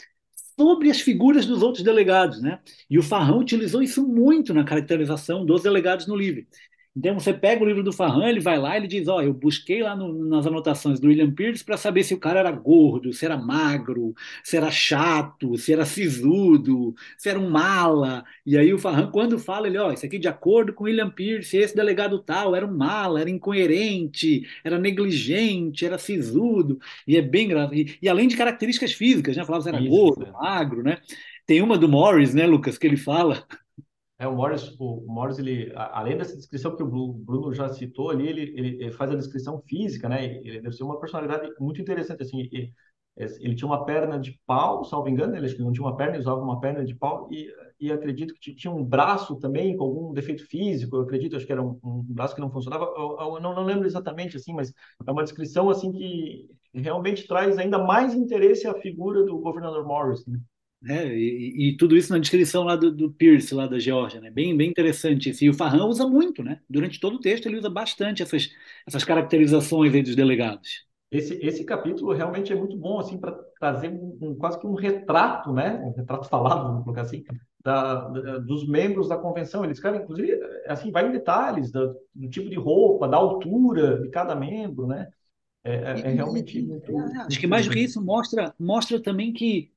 [0.58, 2.60] sobre as figuras dos outros delegados, né?
[2.88, 6.46] E o Farrão utilizou isso muito na caracterização dos delegados no livro.
[6.94, 9.32] Então você pega o livro do Farran, ele vai lá, ele diz, ó, oh, eu
[9.32, 13.14] busquei lá no, nas anotações do William Pierce para saber se o cara era gordo,
[13.14, 14.14] se era magro,
[14.44, 18.22] se era chato, se era sisudo, se era um mala.
[18.44, 20.86] E aí o Farran, quando fala, ele, ó, oh, isso aqui de acordo com o
[20.86, 26.78] William Pierce, esse delegado tal era um mala, era incoerente, era negligente, era sisudo.
[27.08, 27.82] E é bem grave.
[27.82, 29.44] E, e além de características físicas, né?
[29.46, 30.30] Falava se era isso, gordo, é.
[30.32, 30.98] magro, né?
[31.46, 33.44] Tem uma do Morris, né, Lucas, que ele fala
[34.22, 38.28] é, o Morris, o Morris, ele, além dessa descrição que o Bruno já citou ali,
[38.28, 40.24] ele, ele, faz a descrição física, né?
[40.24, 42.48] Ele deve ser uma personalidade muito interessante, assim.
[42.52, 42.72] Ele,
[43.16, 46.40] ele tinha uma perna de pau, salvo engano, ele não tinha uma perna, ele usava
[46.40, 50.46] uma perna de pau e, e acredito que tinha um braço também com algum defeito
[50.46, 53.54] físico, eu acredito, acho que era um, um braço que não funcionava, eu, eu não,
[53.54, 54.72] não, lembro exatamente, assim, mas
[55.04, 60.24] é uma descrição, assim, que realmente traz ainda mais interesse à figura do governador Morris,
[60.26, 60.38] né?
[60.82, 61.06] Né?
[61.16, 64.30] E, e, tudo isso na descrição lá do, do Pierce, lá da Geórgia, né?
[64.30, 65.44] Bem, bem interessante isso.
[65.44, 66.60] E o Farran usa muito, né?
[66.68, 68.50] Durante todo o texto ele usa bastante essas,
[68.86, 70.84] essas caracterizações aí dos delegados.
[71.10, 74.74] Esse, esse capítulo realmente é muito bom, assim, para trazer um, um, quase que um
[74.74, 75.80] retrato, né?
[75.84, 77.22] Um retrato falado, vamos colocar assim,
[77.62, 79.64] da, da, dos membros da convenção.
[79.64, 84.08] Eles querem, inclusive, assim, vai em detalhes do, do tipo de roupa, da altura de
[84.08, 85.08] cada membro, né?
[85.64, 89.71] É, é, é realmente muito, Acho que mais do que isso mostra, mostra também que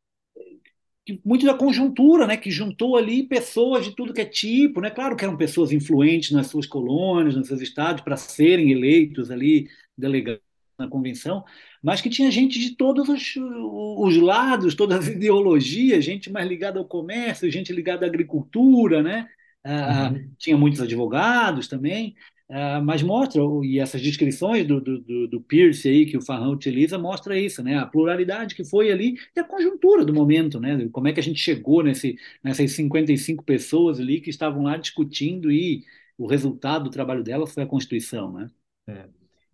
[1.23, 4.90] muito da conjuntura, né, que juntou ali pessoas de tudo que é tipo, né?
[4.90, 9.68] Claro que eram pessoas influentes nas suas colônias, nos seus estados, para serem eleitos ali
[9.98, 10.41] delegados
[10.77, 11.44] na convenção,
[11.82, 16.80] mas que tinha gente de todos os, os, lados, todas as ideologias, gente mais ligada
[16.80, 19.27] ao comércio, gente ligada à agricultura, né?
[19.64, 20.32] Ah, uhum.
[20.38, 22.15] Tinha muitos advogados também.
[22.48, 26.96] Uh, mas mostra, e essas descrições do, do, do Pierce aí que o Farrão utiliza,
[26.96, 27.78] mostra isso, né?
[27.78, 30.88] A pluralidade que foi ali e a conjuntura do momento, né?
[30.92, 35.52] Como é que a gente chegou nesse, nessas 55 pessoas ali que estavam lá discutindo
[35.52, 35.84] e
[36.18, 38.52] o resultado do trabalho dela foi a Constituição, né?
[38.88, 39.06] É.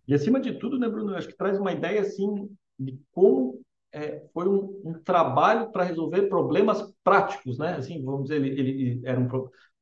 [0.06, 3.62] E acima de tudo, né, Bruno, acho que traz uma ideia assim de como
[3.92, 7.74] é, foi um, um trabalho para resolver problemas práticos, né?
[7.74, 9.28] Assim, vamos dizer, ele, ele era um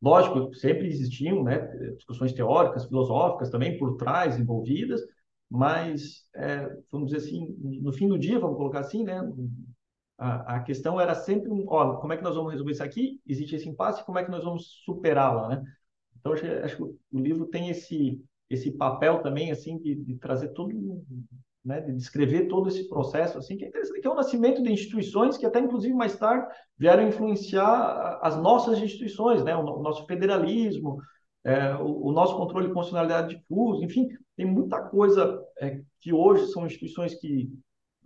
[0.02, 1.58] Lógico, sempre existiam né,
[1.96, 5.00] discussões teóricas, filosóficas também por trás envolvidas,
[5.48, 9.20] mas, é, vamos dizer assim, no fim do dia, vamos colocar assim, né,
[10.16, 13.20] a, a questão era sempre, ó, como é que nós vamos resolver isso aqui?
[13.26, 15.64] Existe esse impasse, como é que nós vamos superá-la, né?
[16.18, 20.48] Então, acho, acho, que o livro tem esse, esse papel também, assim, de, de trazer
[20.48, 21.02] todo
[21.64, 24.72] né, de descrever todo esse processo, assim, que é interessante, que é o nascimento de
[24.72, 26.46] instituições que até, inclusive, mais tarde
[26.78, 30.98] vieram influenciar as nossas instituições, né, o, nosso federalismo,
[31.44, 36.46] é, o, o, nosso controle de constitucionalidade difuso, enfim, tem muita coisa é, que hoje
[36.48, 37.50] são instituições que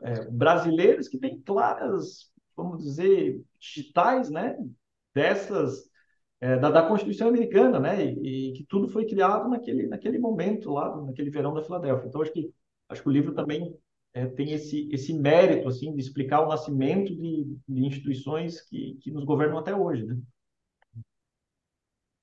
[0.02, 4.56] é, brasileiras que têm claras, vamos dizer, digitais, né,
[5.14, 5.88] dessas
[6.40, 10.72] é, da, da, Constituição americana, né, e, e, que tudo foi criado naquele naquele momento
[10.72, 12.08] lá, naquele verão da Filadélfia.
[12.08, 12.52] Então, acho que
[12.88, 13.74] acho que o livro também
[14.14, 19.10] é, tem esse, esse mérito assim de explicar o nascimento de, de instituições que, que
[19.10, 20.16] nos governam até hoje, né?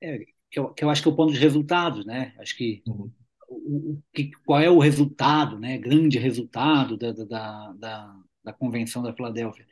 [0.01, 0.19] É,
[0.49, 2.33] que, eu, que eu acho que é o ponto de resultados, né?
[2.39, 3.11] Acho que uhum.
[3.47, 5.77] o, o, que, qual é o resultado, né?
[5.77, 9.67] Grande resultado da, da, da, da Convenção da Filadélfia.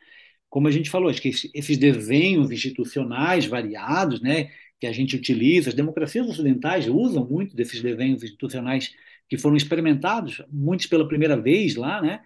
[0.50, 4.52] Como a gente falou, acho que esses desenhos institucionais variados, né?
[4.80, 8.94] Que a gente utiliza, as democracias ocidentais usam muito desses desenhos institucionais
[9.30, 12.22] que foram experimentados, muitos pela primeira vez lá, né?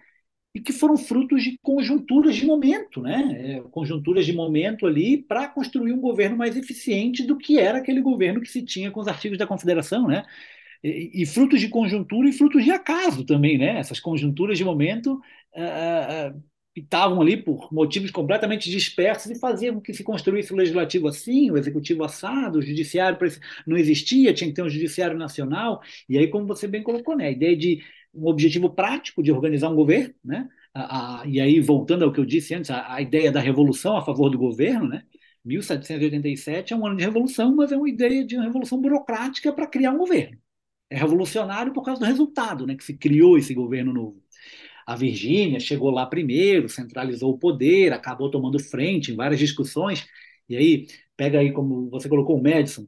[0.54, 3.56] e que foram frutos de conjunturas de momento, né?
[3.56, 8.00] É, conjunturas de momento ali para construir um governo mais eficiente do que era aquele
[8.00, 10.24] governo que se tinha com os artigos da Confederação, né?
[10.82, 13.78] E, e frutos de conjuntura e frutos de acaso também, né?
[13.78, 15.14] Essas conjunturas de momento
[15.54, 16.42] uh, uh,
[16.80, 21.56] estavam ali por motivos completamente dispersos e faziam que se construísse o legislativo assim, o
[21.56, 23.18] executivo assado, o judiciário
[23.66, 25.80] não existia, tinha que ter um judiciário nacional.
[26.08, 27.26] E aí, como você bem colocou, né?
[27.28, 27.82] A ideia de
[28.12, 30.48] um objetivo prático de organizar um governo, né?
[30.72, 33.96] A, a, e aí, voltando ao que eu disse antes, a, a, ideia da revolução
[33.96, 35.04] a favor do governo, né?
[35.44, 39.66] 1787 é um ano de revolução, mas é uma ideia de uma revolução burocrática para
[39.66, 40.38] criar um governo.
[40.90, 42.76] É revolucionário por causa do resultado, né?
[42.76, 44.23] Que se criou esse governo novo.
[44.86, 50.06] A Virgínia chegou lá primeiro, centralizou o poder, acabou tomando frente em várias discussões.
[50.48, 50.86] E aí,
[51.16, 52.86] pega aí como você colocou o Madison,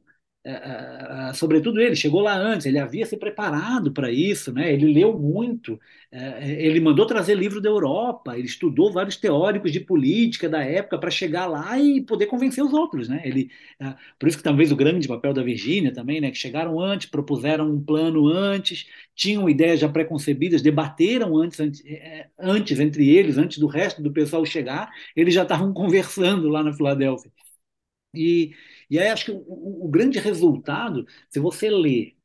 [0.49, 4.71] é, é, sobretudo ele, chegou lá antes, ele havia se preparado para isso, né?
[4.71, 5.77] ele leu muito,
[6.09, 10.97] é, ele mandou trazer livro da Europa, ele estudou vários teóricos de política da época
[10.97, 13.09] para chegar lá e poder convencer os outros.
[13.09, 13.21] Né?
[13.25, 13.51] Ele,
[14.17, 16.31] por isso que talvez o grande papel da Virgínia também, né?
[16.31, 21.59] que chegaram antes, propuseram um plano antes, tinham ideias já preconcebidas, debateram antes,
[22.39, 26.71] antes entre eles, antes do resto do pessoal chegar, eles já estavam conversando lá na
[26.73, 27.31] Filadélfia.
[28.15, 28.51] E,
[28.89, 32.17] e aí acho que o, o grande resultado, se você ler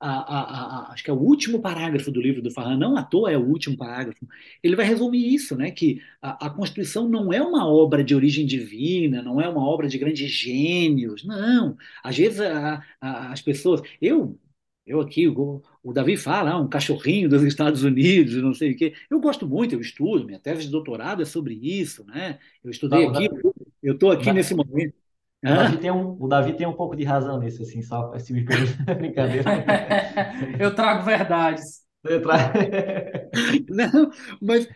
[0.00, 3.02] a, a, a, acho que é o último parágrafo do livro do Farhan, não à
[3.02, 4.26] toa é o último parágrafo,
[4.62, 5.70] ele vai resumir isso, né?
[5.70, 9.98] que a, Constituição não é uma obra de origem divina, não é uma obra de
[9.98, 11.76] grandes gênios, não.
[12.02, 12.40] Às vezes
[13.00, 13.82] as pessoas.
[14.00, 14.38] Eu,
[14.86, 18.76] eu aqui, o, o Davi fala, ah, um cachorrinho dos Estados Unidos, não sei o
[18.76, 18.94] quê.
[19.10, 22.38] Eu gosto muito, eu estudo, minha tese de doutorado é sobre isso, né?
[22.64, 23.28] Eu estudei aqui,
[23.82, 24.94] eu estou aqui nesse momento.
[25.42, 28.32] O Davi, tem um, o Davi tem um pouco de razão nisso, assim, só se
[28.32, 29.44] me pergunta, brincadeira.
[30.58, 31.80] Eu trago verdades.
[32.04, 32.58] Eu trago...
[33.68, 34.10] Não,
[34.40, 34.68] mas,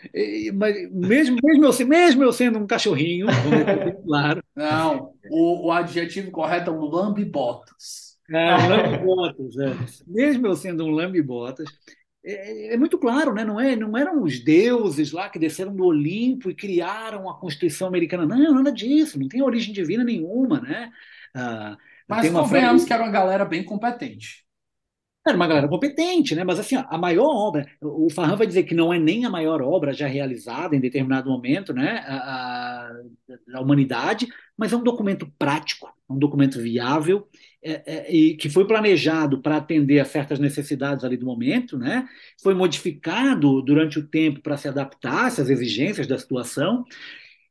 [0.54, 3.26] mas mesmo, mesmo, eu, mesmo eu sendo um cachorrinho,
[4.04, 4.42] claro.
[4.54, 8.18] Não, o, o adjetivo correto é um lambe-botas.
[8.30, 9.74] É, um lambe-botas, é.
[10.06, 11.68] Mesmo eu sendo um lambe-botas,
[12.24, 13.44] é, é, muito claro, né?
[13.44, 17.86] não, é, não eram os deuses lá que desceram do Olimpo e criaram a Constituição
[17.86, 18.24] americana.
[18.24, 20.60] Não, nada disso, não tem origem divina nenhuma.
[20.60, 20.90] Né?
[21.34, 21.76] Ah,
[22.08, 22.86] Mas convenhamos frase...
[22.86, 24.44] que era uma galera bem competente.
[25.26, 26.44] Era uma galera competente, né?
[26.44, 29.62] Mas assim, a maior obra, o Farhan vai dizer que não é nem a maior
[29.62, 32.92] obra já realizada em determinado momento, né, a, a,
[33.48, 37.26] da humanidade, mas é um documento prático, um documento viável
[37.64, 42.06] é, é, e que foi planejado para atender a certas necessidades ali do momento, né?
[42.42, 46.84] Foi modificado durante o tempo para se adaptar às exigências da situação.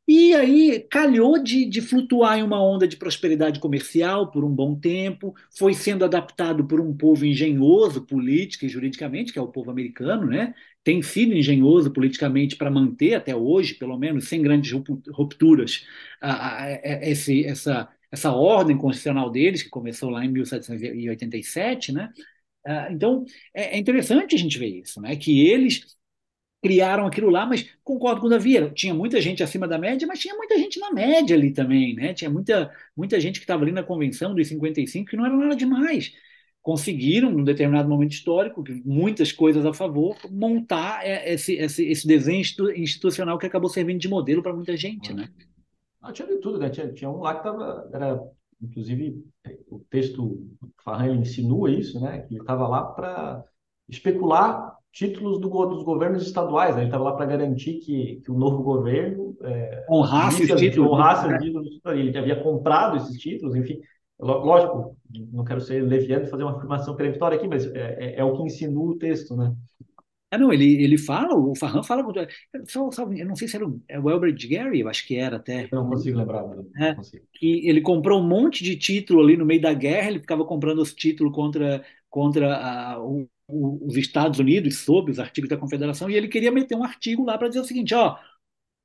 [0.08, 4.76] E aí calhou de, de, flutuar em uma onda de prosperidade comercial por um bom
[4.76, 9.72] tempo, foi sendo adaptado por um povo engenhoso política e juridicamente, que é o povo
[9.72, 10.54] americano, né?
[10.84, 14.72] Tem sido engenhoso politicamente para manter até hoje, pelo menos sem grandes
[15.12, 15.86] rupturas,
[16.22, 22.12] a, a, a, esse, essa essa ordem constitucional deles, que começou lá em 1787, né?
[22.64, 23.26] Ah, então,
[23.56, 25.16] é, é interessante a gente ver isso, né?
[25.16, 25.98] Que eles
[26.62, 30.20] criaram aquilo lá, mas concordo com o Davi, tinha muita gente acima da média, mas
[30.20, 32.14] tinha muita gente na média ali também, né?
[32.14, 35.56] Tinha muita, muita gente que estava ali na convenção dos 55 que não era nada
[35.56, 36.14] demais.
[36.62, 42.42] Conseguiram, num determinado momento histórico, muitas coisas a favor, montar é, esse, esse, esse desenho
[42.76, 45.30] institucional que acabou servindo de modelo para muita gente, né?
[46.04, 46.70] Não, tinha de tudo, né?
[46.70, 48.22] Tinha, tinha um lá que tava, era,
[48.62, 49.24] inclusive,
[49.70, 50.46] o texto
[50.84, 52.20] Farhan insinua isso, né?
[52.20, 53.44] Que ele estava lá para
[53.88, 56.82] especular títulos do, dos governos estaduais, né?
[56.82, 60.92] Ele estava lá para garantir que, que o novo governo é, honrasse os títulos.
[60.92, 61.80] Honrasse os títulos.
[61.86, 63.80] Ele havia comprado esses títulos, enfim.
[64.20, 64.96] Lógico,
[65.32, 68.38] não quero ser leviano e fazer uma afirmação peremptória aqui, mas é, é, é o
[68.38, 69.54] que insinua o texto, né?
[70.34, 72.04] É, não, ele, ele fala, o Farhan fala,
[72.66, 75.16] só, só, eu não sei se era o, é o Elbert Gary, eu acho que
[75.16, 75.66] era até.
[75.66, 76.42] Eu não consigo lembrar.
[76.42, 77.24] Não é, consigo.
[77.34, 80.80] Que ele comprou um monte de título ali no meio da guerra, ele ficava comprando
[80.80, 86.16] os títulos contra, contra a, o, os Estados Unidos, sob os artigos da Confederação, e
[86.16, 88.18] ele queria meter um artigo lá para dizer o seguinte, ó,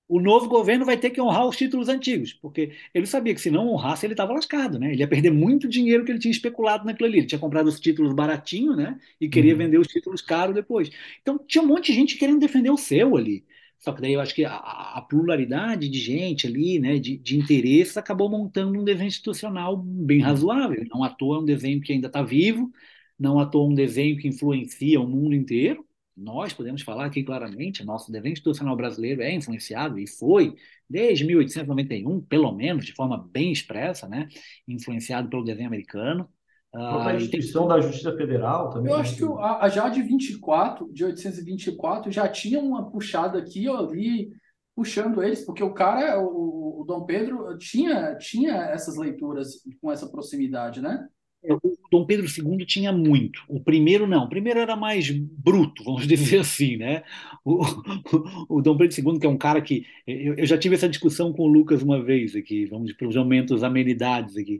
[0.08, 3.50] o novo governo vai ter que honrar os títulos antigos, porque ele sabia que se
[3.50, 4.92] não honrasse ele estava lascado, né?
[4.92, 7.18] Ele ia perder muito dinheiro que ele tinha especulado naquilo ali.
[7.18, 8.98] Ele tinha comprado os títulos baratinho, né?
[9.20, 9.58] E queria uhum.
[9.58, 10.90] vender os títulos caros depois.
[11.20, 13.44] Então tinha um monte de gente querendo defender o seu ali.
[13.78, 17.38] Só que daí eu acho que a, a pluralidade de gente ali, né, de, de
[17.38, 20.84] interesses, acabou montando um desenho institucional bem razoável.
[20.90, 22.72] Não à toa é um desenho que ainda está vivo,
[23.18, 25.86] não à toa um desenho que influencia o mundo inteiro.
[26.18, 30.56] Nós podemos falar aqui claramente, nosso desenho institucional brasileiro é influenciado e foi
[30.90, 34.28] desde 1891, pelo menos, de forma bem expressa, né,
[34.66, 36.28] influenciado pelo desenho americano.
[36.74, 37.76] A instituição tem...
[37.76, 38.92] da Justiça Federal também.
[38.92, 43.64] Eu acho que a, a já de 24, de 824, já tinha uma puxada aqui,
[43.64, 44.30] eu ali
[44.76, 50.08] puxando eles, porque o cara, o, o Dom Pedro, tinha, tinha essas leituras com essa
[50.08, 51.08] proximidade, né?
[51.44, 51.60] É, o
[51.90, 53.42] Dom Pedro II tinha muito.
[53.48, 54.24] O primeiro não.
[54.24, 57.02] O primeiro era mais bruto, vamos dizer assim, né?
[57.44, 60.74] O, o, o Dom Pedro II, que é um cara que eu, eu, já tive
[60.74, 64.58] essa discussão com o Lucas uma vez aqui, vamos para os aumentos amenidades aqui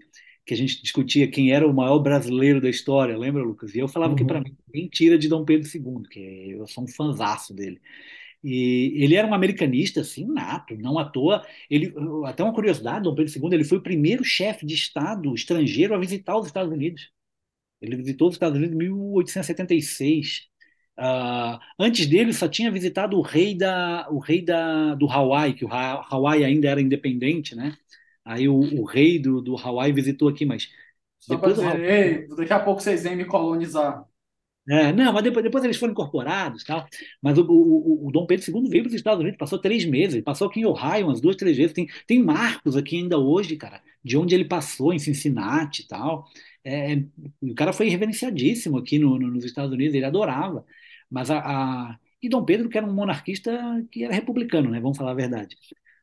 [0.49, 3.75] que a gente discutia quem era o maior brasileiro da história, lembra, Lucas?
[3.75, 4.17] E eu falava uhum.
[4.17, 7.79] que para mim mentira de Dom Pedro II, que eu sou um fanzaço dele.
[8.43, 11.45] E ele era um americanista, assim, nato, não à toa.
[11.69, 11.93] Ele,
[12.25, 15.99] até uma curiosidade, Dom Pedro II, ele foi o primeiro chefe de Estado estrangeiro a
[15.99, 17.11] visitar os Estados Unidos.
[17.81, 20.49] Ele visitou os Estados Unidos em 1876.
[20.97, 25.55] Uh, ah, antes dele, só tinha visitado o rei da, o rei da, do Hawaii,
[25.55, 27.77] que o Hawaii ainda era independente, né?
[28.25, 30.69] Aí o, o rei do, do Hawaii visitou aqui, mas.
[31.21, 31.85] Só depois dizer, Hawaii...
[31.85, 34.05] Ei, daqui a pouco vocês vêm me colonizar.
[34.71, 36.87] É, não, mas depois, depois eles foram incorporados tal.
[37.23, 40.23] Mas o, o, o Dom Pedro II veio para os Estados Unidos, passou três meses,
[40.23, 41.73] passou aqui em Ohio umas duas, três vezes.
[41.73, 46.27] Tem, tem marcos aqui ainda hoje, cara, de onde ele passou, em Cincinnati e tal.
[46.65, 46.97] É,
[47.41, 50.65] o cara foi reverenciadíssimo aqui no, no, nos Estados Unidos, ele adorava.
[51.11, 51.39] Mas a,
[51.93, 53.51] a, E Dom Pedro, que era um monarquista
[53.91, 54.81] que era republicano, né?
[54.81, 55.57] Vamos falar a verdade.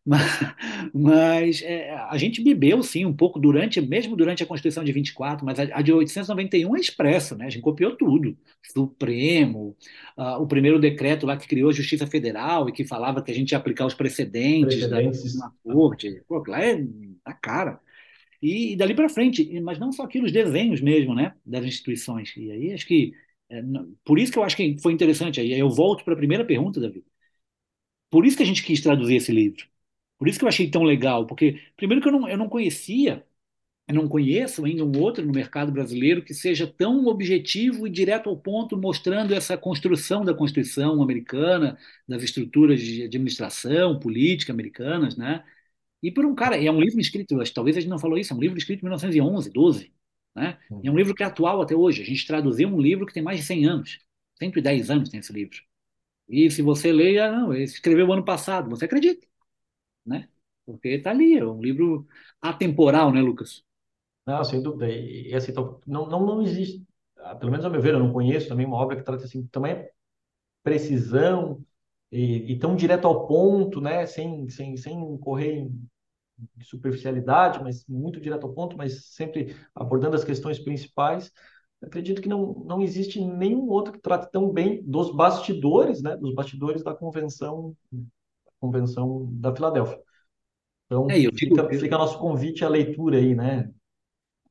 [0.94, 5.44] Mas, é, a gente bebeu, sim, um pouco durante, mesmo durante a Constituição de 24,
[5.44, 7.48] mas a, a de 891 é expresso, né?
[7.48, 8.38] A gente copiou tudo.
[8.62, 9.76] Supremo,
[10.16, 13.34] uh, o primeiro decreto lá que criou a Justiça Federal e que falava que a
[13.34, 15.40] gente ia aplicar os precedentes, precedentes.
[15.40, 16.22] Da, na corte.
[16.28, 16.86] Pô, lá é
[17.26, 17.80] na cara.
[18.42, 21.34] E, e dali para frente, mas não só aquilo, os desenhos mesmo, né?
[21.44, 22.32] Das instituições.
[22.38, 23.14] E aí acho que.
[23.50, 23.62] É,
[24.04, 25.40] por isso que eu acho que foi interessante.
[25.40, 27.04] Aí eu volto para a primeira pergunta, Davi.
[28.10, 29.66] Por isso que a gente quis traduzir esse livro
[30.18, 33.26] por isso que eu achei tão legal, porque, primeiro, que eu não, eu não conhecia,
[33.88, 38.30] eu não conheço ainda um outro no mercado brasileiro que seja tão objetivo e direto
[38.30, 41.78] ao ponto, mostrando essa construção da Constituição americana,
[42.08, 45.44] das estruturas de administração, política americanas, né?
[46.04, 48.36] E por um cara, é um livro escrito, talvez a gente não falou isso, é
[48.36, 49.94] um livro escrito em 1911, 12,
[50.36, 50.60] né?
[50.84, 52.02] E é um livro que é atual até hoje.
[52.02, 54.00] A gente traduziu um livro que tem mais de 100 anos,
[54.40, 55.58] 110 anos tem esse livro.
[56.30, 59.26] E se você lê, ah, não, ele escreveu ano passado, você acredita
[60.06, 60.30] né?
[60.66, 62.08] Porque está ali, é um livro
[62.42, 63.64] atemporal, né, Lucas?
[64.26, 64.90] Não, sem dúvida.
[64.90, 66.84] E, e assim, então, não, não, não existe,
[67.18, 69.46] ah, pelo menos a meu ver, eu não conheço também uma obra que trata assim,
[69.48, 69.88] também
[70.64, 71.64] precisão
[72.12, 75.90] e, e, tão direto ao ponto, né, sem, sem, sem correr em
[76.62, 81.32] superficialidade, mas muito direto ao ponto, mas sempre abordando as questões principais.
[81.82, 86.34] acredito que não, não existe nenhum outro que trate tão bem dos bastidores, né, dos
[86.34, 87.76] bastidores da convenção
[88.66, 90.00] Convenção da Filadélfia.
[90.86, 93.72] Então, é, digo, fica, fica nosso convite à leitura aí, né?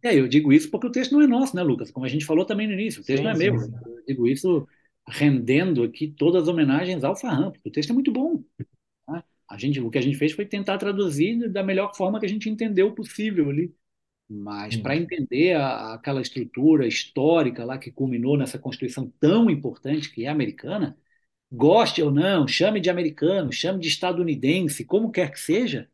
[0.02, 1.90] É, eu digo isso porque o texto não é nosso, né, Lucas?
[1.90, 3.58] Como a gente falou também no início, o texto sim, não é sim, meu.
[3.58, 3.72] Sim.
[3.86, 4.68] Eu digo isso
[5.08, 8.42] rendendo aqui todas as homenagens ao Farram, porque o texto é muito bom.
[9.08, 9.22] Né?
[9.50, 12.28] A gente, o que a gente fez foi tentar traduzir da melhor forma que a
[12.28, 13.74] gente entendeu possível ali.
[14.28, 20.24] Mas para entender a, aquela estrutura histórica lá que culminou nessa Constituição tão importante que
[20.24, 20.98] é americana,
[21.54, 25.88] goste ou não, chame de americano, chame de estadunidense, como quer que seja,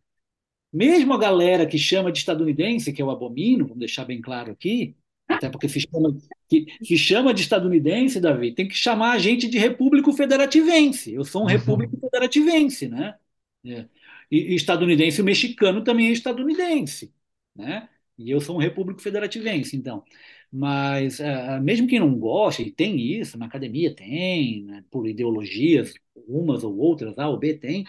[0.72, 4.96] mesmo a galera que chama de estadunidense, que eu abomino, vamos deixar bem claro aqui,
[5.28, 6.16] até porque se chama,
[6.48, 11.14] que, que chama de estadunidense, Davi, tem que chamar a gente de repúblico federativense.
[11.14, 13.16] Eu sou um repúblico federativense, né?
[13.64, 13.86] É.
[14.30, 17.12] E, e estadunidense, o mexicano também é estadunidense,
[17.54, 17.88] né?
[18.18, 20.04] E eu sou um repúblico federativense, então.
[20.52, 25.94] Mas, uh, mesmo quem não gosta, e tem isso, na academia tem, né, por ideologias,
[26.26, 27.84] umas ou outras, A ou B tem,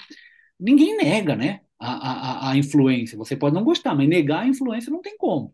[0.59, 3.17] ninguém nega né, a, a, a influência.
[3.17, 5.53] Você pode não gostar, mas negar a influência não tem como.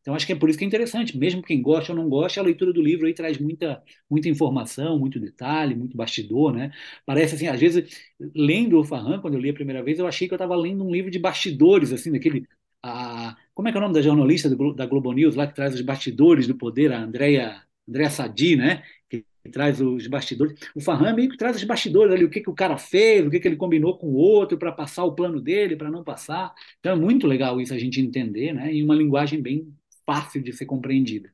[0.00, 2.38] Então, acho que é por isso que é interessante, mesmo quem gosta ou não gosta,
[2.38, 6.70] a leitura do livro aí traz muita, muita informação, muito detalhe, muito bastidor, né?
[7.06, 7.98] Parece assim, às vezes,
[8.34, 10.84] lendo o Farran, quando eu li a primeira vez, eu achei que eu estava lendo
[10.84, 12.46] um livro de bastidores, assim, daquele
[12.84, 15.54] a, como é que é o nome da jornalista do, da Globo News lá que
[15.54, 18.82] traz os bastidores do poder, a Andrea, Andrea Sadi, né?
[19.08, 20.58] Que, que traz os bastidores.
[20.74, 23.30] O Farhan meio que traz os bastidores ali, o que, que o cara fez, o
[23.30, 26.54] que, que ele combinou com o outro para passar o plano dele, para não passar.
[26.80, 28.72] Então é muito legal isso a gente entender, né?
[28.72, 29.72] Em uma linguagem bem
[30.06, 31.32] fácil de ser compreendida.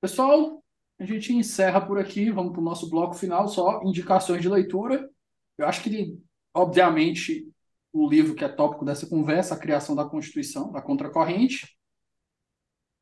[0.00, 0.62] Pessoal,
[0.98, 5.10] a gente encerra por aqui, vamos para o nosso bloco final, só indicações de leitura.
[5.58, 6.18] Eu acho que,
[6.54, 7.50] obviamente,
[7.94, 11.78] o livro que é tópico dessa conversa, A Criação da Constituição, da Contracorrente.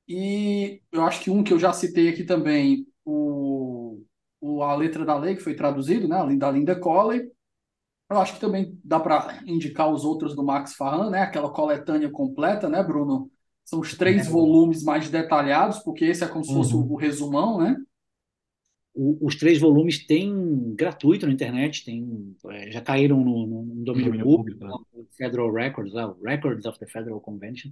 [0.06, 4.02] E eu acho que um que eu já citei aqui também, o,
[4.38, 7.22] o A Letra da Lei, que foi traduzido, né, da Linda Colley.
[8.10, 12.10] Eu acho que também dá para indicar os outros do Max Farran, né, aquela coletânea
[12.10, 13.30] completa, né, Bruno?
[13.64, 14.30] São os três é.
[14.30, 16.92] volumes mais detalhados, porque esse é como se fosse uhum.
[16.92, 17.74] o resumão, né?
[18.94, 24.06] O, os três volumes têm gratuito na internet, tem, é, já caíram no, no domínio,
[24.06, 25.04] domínio público, público né?
[25.16, 27.70] Federal Records, uh, Records of the Federal Convention.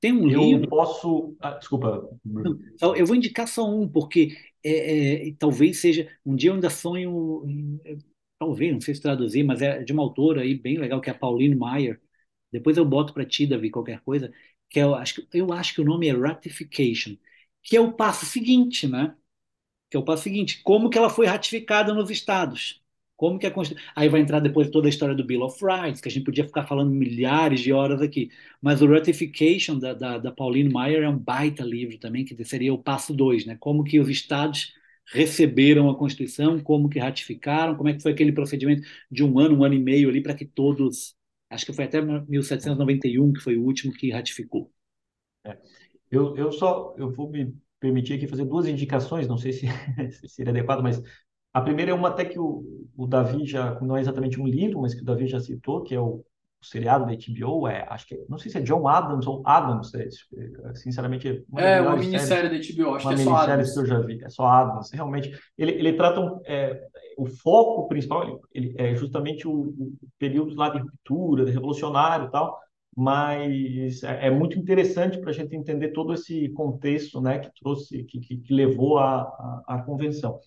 [0.00, 0.64] Tem um eu livro.
[0.64, 1.36] Eu posso.
[1.40, 2.08] Ah, desculpa.
[2.96, 6.08] Eu vou indicar só um, porque é, é, talvez seja.
[6.24, 7.44] Um dia eu ainda sonho.
[8.38, 11.12] Talvez, não sei se traduzir, mas é de uma autora aí bem legal, que é
[11.12, 12.00] a Pauline Maier.
[12.50, 14.32] Depois eu boto para ti, Davi, qualquer coisa
[14.72, 17.16] que eu é acho, eu acho que o nome é ratification,
[17.62, 19.14] que é o passo seguinte, né?
[19.92, 22.82] Que é o passo seguinte, como que ela foi ratificada nos estados?
[23.14, 23.52] Como que a
[23.94, 26.46] Aí vai entrar depois toda a história do Bill of Rights, que a gente podia
[26.46, 28.30] ficar falando milhares de horas aqui.
[28.58, 32.72] Mas o Ratification da, da, da Pauline Maier é um baita livro também, que seria
[32.72, 33.54] o passo dois, né?
[33.60, 34.72] Como que os estados
[35.12, 39.58] receberam a Constituição, como que ratificaram, como é que foi aquele procedimento de um ano,
[39.58, 41.14] um ano e meio ali para que todos
[41.50, 44.72] Acho que foi até 1791 que foi o último que ratificou.
[45.44, 45.58] É.
[46.10, 49.66] Eu, eu só eu vou me permitir aqui fazer duas indicações, não sei se,
[50.12, 51.02] se seria adequado, mas
[51.52, 52.64] a primeira é uma até que o,
[52.96, 55.94] o Davi já, não é exatamente um livro, mas que o Davi já citou, que
[55.94, 56.24] é o
[56.62, 59.92] o seriado da HBO é, acho que, não sei se é John Adams ou Adams,
[59.94, 61.44] é, é sinceramente.
[61.50, 63.74] Uma é, uma minissérie da HBO, acho que é só Adams.
[63.74, 64.90] que eu já vi, é só Adams.
[64.92, 66.80] Realmente, ele, ele trata, um, é,
[67.18, 72.30] o foco principal ele, é justamente o, o, período lá de ruptura, de revolucionário e
[72.30, 72.56] tal,
[72.96, 78.04] mas é, é muito interessante para a gente entender todo esse contexto né, que trouxe,
[78.04, 80.38] que, que, que levou à, à convenção.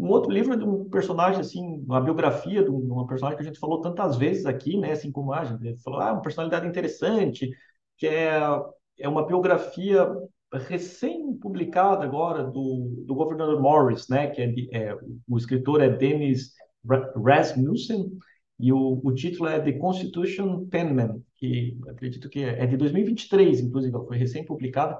[0.00, 3.46] Um outro livro é de um personagem, assim, uma biografia de uma personagem que a
[3.46, 4.92] gente falou tantas vezes aqui, né?
[4.92, 7.50] Assim como a gente falou, ah, uma personalidade interessante,
[7.98, 8.40] que é,
[8.98, 10.08] é uma biografia
[10.52, 14.28] recém-publicada agora do, do governador Morris, né?
[14.28, 14.96] Que é, de, é
[15.28, 16.54] o escritor é Dennis
[17.22, 18.10] Rasmussen,
[18.60, 23.60] e o, o título é The Constitution Penman, que acredito que é, é de 2023,
[23.60, 24.96] inclusive, foi recém-publicado.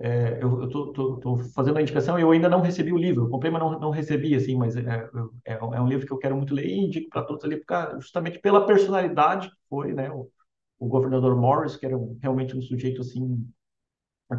[0.00, 3.24] É, eu estou fazendo a indicação e eu ainda não recebi o livro.
[3.24, 5.08] Eu comprei, mas não, não recebi, assim, mas é,
[5.44, 8.00] é, é, um livro que eu quero muito ler e indico para todos ali, porque,
[8.00, 10.28] justamente pela personalidade que foi, né, o,
[10.78, 13.46] o governador Morris, que era um, realmente um sujeito, assim,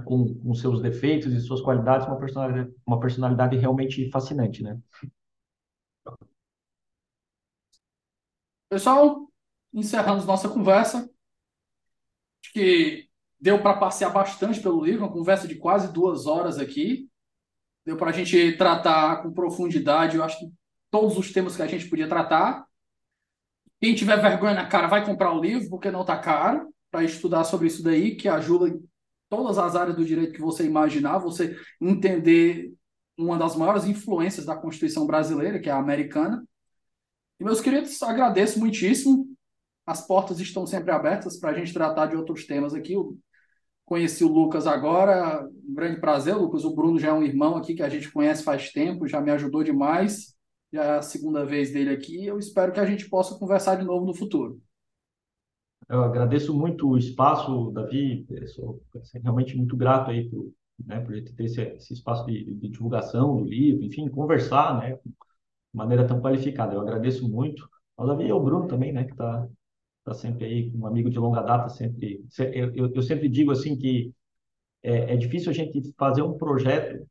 [0.05, 4.79] com, com seus defeitos e suas qualidades, uma personalidade, uma personalidade realmente fascinante, né?
[8.73, 9.31] Pessoal,
[9.71, 11.07] encerramos nossa conversa.
[12.41, 13.07] Acho que
[13.39, 17.07] Deu para passear bastante pelo livro, uma conversa de quase duas horas aqui.
[17.85, 20.51] Deu para a gente tratar com profundidade, eu acho que
[20.89, 22.65] todos os temas que a gente podia tratar.
[23.79, 27.43] Quem tiver vergonha na cara vai comprar o livro, porque não está caro, para estudar
[27.43, 28.83] sobre isso daí, que ajuda em
[29.29, 32.73] todas as áreas do direito que você imaginar, você entender
[33.15, 36.43] uma das maiores influências da Constituição brasileira, que é a americana.
[37.43, 39.27] Meus queridos, agradeço muitíssimo.
[39.85, 42.95] As portas estão sempre abertas para a gente tratar de outros temas aqui.
[43.83, 46.63] Conheci o Lucas agora, um grande prazer, Lucas.
[46.63, 49.29] O Bruno já é um irmão aqui que a gente conhece faz tempo, já me
[49.29, 50.33] ajudou demais.
[50.71, 52.25] Já é a segunda vez dele aqui.
[52.25, 54.61] Eu espero que a gente possa conversar de novo no futuro.
[55.89, 58.25] Eu agradeço muito o espaço, Davi.
[58.29, 58.81] Eu sou
[59.21, 60.49] realmente muito grato aí por,
[60.85, 64.97] né, por ter esse, esse espaço de, de, divulgação do livro, enfim, conversar, né,
[65.73, 66.73] maneira tão qualificada.
[66.73, 67.67] Eu agradeço muito.
[67.97, 69.47] Ao Davi e ao Bruno também, né, que está
[69.99, 72.23] está sempre aí, um amigo de longa data, sempre.
[72.53, 74.13] Eu, eu, eu sempre digo assim que
[74.83, 77.07] é, é, difícil a gente fazer um projeto.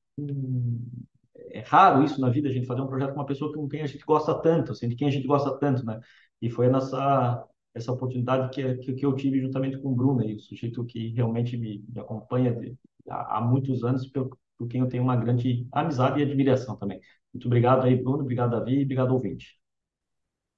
[1.36, 3.82] é raro isso na vida, a gente fazer um projeto com uma pessoa com quem
[3.82, 6.00] a gente gosta tanto, assim, de quem a gente gosta tanto, né?
[6.40, 10.34] E foi nessa essa oportunidade que, que, que eu tive juntamente com o Bruno, aí,
[10.34, 12.76] o sujeito que realmente me, me acompanha de,
[13.08, 17.00] há, há, muitos anos, por, por quem eu tenho uma grande amizade e admiração também.
[17.32, 19.58] Muito obrigado aí, Bruno, obrigado, Davi, e obrigado, ouvinte.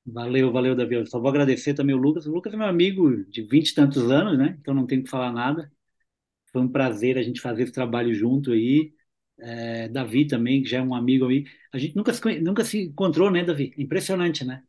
[0.07, 0.97] Valeu, valeu, Davi.
[0.97, 2.27] Eu só vou agradecer também o Lucas.
[2.27, 4.57] O Lucas é meu amigo de vinte e tantos anos, né?
[4.61, 5.73] Então não tenho que falar nada.
[6.53, 8.93] Foi um prazer a gente fazer esse trabalho junto aí.
[9.41, 11.45] É, Davi também, que já é um amigo aí.
[11.73, 13.73] A gente nunca se, nunca se encontrou, né, Davi?
[13.79, 14.63] Impressionante, né?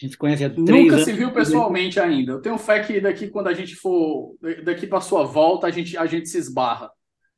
[0.00, 1.04] A gente se conhece há três Nunca anos.
[1.04, 2.32] se viu pessoalmente ainda.
[2.32, 5.96] Eu tenho fé que daqui, quando a gente for, daqui para sua volta, a gente,
[5.98, 6.90] a gente se esbarra.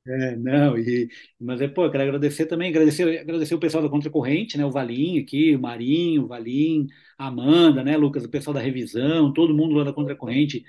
[0.07, 1.09] É, não, e,
[1.39, 4.71] mas é, pô, eu quero agradecer também, agradecer, agradecer o pessoal da Contracorrente, né, o
[4.71, 6.87] Valim aqui, o Marinho, o Valim,
[7.19, 10.65] a Amanda, né, Lucas, o pessoal da revisão, todo mundo lá da Contracorrente.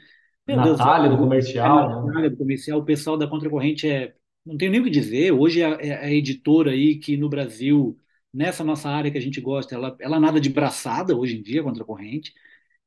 [0.46, 2.06] Meu Natália Deus, do comercial.
[2.06, 4.14] Natália do comercial, o pessoal da Contracorrente é
[4.46, 5.32] não tenho nem o que dizer.
[5.32, 7.98] Hoje a, é a editora aí que no Brasil,
[8.34, 11.64] nessa nossa área que a gente gosta, ela, ela nada de braçada hoje em dia
[11.64, 12.34] contra a corrente.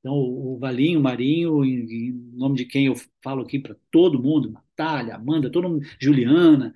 [0.01, 4.23] Então, o Valinho, o Marinho, em, em nome de quem eu falo aqui para todo
[4.23, 6.75] mundo, Natália, Amanda, todo mundo, Juliana,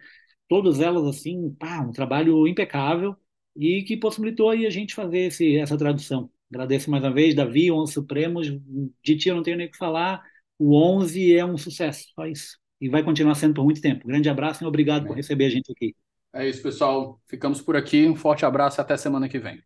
[0.49, 3.17] todas elas assim, pá, um trabalho impecável
[3.57, 6.31] e que possibilitou aí a gente fazer esse, essa tradução.
[6.51, 8.47] Agradeço mais uma vez, Davi, 11 Supremos,
[9.05, 10.23] de ti eu não tenho nem o que falar,
[10.59, 12.59] o 11 é um sucesso, só isso.
[12.81, 14.07] E vai continuar sendo por muito tempo.
[14.07, 15.07] Grande abraço e obrigado é.
[15.09, 15.95] por receber a gente aqui.
[16.33, 17.21] É isso, pessoal.
[17.27, 18.07] Ficamos por aqui.
[18.07, 19.61] Um forte abraço e até semana que vem.